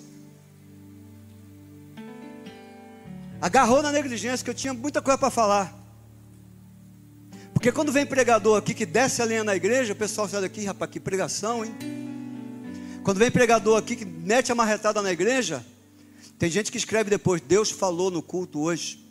Agarrou 3.40 3.82
na 3.82 3.92
negligência, 3.92 4.44
que 4.44 4.50
eu 4.50 4.56
tinha 4.56 4.74
muita 4.74 5.02
coisa 5.02 5.18
para 5.18 5.30
falar. 5.30 5.74
Porque 7.54 7.72
quando 7.72 7.92
vem 7.92 8.06
pregador 8.06 8.58
aqui 8.58 8.74
que 8.74 8.86
desce 8.86 9.22
a 9.22 9.26
lenha 9.26 9.44
na 9.44 9.56
igreja, 9.56 9.94
o 9.94 9.96
pessoal 9.96 10.28
sai 10.28 10.42
daqui, 10.42 10.66
rapaz, 10.66 10.92
que 10.92 11.00
pregação, 11.00 11.64
hein? 11.64 11.74
Quando 13.04 13.18
vem 13.18 13.32
pregador 13.32 13.78
aqui 13.78 13.96
que 13.96 14.06
mete 14.06 14.52
a 14.52 14.56
marretada 14.56 15.02
na 15.02 15.12
igreja, 15.12 15.64
tem 16.42 16.50
gente 16.50 16.72
que 16.72 16.78
escreve 16.80 17.08
depois: 17.08 17.40
Deus 17.40 17.70
falou 17.70 18.10
no 18.10 18.20
culto 18.20 18.62
hoje. 18.62 19.06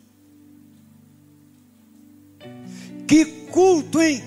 Que 3.07 3.23
culto, 3.49 4.01
hein? 4.01 4.21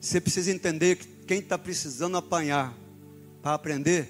Você 0.00 0.18
precisa 0.18 0.50
entender 0.50 0.96
que 0.96 1.06
quem 1.26 1.40
está 1.40 1.58
precisando 1.58 2.16
apanhar 2.16 2.74
para 3.42 3.52
aprender, 3.52 4.08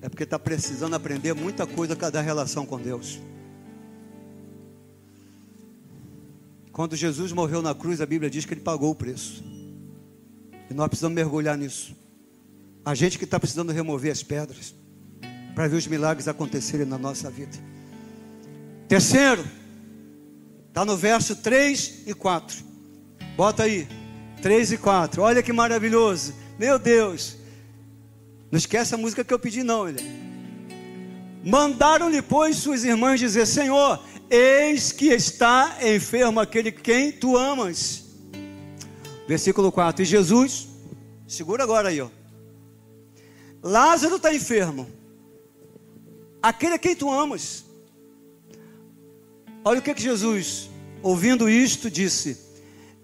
é 0.00 0.08
porque 0.08 0.24
está 0.24 0.38
precisando 0.38 0.94
aprender 0.94 1.34
muita 1.34 1.66
coisa 1.66 1.94
cada 1.94 2.22
relação 2.22 2.64
com 2.64 2.80
Deus. 2.80 3.20
Quando 6.72 6.96
Jesus 6.96 7.32
morreu 7.32 7.60
na 7.60 7.74
cruz, 7.74 8.00
a 8.00 8.06
Bíblia 8.06 8.30
diz 8.30 8.46
que 8.46 8.54
ele 8.54 8.62
pagou 8.62 8.92
o 8.92 8.94
preço. 8.94 9.44
E 10.70 10.72
nós 10.72 10.88
precisamos 10.88 11.14
mergulhar 11.14 11.58
nisso. 11.58 12.00
A 12.84 12.94
gente 12.94 13.18
que 13.18 13.24
está 13.24 13.38
precisando 13.38 13.72
remover 13.72 14.10
as 14.10 14.22
pedras 14.22 14.74
para 15.54 15.68
ver 15.68 15.76
os 15.76 15.86
milagres 15.86 16.28
acontecerem 16.28 16.86
na 16.86 16.96
nossa 16.96 17.30
vida. 17.30 17.56
Terceiro, 18.88 19.44
está 20.68 20.84
no 20.84 20.96
verso 20.96 21.36
3 21.36 22.04
e 22.06 22.14
4. 22.14 22.64
Bota 23.36 23.64
aí, 23.64 23.86
3 24.42 24.72
e 24.72 24.78
4. 24.78 25.22
Olha 25.22 25.42
que 25.42 25.52
maravilhoso. 25.52 26.34
Meu 26.58 26.78
Deus. 26.78 27.36
Não 28.50 28.58
esquece 28.58 28.94
a 28.94 28.98
música 28.98 29.22
que 29.22 29.32
eu 29.32 29.38
pedi, 29.38 29.62
não, 29.62 29.88
ele. 29.88 30.00
Mandaram-lhe, 31.44 32.20
pois, 32.20 32.56
suas 32.56 32.84
irmãs 32.84 33.20
dizer: 33.20 33.46
Senhor, 33.46 34.02
eis 34.28 34.92
que 34.92 35.06
está 35.06 35.78
enfermo 35.82 36.40
aquele 36.40 36.72
quem 36.72 37.12
tu 37.12 37.36
amas. 37.36 38.04
Versículo 39.28 39.70
4. 39.70 40.02
E 40.02 40.04
Jesus, 40.04 40.68
segura 41.28 41.62
agora 41.62 41.90
aí, 41.90 42.00
ó. 42.00 42.08
Lázaro 43.62 44.16
está 44.16 44.34
enfermo. 44.34 44.88
Aquele 46.42 46.74
a 46.74 46.78
quem 46.78 46.96
tu 46.96 47.10
amas. 47.10 47.64
Olha 49.62 49.80
o 49.80 49.82
que, 49.82 49.94
que 49.94 50.02
Jesus, 50.02 50.70
ouvindo 51.02 51.48
isto, 51.48 51.90
disse: 51.90 52.38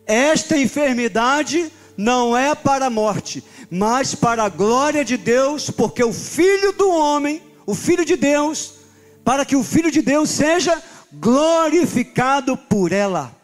Esta 0.07 0.57
enfermidade 0.57 1.71
não 1.97 2.37
é 2.37 2.55
para 2.55 2.87
a 2.87 2.91
morte, 2.91 3.45
mas 3.71 4.15
para 4.15 4.45
a 4.45 4.49
glória 4.49 5.05
de 5.05 5.17
Deus, 5.17 5.71
porque 5.71 6.03
o 6.03 6.13
Filho 6.13 6.73
do 6.73 6.89
homem, 6.89 7.43
o 7.67 7.75
Filho 7.75 8.05
de 8.05 8.17
Deus, 8.17 8.75
para 9.23 9.45
que 9.45 9.57
o 9.57 9.63
Filho 9.63 9.91
de 9.91 10.01
Deus 10.01 10.31
seja 10.31 10.83
glorificado 11.13 12.57
por 12.57 12.93
ela. 12.93 13.35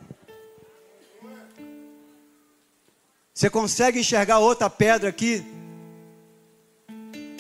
Você 3.35 3.51
consegue 3.51 4.01
enxergar 4.01 4.39
outra 4.39 4.71
pedra 4.71 5.09
aqui 5.09 5.45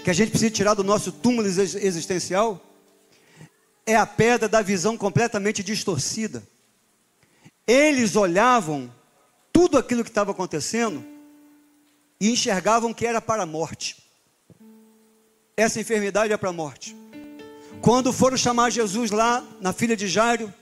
que 0.02 0.10
a 0.10 0.12
gente 0.12 0.30
precisa 0.30 0.50
tirar 0.50 0.74
do 0.74 0.84
nosso 0.84 1.12
túmulo 1.12 1.46
existencial? 1.46 2.60
É 3.86 3.96
a 3.96 4.06
pedra 4.06 4.48
da 4.48 4.62
visão 4.62 4.96
completamente 4.96 5.62
distorcida. 5.62 6.42
Eles 7.66 8.16
olhavam 8.16 8.92
tudo 9.52 9.78
aquilo 9.78 10.02
que 10.02 10.10
estava 10.10 10.32
acontecendo 10.32 11.04
e 12.20 12.30
enxergavam 12.30 12.92
que 12.92 13.06
era 13.06 13.20
para 13.20 13.44
a 13.44 13.46
morte. 13.46 14.02
Essa 15.56 15.80
enfermidade 15.80 16.32
é 16.32 16.36
para 16.36 16.50
a 16.50 16.52
morte. 16.52 16.96
Quando 17.80 18.12
foram 18.12 18.36
chamar 18.36 18.70
Jesus 18.70 19.10
lá 19.10 19.44
na 19.60 19.72
filha 19.72 19.96
de 19.96 20.08
Jairo, 20.08 20.52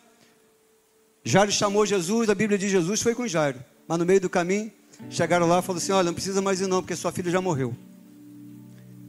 Jairo 1.25 1.53
chamou 1.53 1.85
Jesus, 1.85 2.29
a 2.31 2.35
Bíblia 2.35 2.59
de 2.59 2.69
Jesus 2.69 3.03
foi 3.03 3.15
com 3.15 3.27
Jairo, 3.27 3.63
mas 3.87 3.99
no 3.99 4.07
meio 4.07 4.21
do 4.21 4.31
caminho 4.31 4.73
chegaram 5.11 5.47
lá 5.47 5.59
e 5.59 5.63
falaram 5.63 5.83
assim: 5.83 5.93
Olha, 5.93 6.05
não 6.05 6.15
precisa 6.15 6.41
mais 6.41 6.61
ir 6.61 6.67
não, 6.67 6.81
porque 6.81 6.97
sua 6.97 7.13
filha 7.13 7.31
já 7.31 7.41
morreu. 7.41 7.75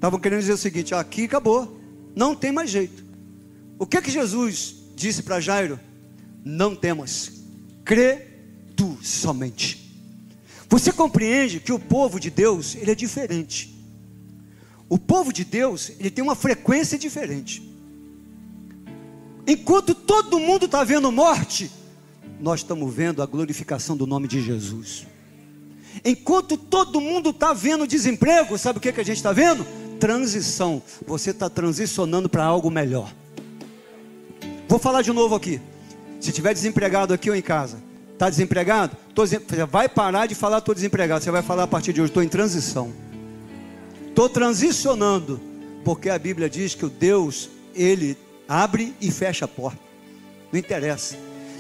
Estavam 0.02 0.20
querendo 0.20 0.40
dizer 0.40 0.54
o 0.54 0.58
seguinte: 0.58 0.96
aqui 0.96 1.26
acabou, 1.26 1.80
não 2.16 2.34
tem 2.36 2.52
mais 2.52 2.72
jeito. 2.72 3.06
O 3.78 3.86
que 3.86 3.98
é 3.98 4.02
que 4.02 4.10
Jesus 4.10 4.74
disse 4.96 5.22
para 5.22 5.40
Jairo? 5.40 5.80
Não 6.44 6.76
temas, 6.76 7.44
crê 7.86 8.26
tu 8.76 8.98
somente. 9.04 9.94
Você 10.68 10.92
compreende 10.92 11.60
que 11.60 11.72
o 11.72 11.78
povo 11.78 12.20
de 12.20 12.32
Deus, 12.32 12.74
ele 12.74 12.90
é 12.90 12.96
diferente. 12.96 13.80
O 14.90 14.98
povo 14.98 15.32
de 15.32 15.46
Deus, 15.46 15.92
ele 16.00 16.10
tem 16.10 16.24
uma 16.24 16.34
frequência 16.34 16.98
diferente. 16.98 17.62
Enquanto 19.46 19.94
todo 19.94 20.40
mundo 20.40 20.66
está 20.66 20.84
vendo 20.84 21.12
morte, 21.12 21.70
nós 22.40 22.62
estamos 22.62 22.92
vendo 22.92 23.22
a 23.22 23.28
glorificação 23.28 23.96
do 23.96 24.08
nome 24.08 24.28
de 24.28 24.42
Jesus. 24.42 25.06
Enquanto 26.04 26.58
todo 26.58 27.00
mundo 27.00 27.30
está 27.30 27.54
vendo 27.54 27.86
desemprego, 27.86 28.58
sabe 28.58 28.80
o 28.80 28.82
que, 28.82 28.92
que 28.92 29.02
a 29.02 29.06
gente 29.06 29.18
está 29.18 29.32
vendo? 29.32 29.64
Transição. 30.02 30.84
Você 31.08 31.30
está 31.30 31.50
transicionando 31.50 32.28
para 32.28 32.44
algo 32.44 32.70
melhor. 32.70 33.14
Vou 34.68 34.80
falar 34.80 35.02
de 35.02 35.14
novo 35.14 35.36
aqui. 35.36 35.62
Se 36.20 36.34
tiver 36.34 36.54
desempregado 36.54 37.14
aqui 37.14 37.30
ou 37.30 37.36
em 37.36 37.42
casa, 37.42 37.78
Está 38.22 38.30
desempregado? 38.30 38.96
Tô, 39.16 39.24
vai 39.68 39.90
parar 39.90 40.28
de 40.28 40.36
falar 40.36 40.60
estou 40.60 40.76
desempregado. 40.76 41.24
Você 41.24 41.32
vai 41.32 41.42
falar 41.42 41.64
a 41.64 41.68
partir 41.68 41.92
de 41.92 42.02
hoje, 42.02 42.12
estou 42.12 42.22
em 42.22 42.28
transição. 42.28 42.94
Estou 44.08 44.30
transicionando. 44.30 45.42
Porque 45.84 46.08
a 46.08 46.20
Bíblia 46.20 46.48
diz 46.48 46.76
que 46.76 46.86
o 46.86 46.90
Deus, 46.90 47.50
Ele 47.74 48.16
abre 48.48 48.94
e 49.02 49.10
fecha 49.10 49.46
a 49.46 49.48
porta. 49.48 49.80
Não 50.52 50.60
interessa. 50.60 51.16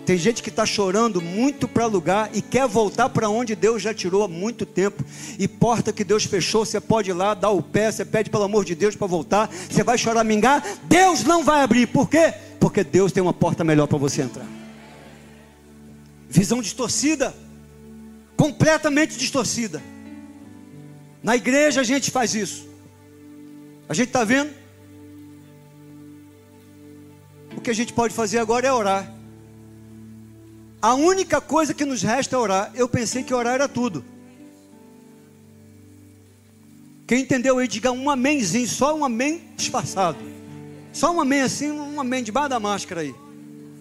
Tem 0.05 0.17
gente 0.17 0.41
que 0.41 0.49
está 0.49 0.65
chorando 0.65 1.21
muito 1.21 1.67
para 1.67 1.85
lugar 1.85 2.29
e 2.33 2.41
quer 2.41 2.67
voltar 2.67 3.09
para 3.09 3.29
onde 3.29 3.55
Deus 3.55 3.81
já 3.81 3.93
tirou 3.93 4.23
há 4.23 4.27
muito 4.27 4.65
tempo. 4.65 5.05
E 5.37 5.47
porta 5.47 5.93
que 5.93 6.03
Deus 6.03 6.25
fechou, 6.25 6.65
você 6.65 6.81
pode 6.81 7.11
ir 7.11 7.13
lá, 7.13 7.33
dar 7.33 7.51
o 7.51 7.61
pé, 7.61 7.91
você 7.91 8.03
pede 8.03 8.29
pelo 8.29 8.43
amor 8.43 8.65
de 8.65 8.73
Deus 8.73 8.95
para 8.95 9.07
voltar. 9.07 9.49
Você 9.69 9.83
vai 9.83 9.97
chorar, 9.97 10.23
mingar. 10.23 10.63
Deus 10.83 11.23
não 11.23 11.43
vai 11.43 11.61
abrir. 11.61 11.87
Por 11.87 12.09
quê? 12.09 12.33
Porque 12.59 12.83
Deus 12.83 13.11
tem 13.11 13.21
uma 13.21 13.33
porta 13.33 13.63
melhor 13.63 13.87
para 13.87 13.97
você 13.97 14.23
entrar. 14.23 14.45
Visão 16.27 16.61
distorcida, 16.61 17.35
completamente 18.35 19.17
distorcida. 19.17 19.81
Na 21.21 21.35
igreja 21.35 21.81
a 21.81 21.83
gente 21.83 22.09
faz 22.09 22.33
isso. 22.33 22.67
A 23.87 23.93
gente 23.93 24.07
está 24.07 24.23
vendo? 24.23 24.51
O 27.55 27.61
que 27.61 27.69
a 27.69 27.75
gente 27.75 27.93
pode 27.93 28.13
fazer 28.13 28.39
agora 28.39 28.65
é 28.65 28.73
orar. 28.73 29.20
A 30.81 30.95
única 30.95 31.39
coisa 31.39 31.73
que 31.73 31.85
nos 31.85 32.01
resta 32.01 32.35
é 32.35 32.39
orar. 32.39 32.71
Eu 32.73 32.89
pensei 32.89 33.23
que 33.23 33.33
orar 33.33 33.53
era 33.53 33.67
tudo. 33.67 34.03
Quem 37.05 37.21
entendeu 37.21 37.57
aí, 37.57 37.67
diga 37.67 37.91
um 37.91 38.09
amenzinho, 38.09 38.67
só 38.67 38.95
um 38.95 39.05
amém 39.05 39.41
disfarçado. 39.55 40.17
Só 40.93 41.13
um 41.13 41.21
amém 41.21 41.41
assim, 41.41 41.69
um 41.69 41.99
amém 41.99 42.23
debaixo 42.23 42.49
da 42.49 42.59
máscara 42.59 43.01
aí. 43.01 43.13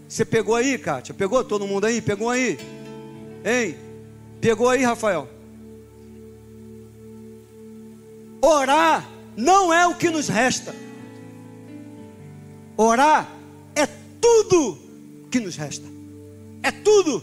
Você 0.08 0.24
pegou 0.24 0.56
aí, 0.56 0.76
Kátia? 0.76 1.14
Pegou 1.14 1.42
todo 1.44 1.66
mundo 1.66 1.86
aí? 1.86 2.02
Pegou 2.02 2.28
aí? 2.28 2.58
Hein? 3.44 3.76
Pegou 4.40 4.68
aí, 4.68 4.82
Rafael? 4.82 5.28
Orar 8.42 9.08
não 9.36 9.72
é 9.72 9.86
o 9.86 9.94
que 9.94 10.10
nos 10.10 10.28
resta. 10.28 10.74
Orar 12.76 13.30
é 13.74 13.86
tudo 14.20 14.78
que 15.30 15.38
nos 15.38 15.56
resta. 15.56 15.89
É 16.62 16.70
tudo. 16.70 17.22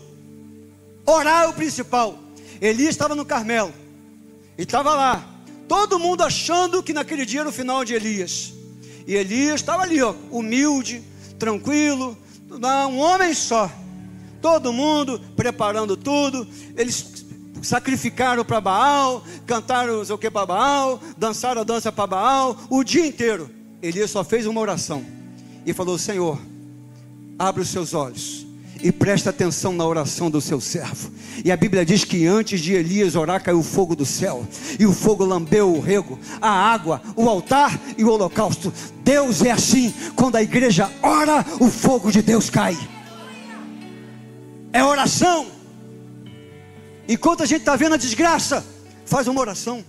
Orar 1.06 1.46
é 1.46 1.48
o 1.48 1.54
principal. 1.54 2.18
Elias 2.60 2.90
estava 2.90 3.16
no 3.16 3.26
Carmelo. 3.26 3.74
E 4.58 4.64
estava 4.64 4.94
lá. 4.94 5.26
Todo 5.68 6.00
mundo 6.00 6.24
achando 6.24 6.82
que 6.82 6.94
naquele 6.94 7.26
dia 7.26 7.42
era 7.42 7.50
o 7.50 7.54
final 7.54 7.86
de 7.86 7.94
Elias. 7.94 8.54
E 9.06 9.16
Elias 9.16 9.56
estava 9.56 9.84
ali, 9.84 10.02
ó, 10.02 10.14
humilde, 10.32 11.02
tranquilo, 11.38 12.18
um 12.50 12.98
homem 12.98 13.34
só. 13.34 13.72
Todo 14.42 14.74
mundo 14.74 15.20
preparando 15.36 15.96
tudo. 15.96 16.48
Eles 16.76 17.26
sacrificaram 17.62 18.44
para 18.44 18.62
Baal, 18.62 19.24
cantaram 19.46 20.02
o 20.02 20.18
que 20.18 20.30
para 20.30 20.46
Baal, 20.46 21.00
dançaram 21.18 21.62
a 21.62 21.64
dança 21.64 21.92
para 21.92 22.08
Baal, 22.08 22.58
o 22.70 22.84
dia 22.84 23.06
inteiro. 23.06 23.50
Elias 23.82 24.12
só 24.12 24.24
fez 24.24 24.46
uma 24.46 24.60
oração 24.60 25.06
e 25.66 25.74
falou: 25.74 25.98
Senhor, 25.98 26.40
abre 27.38 27.62
os 27.62 27.70
seus 27.70 27.94
olhos 27.94 28.47
e 28.82 28.92
presta 28.92 29.30
atenção 29.30 29.74
na 29.74 29.86
oração 29.86 30.30
do 30.30 30.42
seu 30.42 30.60
servo. 30.60 31.12
E 31.44 31.52
a 31.52 31.58
Bíblia 31.58 31.86
diz 31.86 32.04
que 32.04 32.26
antes 32.26 32.60
de 32.60 32.74
Elias 32.74 33.16
orar, 33.16 33.44
caiu 33.44 33.60
o 33.60 33.64
fogo 33.64 33.96
do 33.96 34.06
céu, 34.06 34.46
e 34.80 34.86
o 34.86 34.94
fogo 34.94 35.26
lambeu 35.26 35.74
o 35.74 35.80
rego, 35.80 36.20
a 36.42 36.50
água, 36.50 37.02
o 37.16 37.30
altar 37.30 37.80
e 37.98 38.04
o 38.04 38.10
holocausto. 38.10 38.74
Deus 39.04 39.44
é 39.44 39.52
assim, 39.52 39.94
quando 40.16 40.36
a 40.36 40.44
igreja 40.44 40.92
ora, 41.02 41.46
o 41.60 41.70
fogo 41.70 42.12
de 42.12 42.22
Deus 42.22 42.50
cai. 42.50 42.78
É 44.74 44.84
oração. 44.84 45.48
Enquanto 47.08 47.44
a 47.44 47.46
gente 47.46 47.60
está 47.60 47.76
vendo 47.76 47.94
a 47.94 47.98
desgraça, 47.98 48.66
faz 49.06 49.28
uma 49.28 49.40
oração. 49.40 49.84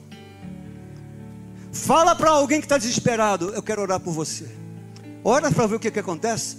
Fala 1.73 2.15
para 2.15 2.31
alguém 2.31 2.61
que 2.61 2.67
está 2.67 2.79
desesperado: 2.79 3.53
Eu 3.55 3.63
quero 3.63 3.83
orar 3.83 4.01
por 4.01 4.13
você. 4.13 4.49
Ora 5.25 5.51
para 5.51 5.67
ver 5.67 5.77
o 5.77 5.81
que, 5.81 5.91
que 5.91 5.99
acontece. 5.99 6.57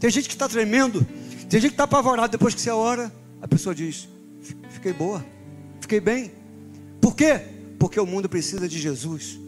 Tem 0.00 0.10
gente 0.10 0.28
que 0.28 0.34
está 0.34 0.48
tremendo. 0.48 1.06
Tem 1.52 1.60
gente 1.60 1.72
que 1.72 1.74
está 1.74 1.84
apavorado 1.84 2.32
depois 2.32 2.54
que 2.54 2.62
você 2.62 2.70
ora, 2.70 3.12
a 3.42 3.46
pessoa 3.46 3.74
diz: 3.74 4.08
Fiquei 4.70 4.90
boa, 4.90 5.22
fiquei 5.82 6.00
bem. 6.00 6.32
Por 6.98 7.14
quê? 7.14 7.42
Porque 7.78 8.00
o 8.00 8.06
mundo 8.06 8.26
precisa 8.26 8.66
de 8.66 8.78
Jesus. 8.78 9.38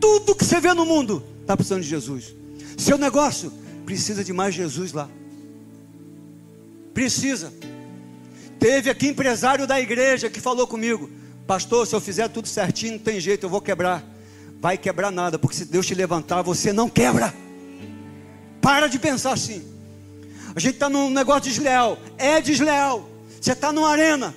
Tudo 0.00 0.34
que 0.34 0.42
você 0.42 0.58
vê 0.58 0.72
no 0.72 0.86
mundo 0.86 1.22
está 1.42 1.54
precisando 1.54 1.82
de 1.82 1.88
Jesus. 1.90 2.34
Seu 2.78 2.96
negócio 2.96 3.52
precisa 3.84 4.24
de 4.24 4.32
mais 4.32 4.54
Jesus 4.54 4.94
lá. 4.94 5.06
Precisa. 6.94 7.52
Teve 8.58 8.88
aqui 8.88 9.08
empresário 9.08 9.66
da 9.66 9.78
igreja 9.78 10.30
que 10.30 10.40
falou 10.40 10.66
comigo: 10.66 11.10
Pastor, 11.46 11.86
se 11.86 11.94
eu 11.94 12.00
fizer 12.00 12.28
tudo 12.28 12.48
certinho, 12.48 12.92
não 12.92 12.98
tem 12.98 13.20
jeito, 13.20 13.44
eu 13.44 13.50
vou 13.50 13.60
quebrar. 13.60 14.02
Vai 14.62 14.78
quebrar 14.78 15.10
nada, 15.10 15.38
porque 15.38 15.56
se 15.56 15.66
Deus 15.66 15.86
te 15.86 15.94
levantar, 15.94 16.40
você 16.40 16.72
não 16.72 16.88
quebra. 16.88 17.34
Para 18.62 18.86
de 18.86 18.98
pensar 18.98 19.32
assim. 19.32 19.71
A 20.54 20.60
gente 20.60 20.74
está 20.74 20.88
num 20.88 21.10
negócio 21.10 21.42
desleal. 21.42 21.98
É 22.18 22.40
desleal. 22.40 23.08
Você 23.40 23.52
está 23.52 23.72
numa 23.72 23.90
arena. 23.90 24.34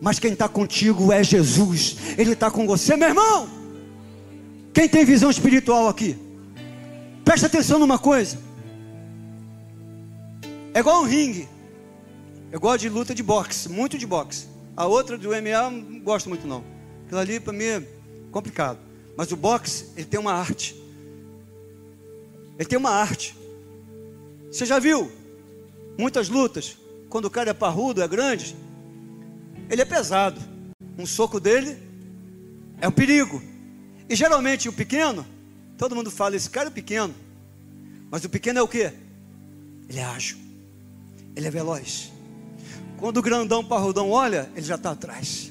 Mas 0.00 0.18
quem 0.18 0.32
está 0.32 0.48
contigo 0.48 1.12
é 1.12 1.22
Jesus. 1.22 1.96
Ele 2.16 2.32
está 2.32 2.50
com 2.50 2.66
você, 2.66 2.96
meu 2.96 3.08
irmão. 3.08 3.48
Quem 4.72 4.88
tem 4.88 5.04
visão 5.04 5.30
espiritual 5.30 5.88
aqui? 5.88 6.16
Presta 7.24 7.46
atenção 7.46 7.78
numa 7.78 7.98
coisa. 7.98 8.38
É 10.74 10.80
igual 10.80 11.02
um 11.02 11.06
ringue. 11.06 11.48
Eu 12.52 12.60
gosto 12.60 12.80
de 12.80 12.88
luta 12.88 13.14
de 13.14 13.22
boxe, 13.22 13.68
muito 13.68 13.98
de 13.98 14.06
boxe. 14.06 14.46
A 14.76 14.86
outra 14.86 15.16
do 15.16 15.30
MMA 15.30 15.70
não 15.70 16.00
gosto 16.00 16.28
muito 16.28 16.46
não. 16.46 16.62
Aquilo 17.06 17.20
ali 17.20 17.40
para 17.40 17.52
mim 17.52 17.64
é 17.64 17.82
complicado. 18.30 18.78
Mas 19.16 19.32
o 19.32 19.36
boxe, 19.36 19.86
ele 19.96 20.06
tem 20.06 20.20
uma 20.20 20.32
arte. 20.32 20.76
Ele 22.58 22.68
tem 22.68 22.78
uma 22.78 22.90
arte. 22.90 23.34
Você 24.50 24.66
já 24.66 24.78
viu 24.78 25.10
Muitas 25.98 26.28
lutas, 26.28 26.76
quando 27.08 27.26
o 27.26 27.30
cara 27.30 27.50
é 27.50 27.54
parrudo, 27.54 28.02
é 28.02 28.08
grande, 28.08 28.56
ele 29.70 29.82
é 29.82 29.84
pesado. 29.84 30.40
Um 30.98 31.06
soco 31.06 31.40
dele 31.40 31.76
é 32.80 32.88
um 32.88 32.92
perigo. 32.92 33.42
E 34.08 34.14
geralmente 34.14 34.68
o 34.68 34.72
pequeno, 34.72 35.26
todo 35.76 35.94
mundo 35.94 36.10
fala, 36.10 36.36
esse 36.36 36.50
cara 36.50 36.68
é 36.68 36.70
pequeno. 36.70 37.14
Mas 38.10 38.24
o 38.24 38.28
pequeno 38.28 38.58
é 38.58 38.62
o 38.62 38.68
que? 38.68 38.92
Ele 39.88 39.98
é 39.98 40.04
ágil. 40.04 40.38
Ele 41.34 41.46
é 41.46 41.50
veloz. 41.50 42.12
Quando 42.98 43.18
o 43.18 43.22
grandão 43.22 43.64
parrudão 43.64 44.10
olha, 44.10 44.50
ele 44.54 44.64
já 44.64 44.76
está 44.76 44.92
atrás. 44.92 45.50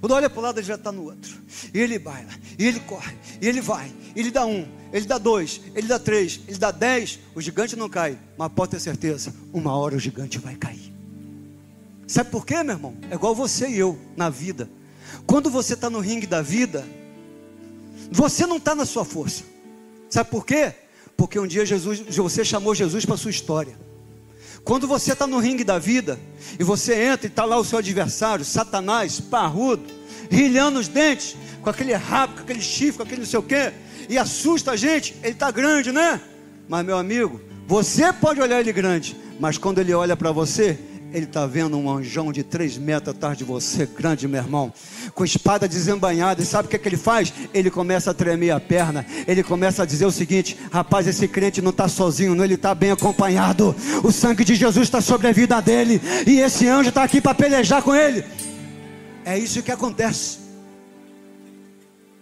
Quando 0.00 0.12
olha 0.12 0.30
para 0.30 0.38
o 0.38 0.42
lado, 0.42 0.58
ele 0.58 0.66
já 0.66 0.76
está 0.76 0.90
no 0.90 1.04
outro. 1.04 1.36
E 1.74 1.78
ele 1.78 1.98
baila, 1.98 2.30
e 2.58 2.66
ele 2.66 2.80
corre, 2.80 3.14
e 3.40 3.46
ele 3.46 3.60
vai, 3.60 3.92
ele 4.16 4.30
dá 4.30 4.46
um, 4.46 4.66
ele 4.92 5.06
dá 5.06 5.18
dois, 5.18 5.60
ele 5.74 5.86
dá 5.86 5.98
três, 5.98 6.40
ele 6.48 6.58
dá 6.58 6.70
dez. 6.70 7.18
O 7.34 7.40
gigante 7.40 7.76
não 7.76 7.88
cai, 7.88 8.18
mas 8.36 8.50
pode 8.52 8.70
ter 8.72 8.80
certeza, 8.80 9.34
uma 9.52 9.76
hora 9.76 9.96
o 9.96 9.98
gigante 9.98 10.38
vai 10.38 10.54
cair. 10.56 10.92
Sabe 12.06 12.30
por 12.30 12.46
quê, 12.46 12.62
meu 12.62 12.74
irmão? 12.74 12.96
É 13.10 13.14
igual 13.14 13.34
você 13.34 13.68
e 13.68 13.78
eu 13.78 13.98
na 14.16 14.30
vida. 14.30 14.68
Quando 15.26 15.50
você 15.50 15.74
está 15.74 15.90
no 15.90 16.00
ringue 16.00 16.26
da 16.26 16.42
vida, 16.42 16.84
você 18.10 18.46
não 18.46 18.56
está 18.56 18.74
na 18.74 18.84
sua 18.84 19.04
força. 19.04 19.44
Sabe 20.08 20.30
por 20.30 20.44
quê? 20.44 20.72
Porque 21.16 21.38
um 21.38 21.46
dia 21.46 21.64
Jesus, 21.66 22.00
você 22.16 22.44
chamou 22.44 22.74
Jesus 22.74 23.04
para 23.04 23.16
sua 23.16 23.30
história. 23.30 23.76
Quando 24.64 24.86
você 24.86 25.12
está 25.12 25.26
no 25.26 25.38
ringue 25.38 25.64
da 25.64 25.78
vida 25.78 26.18
e 26.58 26.64
você 26.64 26.94
entra 26.94 27.26
e 27.26 27.30
está 27.30 27.44
lá 27.44 27.58
o 27.58 27.64
seu 27.64 27.78
adversário, 27.78 28.44
Satanás, 28.44 29.20
parrudo, 29.20 29.84
rilhando 30.30 30.78
os 30.78 30.88
dentes, 30.88 31.36
com 31.62 31.70
aquele 31.70 31.92
rabo, 31.94 32.34
com 32.34 32.40
aquele 32.40 32.60
chifre, 32.60 32.98
com 32.98 33.02
aquele 33.02 33.20
não 33.20 33.26
sei 33.26 33.38
o 33.38 33.42
quê, 33.42 33.72
e 34.08 34.18
assusta 34.18 34.72
a 34.72 34.76
gente, 34.76 35.14
ele 35.22 35.32
está 35.32 35.50
grande, 35.50 35.92
né? 35.92 36.20
Mas 36.68 36.84
meu 36.84 36.98
amigo, 36.98 37.40
você 37.66 38.12
pode 38.12 38.40
olhar 38.40 38.60
ele 38.60 38.72
grande, 38.72 39.16
mas 39.38 39.58
quando 39.58 39.78
ele 39.78 39.92
olha 39.92 40.16
para 40.16 40.32
você, 40.32 40.78
ele 41.12 41.24
está 41.24 41.46
vendo 41.46 41.76
um 41.76 41.90
anjão 41.90 42.32
de 42.32 42.42
três 42.42 42.78
metros 42.78 43.14
atrás 43.14 43.36
de 43.36 43.44
você, 43.44 43.86
grande 43.86 44.28
meu 44.28 44.40
irmão, 44.40 44.72
com 45.14 45.24
espada 45.24 45.68
desembanhada. 45.68 46.42
E 46.42 46.46
sabe 46.46 46.66
o 46.66 46.70
que, 46.70 46.76
é 46.76 46.78
que 46.78 46.88
ele 46.88 46.96
faz? 46.96 47.32
Ele 47.52 47.70
começa 47.70 48.10
a 48.10 48.14
tremer 48.14 48.50
a 48.50 48.60
perna. 48.60 49.04
Ele 49.26 49.42
começa 49.42 49.82
a 49.82 49.86
dizer 49.86 50.06
o 50.06 50.12
seguinte: 50.12 50.56
rapaz, 50.70 51.06
esse 51.06 51.26
crente 51.26 51.60
não 51.60 51.70
está 51.70 51.88
sozinho, 51.88 52.34
não, 52.34 52.44
ele 52.44 52.54
está 52.54 52.74
bem 52.74 52.90
acompanhado. 52.90 53.74
O 54.04 54.12
sangue 54.12 54.44
de 54.44 54.54
Jesus 54.54 54.86
está 54.86 55.00
sobre 55.00 55.28
a 55.28 55.32
vida 55.32 55.60
dele. 55.60 56.00
E 56.26 56.40
esse 56.40 56.68
anjo 56.68 56.90
está 56.90 57.02
aqui 57.02 57.20
para 57.20 57.34
pelejar 57.34 57.82
com 57.82 57.94
ele. 57.94 58.24
É 59.24 59.38
isso 59.38 59.62
que 59.62 59.72
acontece. 59.72 60.38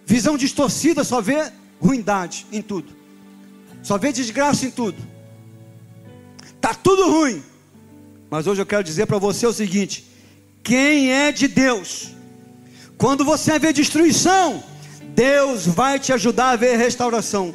Visão 0.07 0.39
distorcida 0.39 1.05
só 1.05 1.21
vê 1.21 1.53
ruindade 1.81 2.47
em 2.51 2.63
tudo, 2.63 2.97
só 3.83 3.99
vê 3.99 4.11
desgraça 4.11 4.65
em 4.65 4.71
tudo. 4.71 4.97
Está 6.57 6.73
tudo 6.73 7.11
ruim. 7.11 7.43
Mas 8.31 8.47
hoje 8.47 8.61
eu 8.61 8.67
quero 8.67 8.85
dizer 8.85 9.07
para 9.07 9.19
você 9.19 9.47
o 9.47 9.53
seguinte: 9.53 10.05
quem 10.63 11.13
é 11.13 11.33
de 11.33 11.49
Deus, 11.49 12.11
quando 12.97 13.25
você 13.25 13.59
vê 13.59 13.73
destruição, 13.73 14.63
Deus 15.15 15.67
vai 15.67 15.99
te 15.99 16.13
ajudar 16.13 16.51
a 16.51 16.57
ver 16.57 16.77
restauração. 16.77 17.55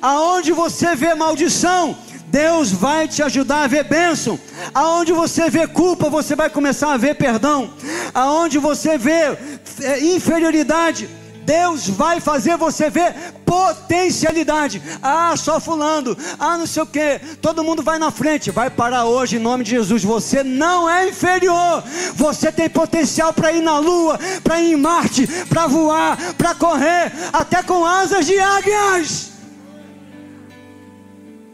Aonde 0.00 0.52
você 0.52 0.94
vê 0.94 1.14
maldição, 1.14 1.96
Deus 2.28 2.70
vai 2.70 3.08
te 3.08 3.22
ajudar 3.22 3.64
a 3.64 3.66
ver 3.66 3.84
bênção. 3.84 4.38
Aonde 4.72 5.12
você 5.12 5.50
vê 5.50 5.66
culpa, 5.66 6.08
você 6.08 6.36
vai 6.36 6.48
começar 6.48 6.92
a 6.92 6.96
ver 6.96 7.16
perdão. 7.16 7.74
Aonde 8.14 8.58
você 8.58 8.96
vê 8.96 9.36
é, 9.82 10.00
inferioridade, 10.00 11.08
Deus 11.44 11.88
vai 11.88 12.20
fazer 12.20 12.56
você 12.56 12.88
ver 12.88 13.14
potencialidade. 13.44 14.82
Ah, 15.02 15.36
só 15.36 15.60
fulano, 15.60 16.16
ah, 16.38 16.56
não 16.56 16.66
sei 16.66 16.82
o 16.82 16.86
que. 16.86 17.20
Todo 17.40 17.64
mundo 17.64 17.82
vai 17.82 17.98
na 17.98 18.10
frente, 18.10 18.50
vai 18.50 18.70
parar 18.70 19.04
hoje 19.04 19.36
em 19.36 19.40
nome 19.40 19.64
de 19.64 19.70
Jesus. 19.70 20.02
Você 20.04 20.42
não 20.42 20.88
é 20.88 21.08
inferior. 21.08 21.82
Você 22.14 22.50
tem 22.50 22.68
potencial 22.68 23.32
para 23.32 23.52
ir 23.52 23.62
na 23.62 23.78
lua, 23.78 24.18
para 24.42 24.60
ir 24.60 24.72
em 24.72 24.76
Marte, 24.76 25.26
para 25.48 25.66
voar, 25.66 26.34
para 26.34 26.54
correr, 26.54 27.12
até 27.32 27.62
com 27.62 27.84
asas 27.84 28.26
de 28.26 28.38
águias. 28.38 29.32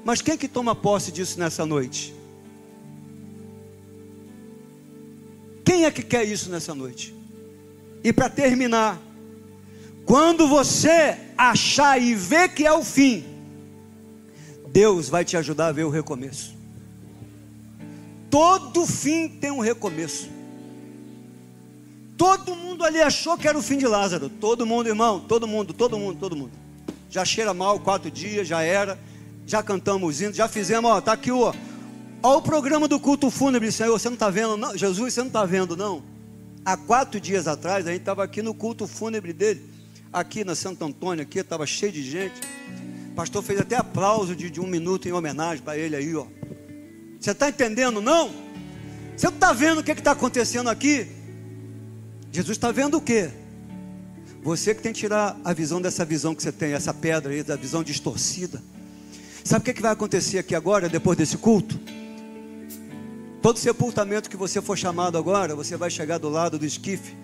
Mas 0.05 0.22
quem 0.22 0.39
que 0.39 0.49
toma 0.49 0.74
posse 0.74 1.12
disso 1.12 1.39
nessa 1.39 1.66
noite? 1.66 2.14
Quem 5.64 5.84
é 5.84 5.91
que 5.91 6.03
quer 6.03 6.24
isso 6.24 6.51
nessa 6.51 6.74
noite? 6.74 7.14
E 8.03 8.11
para 8.11 8.30
terminar, 8.30 8.99
quando 10.09 10.49
você 10.49 11.19
achar 11.37 12.01
e 12.01 12.15
ver 12.15 12.49
que 12.55 12.67
é 12.67 12.73
o 12.73 12.83
fim, 12.83 13.27
Deus 14.69 15.11
vai 15.11 15.23
te 15.23 15.37
ajudar 15.37 15.67
a 15.67 15.73
ver 15.73 15.85
o 15.85 15.91
recomeço. 15.91 16.57
Todo 18.31 18.87
fim 18.87 19.29
tem 19.29 19.51
um 19.51 19.61
recomeço. 19.61 20.31
Todo 22.17 22.57
mundo 22.57 22.87
ali 22.87 23.03
achou 23.03 23.37
que 23.37 23.47
era 23.47 23.59
o 23.59 23.61
fim 23.63 23.77
de 23.77 23.87
Lázaro. 23.87 24.31
Todo 24.31 24.65
mundo, 24.65 24.89
irmão, 24.89 25.21
todo 25.21 25.47
mundo, 25.47 25.75
todo 25.75 25.99
mundo, 25.99 26.19
todo 26.19 26.35
mundo. 26.35 26.53
Já 27.11 27.23
cheira 27.23 27.53
mal 27.53 27.79
quatro 27.79 28.11
dias, 28.11 28.49
já 28.49 28.63
era. 28.63 28.99
Já 29.47 29.63
cantamos 29.63 30.23
hinos, 30.23 30.37
já 30.37 30.49
fizemos, 30.49 30.91
ó, 30.91 31.03
tá 31.03 31.13
aqui 31.13 31.31
ó. 31.31 31.53
Ó 32.23 32.39
o 32.39 32.43
programa 32.43 32.89
do 32.89 32.99
culto 32.99 33.31
fúnebre, 33.31 33.71
Senhor, 33.71 33.99
você 33.99 34.09
não 34.09 34.15
está 34.15 34.31
vendo, 34.31 34.57
não? 34.57 34.75
Jesus, 34.75 35.13
você 35.13 35.21
não 35.21 35.27
está 35.27 35.45
vendo, 35.45 35.77
não? 35.77 36.03
Há 36.65 36.79
quatro 36.79 37.21
dias 37.21 37.47
atrás, 37.47 37.87
a 37.87 37.91
gente 37.91 38.01
estava 38.01 38.25
aqui 38.25 38.41
no 38.41 38.55
culto 38.55 38.87
fúnebre 38.87 39.35
dele. 39.35 39.77
Aqui 40.13 40.43
na 40.43 40.55
Santo 40.55 40.85
Antônio, 40.85 41.23
aqui 41.23 41.39
estava 41.39 41.67
cheio 41.67 41.93
de 41.93 42.03
gente. 42.03 42.41
O 43.13 43.15
pastor 43.15 43.43
fez 43.43 43.61
até 43.61 43.77
aplauso 43.77 44.35
de, 44.35 44.49
de 44.49 44.61
um 44.61 44.67
minuto 44.67 45.07
em 45.07 45.13
homenagem 45.13 45.63
para 45.63 45.77
ele 45.77 45.95
aí, 45.95 46.17
ó. 46.17 46.27
Você 47.21 47.33
está 47.33 47.49
entendendo, 47.49 48.01
não? 48.01 48.31
Você 49.17 49.27
não 49.27 49.35
está 49.35 49.53
vendo 49.53 49.79
o 49.79 49.85
que 49.85 49.93
está 49.93 50.13
acontecendo 50.13 50.71
aqui? 50.71 51.09
Jesus 52.33 52.57
está 52.57 52.73
vendo 52.73 52.97
o 52.97 53.01
quê? 53.01 53.31
Você 54.43 54.75
que 54.75 54.81
tem 54.81 54.93
que 54.93 55.01
tirar 55.01 55.39
a 55.45 55.53
visão 55.53 55.81
dessa 55.81 56.05
visão 56.05 56.35
que 56.35 56.43
você 56.43 56.53
tem, 56.53 56.73
essa 56.73 56.95
pedra 56.95 57.33
aí, 57.33 57.43
da 57.43 57.57
visão 57.57 57.83
distorcida. 57.83 58.63
Sabe 59.45 59.63
o 59.63 59.65
que, 59.65 59.75
que 59.75 59.83
vai 59.83 59.93
acontecer 59.93 60.39
aqui 60.39 60.55
agora, 60.55 60.89
depois 60.89 61.19
desse 61.19 61.37
culto? 61.37 61.79
Todo 63.43 63.59
sepultamento 63.59 64.31
que 64.31 64.37
você 64.37 64.63
for 64.63 64.77
chamado 64.77 65.19
agora, 65.19 65.55
você 65.55 65.77
vai 65.77 65.91
chegar 65.91 66.19
do 66.19 66.29
lado 66.29 66.59
do 66.59 66.65
esquife 66.65 67.15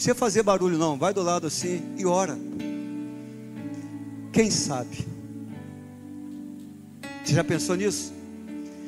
precisa 0.00 0.14
fazer 0.14 0.42
barulho, 0.42 0.78
não. 0.78 0.96
Vai 0.96 1.12
do 1.12 1.20
lado 1.22 1.46
assim 1.46 1.82
e 1.98 2.06
ora. 2.06 2.38
Quem 4.32 4.50
sabe? 4.50 5.06
Você 7.22 7.34
já 7.34 7.44
pensou 7.44 7.76
nisso? 7.76 8.10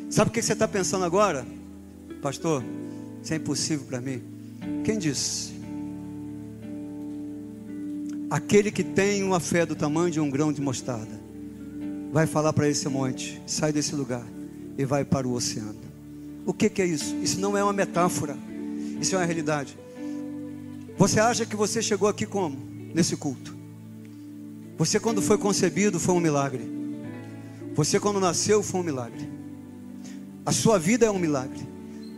Sabe 0.08 0.30
o 0.30 0.32
que 0.32 0.40
você 0.40 0.54
está 0.54 0.66
pensando 0.66 1.04
agora? 1.04 1.46
Pastor, 2.22 2.64
isso 3.22 3.34
é 3.34 3.36
impossível 3.36 3.84
para 3.86 4.00
mim. 4.00 4.22
Quem 4.84 4.98
disse? 4.98 5.52
Aquele 8.30 8.70
que 8.70 8.82
tem 8.82 9.22
uma 9.22 9.38
fé 9.38 9.66
do 9.66 9.76
tamanho 9.76 10.10
de 10.10 10.18
um 10.18 10.30
grão 10.30 10.50
de 10.50 10.62
mostarda, 10.62 11.20
vai 12.10 12.26
falar 12.26 12.54
para 12.54 12.66
esse 12.70 12.88
monte: 12.88 13.42
sai 13.46 13.70
desse 13.70 13.94
lugar 13.94 14.24
e 14.78 14.84
vai 14.86 15.04
para 15.04 15.28
o 15.28 15.34
oceano. 15.34 15.76
O 16.46 16.54
que, 16.54 16.70
que 16.70 16.80
é 16.80 16.86
isso? 16.86 17.14
Isso 17.16 17.38
não 17.38 17.54
é 17.56 17.62
uma 17.62 17.72
metáfora, 17.72 18.34
isso 18.98 19.14
é 19.14 19.18
uma 19.18 19.26
realidade. 19.26 19.76
Você 20.96 21.18
acha 21.18 21.46
que 21.46 21.56
você 21.56 21.82
chegou 21.82 22.08
aqui 22.08 22.26
como? 22.26 22.56
Nesse 22.94 23.16
culto. 23.16 23.56
Você, 24.78 24.98
quando 25.00 25.22
foi 25.22 25.38
concebido, 25.38 25.98
foi 25.98 26.14
um 26.14 26.20
milagre. 26.20 26.70
Você, 27.74 27.98
quando 27.98 28.20
nasceu, 28.20 28.62
foi 28.62 28.80
um 28.80 28.84
milagre. 28.84 29.28
A 30.44 30.52
sua 30.52 30.78
vida 30.78 31.06
é 31.06 31.10
um 31.10 31.18
milagre. 31.18 31.60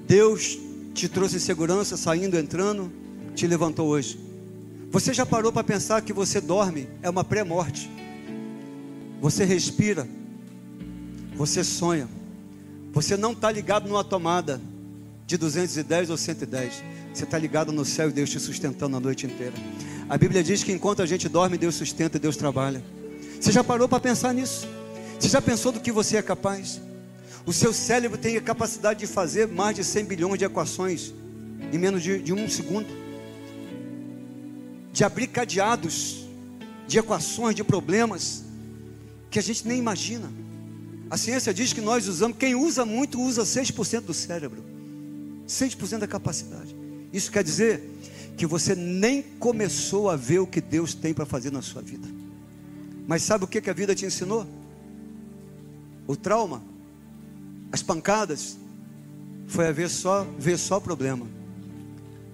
Deus 0.07 0.59
te 0.93 1.09
trouxe 1.09 1.39
segurança, 1.41 1.97
saindo, 1.97 2.39
entrando, 2.39 2.91
te 3.35 3.47
levantou 3.47 3.89
hoje. 3.89 4.19
Você 4.91 5.13
já 5.13 5.27
parou 5.27 5.53
para 5.53 5.65
pensar 5.65 6.03
que 6.03 6.13
você 6.13 6.41
dorme? 6.41 6.89
É 7.03 7.11
uma 7.11 7.25
pré-morte. 7.25 7.91
Você 9.21 9.45
respira. 9.45 10.09
Você 11.37 11.65
sonha. 11.65 12.09
Você 12.93 13.17
não 13.17 13.33
está 13.33 13.51
ligado 13.51 13.89
numa 13.89 14.05
tomada 14.05 14.61
de 15.27 15.37
210 15.37 16.11
ou 16.11 16.17
110. 16.17 16.83
Você 17.13 17.25
está 17.25 17.39
ligado 17.39 17.73
no 17.73 17.85
céu 17.85 18.09
e 18.09 18.13
Deus 18.13 18.31
te 18.31 18.41
sustentando 18.41 18.97
a 18.97 19.01
noite 19.01 19.27
inteira. 19.27 19.55
A 20.09 20.19
Bíblia 20.19 20.43
diz 20.43 20.63
que 20.63 20.73
enquanto 20.73 21.01
a 21.01 21.07
gente 21.07 21.29
dorme, 21.29 21.57
Deus 21.57 21.75
sustenta 21.75 22.17
e 22.17 22.21
Deus 22.21 22.37
trabalha. 22.37 22.83
Você 23.41 23.53
já 23.53 23.65
parou 23.65 23.89
para 23.89 24.01
pensar 24.01 24.35
nisso? 24.35 24.67
Você 25.19 25.29
já 25.29 25.41
pensou 25.41 25.73
do 25.73 25.81
que 25.81 25.93
você 25.93 26.17
é 26.17 26.23
capaz? 26.23 26.81
O 27.47 27.53
seu 27.53 27.73
cérebro 27.73 28.19
tem 28.19 28.37
a 28.37 28.41
capacidade 28.41 29.01
de 29.01 29.07
fazer 29.07 29.49
mais 29.49 29.77
de 29.77 29.85
100 29.85 30.05
bilhões 30.05 30.39
de 30.39 30.45
equações 30.45 31.13
em 31.73 31.79
menos 31.79 32.03
de, 32.03 32.21
de 32.21 32.33
um 32.33 32.49
segundo. 32.49 32.89
De 34.93 35.05
abrir 35.05 35.29
cadeados 35.29 36.25
de 36.87 36.99
equações, 36.99 37.55
de 37.55 37.65
problemas 37.65 38.45
que 39.31 39.39
a 39.39 39.43
gente 39.43 39.67
nem 39.67 39.79
imagina. 39.79 40.31
A 41.11 41.17
ciência 41.17 41.53
diz 41.53 41.73
que 41.73 41.81
nós 41.81 42.09
usamos, 42.09 42.37
quem 42.37 42.55
usa 42.55 42.85
muito 42.85 43.21
usa 43.21 43.43
6% 43.43 44.03
do 44.03 44.15
cérebro. 44.15 44.74
6% 45.47 45.99
da 45.99 46.07
capacidade. 46.07 46.75
Isso 47.13 47.31
quer 47.31 47.45
dizer 47.45 47.83
que 48.37 48.47
você 48.47 48.75
nem 48.75 49.23
começou 49.23 50.11
a 50.11 50.17
ver 50.17 50.41
o 50.41 50.47
que 50.47 50.61
Deus 50.61 50.95
tem 50.95 51.15
para 51.15 51.25
fazer 51.25 51.53
na 51.53 51.63
sua 51.63 51.83
vida. 51.83 52.09
Mas 53.07 53.23
sabe 53.23 53.45
o 53.45 53.47
que, 53.47 53.61
que 53.61 53.71
a 53.71 53.75
vida 53.75 53.95
te 53.95 54.05
ensinou? 54.05 54.47
O 56.07 56.17
trauma, 56.17 56.63
as 57.71 57.83
pancadas, 57.83 58.57
foi 59.47 59.69
a 59.69 59.73
ver 59.73 59.89
só, 59.89 60.27
ver 60.39 60.59
só 60.59 60.81
problema. 60.81 61.27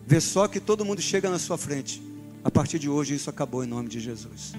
Ver 0.06 0.20
só 0.20 0.48
que 0.48 0.60
todo 0.60 0.84
mundo 0.84 1.00
chega 1.00 1.28
na 1.28 1.38
sua 1.38 1.58
frente. 1.58 2.02
A 2.42 2.50
partir 2.50 2.78
de 2.78 2.88
hoje 2.88 3.14
isso 3.14 3.28
acabou 3.28 3.62
em 3.62 3.66
nome 3.66 3.88
de 3.88 4.00
Jesus. 4.00 4.54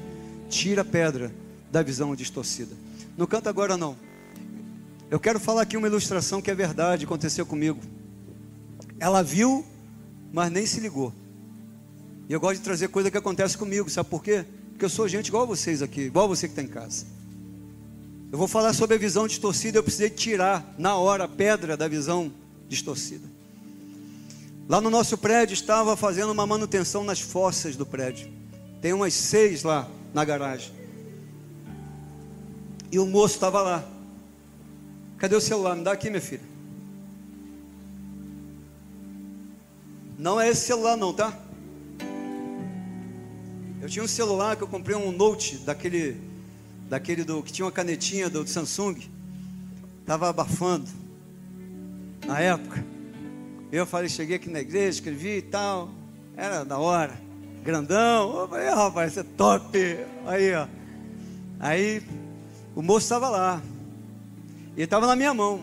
Tira 0.49 0.81
a 0.81 0.85
pedra 0.85 1.33
da 1.71 1.81
visão 1.81 2.15
distorcida. 2.15 2.75
Não 3.17 3.25
canta 3.25 3.49
agora 3.49 3.75
não. 3.75 3.97
Eu 5.09 5.19
quero 5.19 5.39
falar 5.39 5.63
aqui 5.63 5.75
uma 5.75 5.87
ilustração 5.87 6.41
que 6.41 6.51
é 6.51 6.55
verdade, 6.55 7.05
aconteceu 7.05 7.45
comigo. 7.45 7.79
Ela 9.01 9.21
viu 9.21 9.65
mas 10.31 10.51
nem 10.51 10.65
se 10.65 10.79
ligou. 10.79 11.13
E 12.29 12.33
eu 12.33 12.39
gosto 12.39 12.57
de 12.57 12.63
trazer 12.63 12.87
coisa 12.87 13.11
que 13.11 13.17
acontece 13.17 13.57
comigo, 13.57 13.89
sabe 13.89 14.09
por 14.09 14.23
quê? 14.23 14.45
Porque 14.69 14.85
eu 14.85 14.89
sou 14.89 15.07
gente 15.07 15.27
igual 15.27 15.43
a 15.43 15.45
vocês 15.45 15.81
aqui, 15.81 16.01
igual 16.01 16.27
você 16.27 16.47
que 16.47 16.53
está 16.53 16.61
em 16.61 16.67
casa. 16.67 17.05
Eu 18.31 18.37
vou 18.37 18.47
falar 18.47 18.73
sobre 18.73 18.95
a 18.95 18.99
visão 18.99 19.27
distorcida, 19.27 19.77
eu 19.77 19.83
precisei 19.83 20.09
tirar 20.09 20.73
na 20.77 20.95
hora 20.95 21.25
a 21.25 21.27
pedra 21.27 21.75
da 21.75 21.87
visão 21.87 22.31
distorcida. 22.69 23.27
Lá 24.69 24.79
no 24.79 24.89
nosso 24.89 25.17
prédio 25.17 25.53
estava 25.53 25.97
fazendo 25.97 26.31
uma 26.31 26.47
manutenção 26.47 27.03
nas 27.03 27.19
fossas 27.19 27.75
do 27.75 27.85
prédio. 27.85 28.31
Tem 28.81 28.93
umas 28.93 29.13
seis 29.13 29.63
lá 29.63 29.89
na 30.13 30.23
garagem. 30.23 30.71
E 32.89 32.97
o 32.97 33.05
moço 33.05 33.35
estava 33.35 33.61
lá. 33.61 33.83
Cadê 35.17 35.35
o 35.35 35.41
celular? 35.41 35.75
Me 35.75 35.83
dá 35.83 35.91
aqui, 35.91 36.09
minha 36.09 36.21
filha. 36.21 36.50
Não 40.21 40.39
é 40.39 40.49
esse 40.49 40.67
celular 40.67 40.95
não, 40.95 41.11
tá? 41.11 41.35
Eu 43.81 43.89
tinha 43.89 44.05
um 44.05 44.07
celular 44.07 44.55
que 44.55 44.61
eu 44.61 44.67
comprei 44.67 44.95
um 44.95 45.11
Note 45.11 45.57
daquele 45.57 46.15
daquele 46.87 47.23
do 47.23 47.41
que 47.41 47.51
tinha 47.51 47.65
uma 47.65 47.71
canetinha 47.71 48.29
do, 48.29 48.43
do 48.43 48.49
Samsung. 48.49 48.99
Tava 50.05 50.29
abafando. 50.29 50.87
Na 52.23 52.39
época. 52.39 52.85
Eu 53.71 53.87
falei, 53.87 54.09
cheguei 54.09 54.35
aqui 54.35 54.47
na 54.47 54.59
igreja, 54.59 54.89
escrevi 54.89 55.37
e 55.37 55.41
tal. 55.41 55.89
Era 56.37 56.63
da 56.63 56.77
hora. 56.77 57.19
Grandão. 57.63 58.41
Eu 58.41 58.47
falei, 58.47 58.69
rapaz, 58.69 59.13
isso 59.13 59.21
é 59.21 59.23
top. 59.23 59.75
Aí, 60.27 60.53
ó. 60.53 60.67
Aí 61.59 62.03
o 62.75 62.83
moço 62.83 63.05
estava 63.05 63.27
lá. 63.27 63.59
Ele 64.75 64.83
estava 64.83 65.07
na 65.07 65.15
minha 65.15 65.33
mão. 65.33 65.61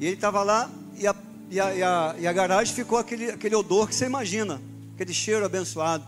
E 0.00 0.06
ele 0.06 0.14
estava 0.14 0.42
lá 0.42 0.70
e 0.98 1.06
a 1.06 1.12
e 1.50 1.60
a, 1.60 1.74
e 1.74 1.82
a, 1.82 2.14
e 2.18 2.26
a 2.26 2.32
garagem 2.32 2.74
ficou 2.74 2.98
aquele, 2.98 3.30
aquele 3.30 3.54
odor 3.54 3.88
que 3.88 3.94
você 3.94 4.06
imagina, 4.06 4.60
aquele 4.94 5.12
cheiro 5.12 5.44
abençoado. 5.44 6.04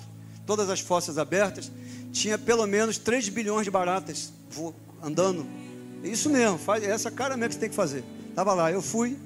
Todas 0.47 0.71
as 0.71 0.81
fossas 0.81 1.19
abertas, 1.19 1.71
tinha 2.13 2.39
pelo 2.39 2.67
menos 2.67 2.99
3 2.99 3.29
bilhões 3.29 3.65
de 3.65 3.71
baratas 3.71 4.33
andando. 5.03 5.47
Isso 6.03 6.31
mesmo, 6.31 6.59
faz, 6.59 6.83
essa 6.83 7.11
cara 7.11 7.37
mesmo 7.37 7.51
que 7.51 7.55
você 7.55 7.61
tem 7.61 7.69
que 7.69 7.75
fazer. 7.75 8.05
Estava 8.31 8.55
lá, 8.55 8.73
eu 8.73 8.81
fui. 8.81 9.17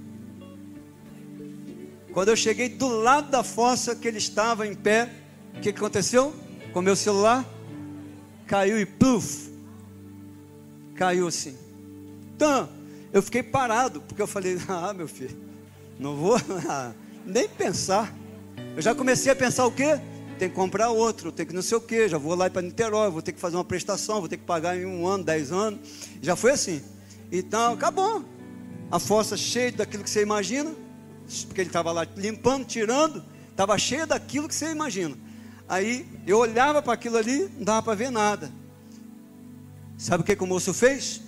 Quando 2.12 2.28
eu 2.28 2.36
cheguei 2.36 2.68
do 2.68 2.88
lado 2.88 3.30
da 3.30 3.42
fossa 3.42 3.94
que 3.94 4.06
ele 4.06 4.18
estava 4.18 4.66
em 4.66 4.74
pé, 4.74 5.08
o 5.56 5.60
que, 5.60 5.72
que 5.72 5.78
aconteceu? 5.78 6.34
Com 6.72 6.82
meu 6.82 6.96
celular, 6.96 7.46
caiu 8.46 8.78
e 8.78 8.84
pluf, 8.84 9.50
caiu 10.94 11.26
assim. 11.26 11.56
Então, 12.34 12.68
eu 13.12 13.22
fiquei 13.22 13.42
parado, 13.42 14.00
porque 14.02 14.20
eu 14.20 14.26
falei, 14.26 14.58
ah, 14.68 14.92
meu 14.92 15.08
filho, 15.08 15.51
não 15.98 16.16
vou 16.16 16.36
nem 17.26 17.48
pensar. 17.48 18.14
Eu 18.76 18.82
já 18.82 18.94
comecei 18.94 19.30
a 19.30 19.36
pensar 19.36 19.66
o 19.66 19.72
quê? 19.72 20.00
Tem 20.38 20.48
que 20.48 20.54
comprar 20.54 20.90
outro, 20.90 21.30
tem 21.30 21.46
que 21.46 21.54
não 21.54 21.62
sei 21.62 21.76
o 21.76 21.80
quê. 21.80 22.08
Já 22.08 22.18
vou 22.18 22.34
lá 22.34 22.48
para 22.50 22.62
Niterói, 22.62 23.10
vou 23.10 23.22
ter 23.22 23.32
que 23.32 23.40
fazer 23.40 23.56
uma 23.56 23.64
prestação, 23.64 24.20
vou 24.20 24.28
ter 24.28 24.36
que 24.36 24.44
pagar 24.44 24.76
em 24.76 24.84
um 24.84 25.06
ano, 25.06 25.22
dez 25.22 25.52
anos. 25.52 25.80
Já 26.20 26.34
foi 26.34 26.52
assim. 26.52 26.82
Então, 27.30 27.74
acabou. 27.74 28.24
A 28.90 28.98
fossa 28.98 29.36
cheia 29.36 29.72
daquilo 29.72 30.02
que 30.02 30.10
você 30.10 30.22
imagina, 30.22 30.70
porque 31.46 31.60
ele 31.60 31.70
estava 31.70 31.92
lá 31.92 32.06
limpando, 32.16 32.64
tirando, 32.64 33.24
estava 33.50 33.78
cheia 33.78 34.06
daquilo 34.06 34.48
que 34.48 34.54
você 34.54 34.70
imagina. 34.70 35.16
Aí 35.68 36.06
eu 36.26 36.38
olhava 36.38 36.82
para 36.82 36.92
aquilo 36.92 37.16
ali, 37.16 37.48
não 37.56 37.64
dava 37.64 37.82
para 37.82 37.94
ver 37.94 38.10
nada. 38.10 38.52
Sabe 39.96 40.22
o 40.22 40.26
que, 40.26 40.34
que 40.34 40.42
o 40.42 40.46
moço 40.46 40.74
fez? 40.74 41.22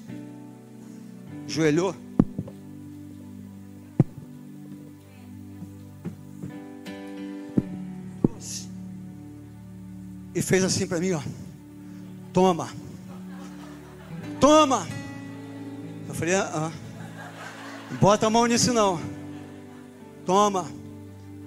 Joelhou. 1.46 1.94
E 10.34 10.42
fez 10.42 10.64
assim 10.64 10.86
para 10.86 10.98
mim, 10.98 11.12
ó. 11.12 11.20
Toma. 12.32 12.68
Toma. 14.40 14.86
Eu 16.08 16.14
falei, 16.14 16.34
ah, 16.34 16.50
ah. 16.54 16.72
bota 18.00 18.26
a 18.26 18.30
mão 18.30 18.46
nisso 18.46 18.72
não. 18.72 19.00
Toma. 20.26 20.66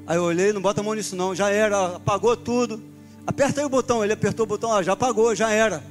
Aí 0.05 0.15
eu 0.15 0.23
olhei, 0.23 0.53
não 0.53 0.61
bota 0.61 0.79
a 0.79 0.83
mão 0.83 0.93
nisso 0.93 1.15
não. 1.15 1.35
Já 1.35 1.49
era, 1.49 1.97
apagou 1.97 2.37
tudo. 2.37 2.81
Aperta 3.25 3.59
aí 3.59 3.65
o 3.65 3.69
botão. 3.69 4.03
Ele 4.03 4.13
apertou 4.13 4.45
o 4.45 4.47
botão, 4.47 4.71
ah, 4.73 4.81
já 4.81 4.93
apagou, 4.93 5.35
já 5.35 5.51
era. 5.51 5.83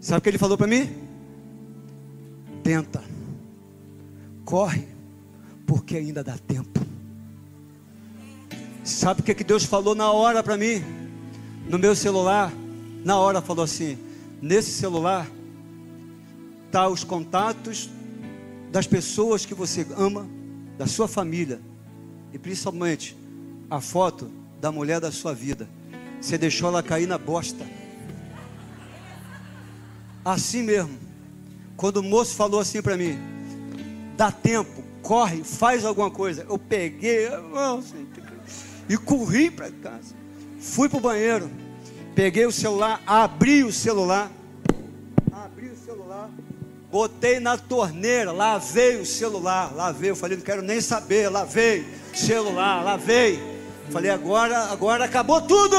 Sabe 0.00 0.18
o 0.18 0.20
que 0.20 0.28
ele 0.28 0.38
falou 0.38 0.58
para 0.58 0.66
mim? 0.66 0.94
Tenta. 2.62 3.02
Corre, 4.44 4.86
porque 5.66 5.96
ainda 5.96 6.22
dá 6.22 6.36
tempo. 6.36 6.83
Sabe 8.84 9.22
o 9.22 9.24
que, 9.24 9.34
que 9.34 9.42
Deus 9.42 9.64
falou 9.64 9.94
na 9.94 10.12
hora 10.12 10.42
para 10.42 10.58
mim? 10.58 10.84
No 11.66 11.78
meu 11.78 11.96
celular, 11.96 12.52
na 13.02 13.18
hora 13.18 13.40
falou 13.40 13.64
assim: 13.64 13.98
nesse 14.42 14.70
celular 14.72 15.26
tá 16.70 16.86
os 16.86 17.02
contatos 17.02 17.88
das 18.70 18.86
pessoas 18.86 19.46
que 19.46 19.54
você 19.54 19.86
ama, 19.96 20.28
da 20.76 20.86
sua 20.86 21.08
família 21.08 21.60
e 22.30 22.38
principalmente 22.38 23.16
a 23.70 23.80
foto 23.80 24.30
da 24.60 24.70
mulher 24.70 25.00
da 25.00 25.10
sua 25.10 25.32
vida. 25.32 25.66
Você 26.20 26.36
deixou 26.36 26.68
ela 26.68 26.82
cair 26.82 27.06
na 27.06 27.16
bosta. 27.16 27.64
Assim 30.22 30.62
mesmo. 30.62 30.98
Quando 31.76 31.98
o 31.98 32.02
moço 32.02 32.34
falou 32.34 32.60
assim 32.60 32.82
para 32.82 32.96
mim, 32.96 33.18
dá 34.16 34.30
tempo, 34.30 34.82
corre, 35.02 35.42
faz 35.42 35.84
alguma 35.84 36.10
coisa. 36.10 36.46
Eu 36.48 36.58
peguei, 36.58 37.28
oh, 37.28 37.82
e 38.88 38.96
corri 38.96 39.50
para 39.50 39.70
casa. 39.70 40.14
Fui 40.60 40.88
para 40.88 40.98
o 40.98 41.00
banheiro, 41.00 41.50
peguei 42.14 42.46
o 42.46 42.52
celular, 42.52 43.02
abri 43.06 43.64
o 43.64 43.72
celular, 43.72 44.30
abri 45.32 45.68
o 45.68 45.76
celular, 45.76 46.30
botei 46.90 47.38
na 47.40 47.58
torneira, 47.58 48.32
lavei 48.32 48.96
o 48.96 49.06
celular, 49.06 49.74
lavei. 49.74 50.10
Eu 50.10 50.16
falei, 50.16 50.36
não 50.36 50.44
quero 50.44 50.62
nem 50.62 50.80
saber, 50.80 51.28
lavei 51.28 51.84
o 52.12 52.16
celular, 52.16 52.82
lavei. 52.82 53.38
Falei, 53.90 54.10
agora, 54.10 54.70
agora 54.70 55.04
acabou 55.04 55.42
tudo. 55.42 55.76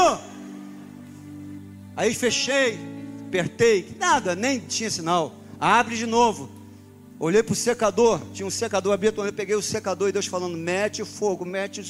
Aí 1.96 2.14
fechei, 2.14 2.78
apertei, 3.26 3.96
nada, 3.98 4.36
nem 4.36 4.60
tinha 4.60 4.90
sinal. 4.90 5.34
Abre 5.58 5.96
de 5.96 6.06
novo. 6.06 6.55
Olhei 7.18 7.42
para 7.42 7.54
o 7.54 7.56
secador, 7.56 8.20
tinha 8.34 8.46
um 8.46 8.50
secador, 8.50 8.92
abri 8.92 9.08
a 9.08 9.12
torneira, 9.12 9.34
peguei 9.34 9.54
o 9.54 9.62
secador 9.62 10.08
e 10.08 10.12
Deus 10.12 10.26
falando: 10.26 10.56
mete 10.56 11.02
fogo, 11.04 11.46
mete. 11.46 11.82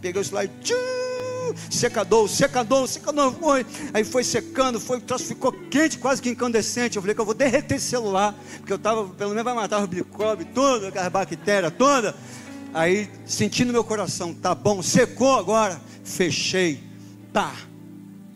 Peguei 0.00 0.20
o 0.20 0.24
celular 0.24 0.44
e 0.44 0.50
tchum, 0.60 1.54
secador, 1.70 2.28
secador, 2.28 2.88
secador 2.88 3.32
foi. 3.32 3.64
Aí 3.94 4.02
foi 4.02 4.24
secando, 4.24 4.80
foi, 4.80 4.98
o 4.98 5.00
troço 5.00 5.26
ficou 5.26 5.52
quente, 5.52 5.98
quase 5.98 6.20
que 6.20 6.28
incandescente. 6.28 6.96
Eu 6.96 7.02
falei 7.02 7.14
que 7.14 7.20
eu 7.20 7.24
vou 7.24 7.34
derreter 7.34 7.76
esse 7.76 7.86
celular, 7.86 8.34
porque 8.56 8.72
eu 8.72 8.76
estava, 8.76 9.04
pelo 9.10 9.30
menos 9.30 9.44
vai 9.44 9.54
matar 9.54 9.84
o 9.84 9.86
bicobe, 9.86 10.46
tudo, 10.46 10.88
aquela 10.88 11.08
bactéria 11.08 11.70
toda. 11.70 12.12
Aí 12.74 13.08
senti 13.24 13.64
no 13.64 13.72
meu 13.72 13.84
coração: 13.84 14.34
tá 14.34 14.52
bom, 14.52 14.82
secou 14.82 15.38
agora. 15.38 15.80
Fechei, 16.02 16.82
tá. 17.32 17.54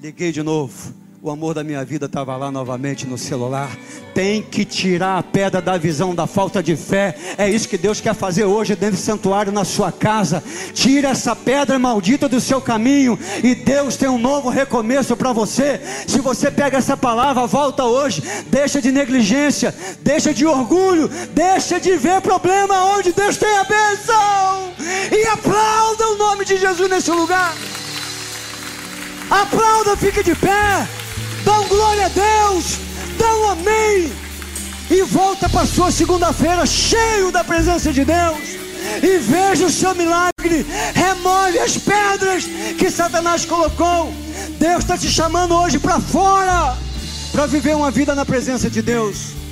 Liguei 0.01 0.31
de 0.31 0.45
novo 0.45 1.06
o 1.23 1.31
amor 1.31 1.55
da 1.55 1.65
minha 1.65 1.85
vida 1.85 2.07
estava 2.07 2.37
lá 2.37 2.51
novamente 2.51 3.07
no 3.07 3.17
celular. 3.17 3.71
Tem 4.15 4.43
que 4.43 4.65
tirar 4.65 5.19
a 5.19 5.23
pedra 5.23 5.61
da 5.61 5.77
visão 5.77 6.15
da 6.15 6.27
falta 6.27 6.63
de 6.63 6.77
fé. 6.77 7.17
É 7.37 7.49
isso 7.49 7.69
que 7.69 7.79
Deus 7.79 8.01
quer 8.01 8.15
fazer 8.15 8.45
hoje 8.45 8.77
dentro 8.77 8.97
do 8.97 9.03
santuário 9.03 9.53
na 9.53 9.65
sua 9.65 9.91
casa. 9.91 10.43
Tira 10.75 11.11
essa 11.11 11.35
pedra 11.35 11.79
maldita 11.79 12.29
do 12.29 12.41
seu 12.41 12.61
caminho 12.61 13.19
e 13.43 13.55
Deus 13.55 13.97
tem 13.97 14.09
um 14.09 14.19
novo 14.19 14.49
recomeço 14.49 15.17
para 15.17 15.33
você. 15.33 15.81
Se 16.07 16.21
você 16.21 16.51
pega 16.51 16.79
essa 16.79 16.97
palavra, 16.97 17.47
volta 17.47 17.85
hoje. 17.85 18.23
Deixa 18.49 18.81
de 18.81 18.93
negligência, 18.93 19.75
deixa 20.03 20.33
de 20.33 20.47
orgulho, 20.47 21.11
deixa 21.33 21.81
de 21.81 21.97
ver 21.97 22.21
problema 22.21 22.97
onde 22.97 23.13
Deus 23.13 23.37
tem 23.37 23.57
a 23.57 23.65
bênção. 23.65 24.73
E 25.11 25.27
aplauda 25.29 26.09
o 26.11 26.17
nome 26.17 26.45
de 26.45 26.57
Jesus 26.57 26.89
nesse 26.89 27.11
lugar. 27.11 27.55
Aplauda, 29.31 29.97
fique 29.97 30.23
de 30.23 30.35
pé. 30.35 30.87
Um 31.47 31.69
glória 31.69 32.07
a 32.07 32.09
Deus. 32.09 32.79
Um 33.21 33.51
amém. 33.51 34.13
E 34.91 35.03
volta 35.03 35.49
para 35.49 35.67
sua 35.67 35.91
segunda-feira 35.91 36.65
cheio 36.67 37.31
da 37.33 37.43
presença 37.43 37.93
de 37.93 38.05
Deus. 38.05 38.39
E 39.03 39.19
veja 39.19 39.67
o 39.67 39.71
seu 39.71 39.95
milagre. 39.95 40.67
Remove 40.95 41.59
as 41.59 41.77
pedras 41.77 42.45
que 42.79 42.91
Satanás 42.91 43.45
colocou. 43.45 44.13
Deus 44.59 44.79
está 44.79 44.97
te 44.97 45.09
chamando 45.09 45.55
hoje 45.55 45.79
para 45.79 46.01
fora. 46.01 46.77
Para 47.33 47.47
viver 47.47 47.75
uma 47.75 47.91
vida 47.91 48.15
na 48.15 48.25
presença 48.25 48.71
de 48.71 48.81
Deus. 48.81 49.46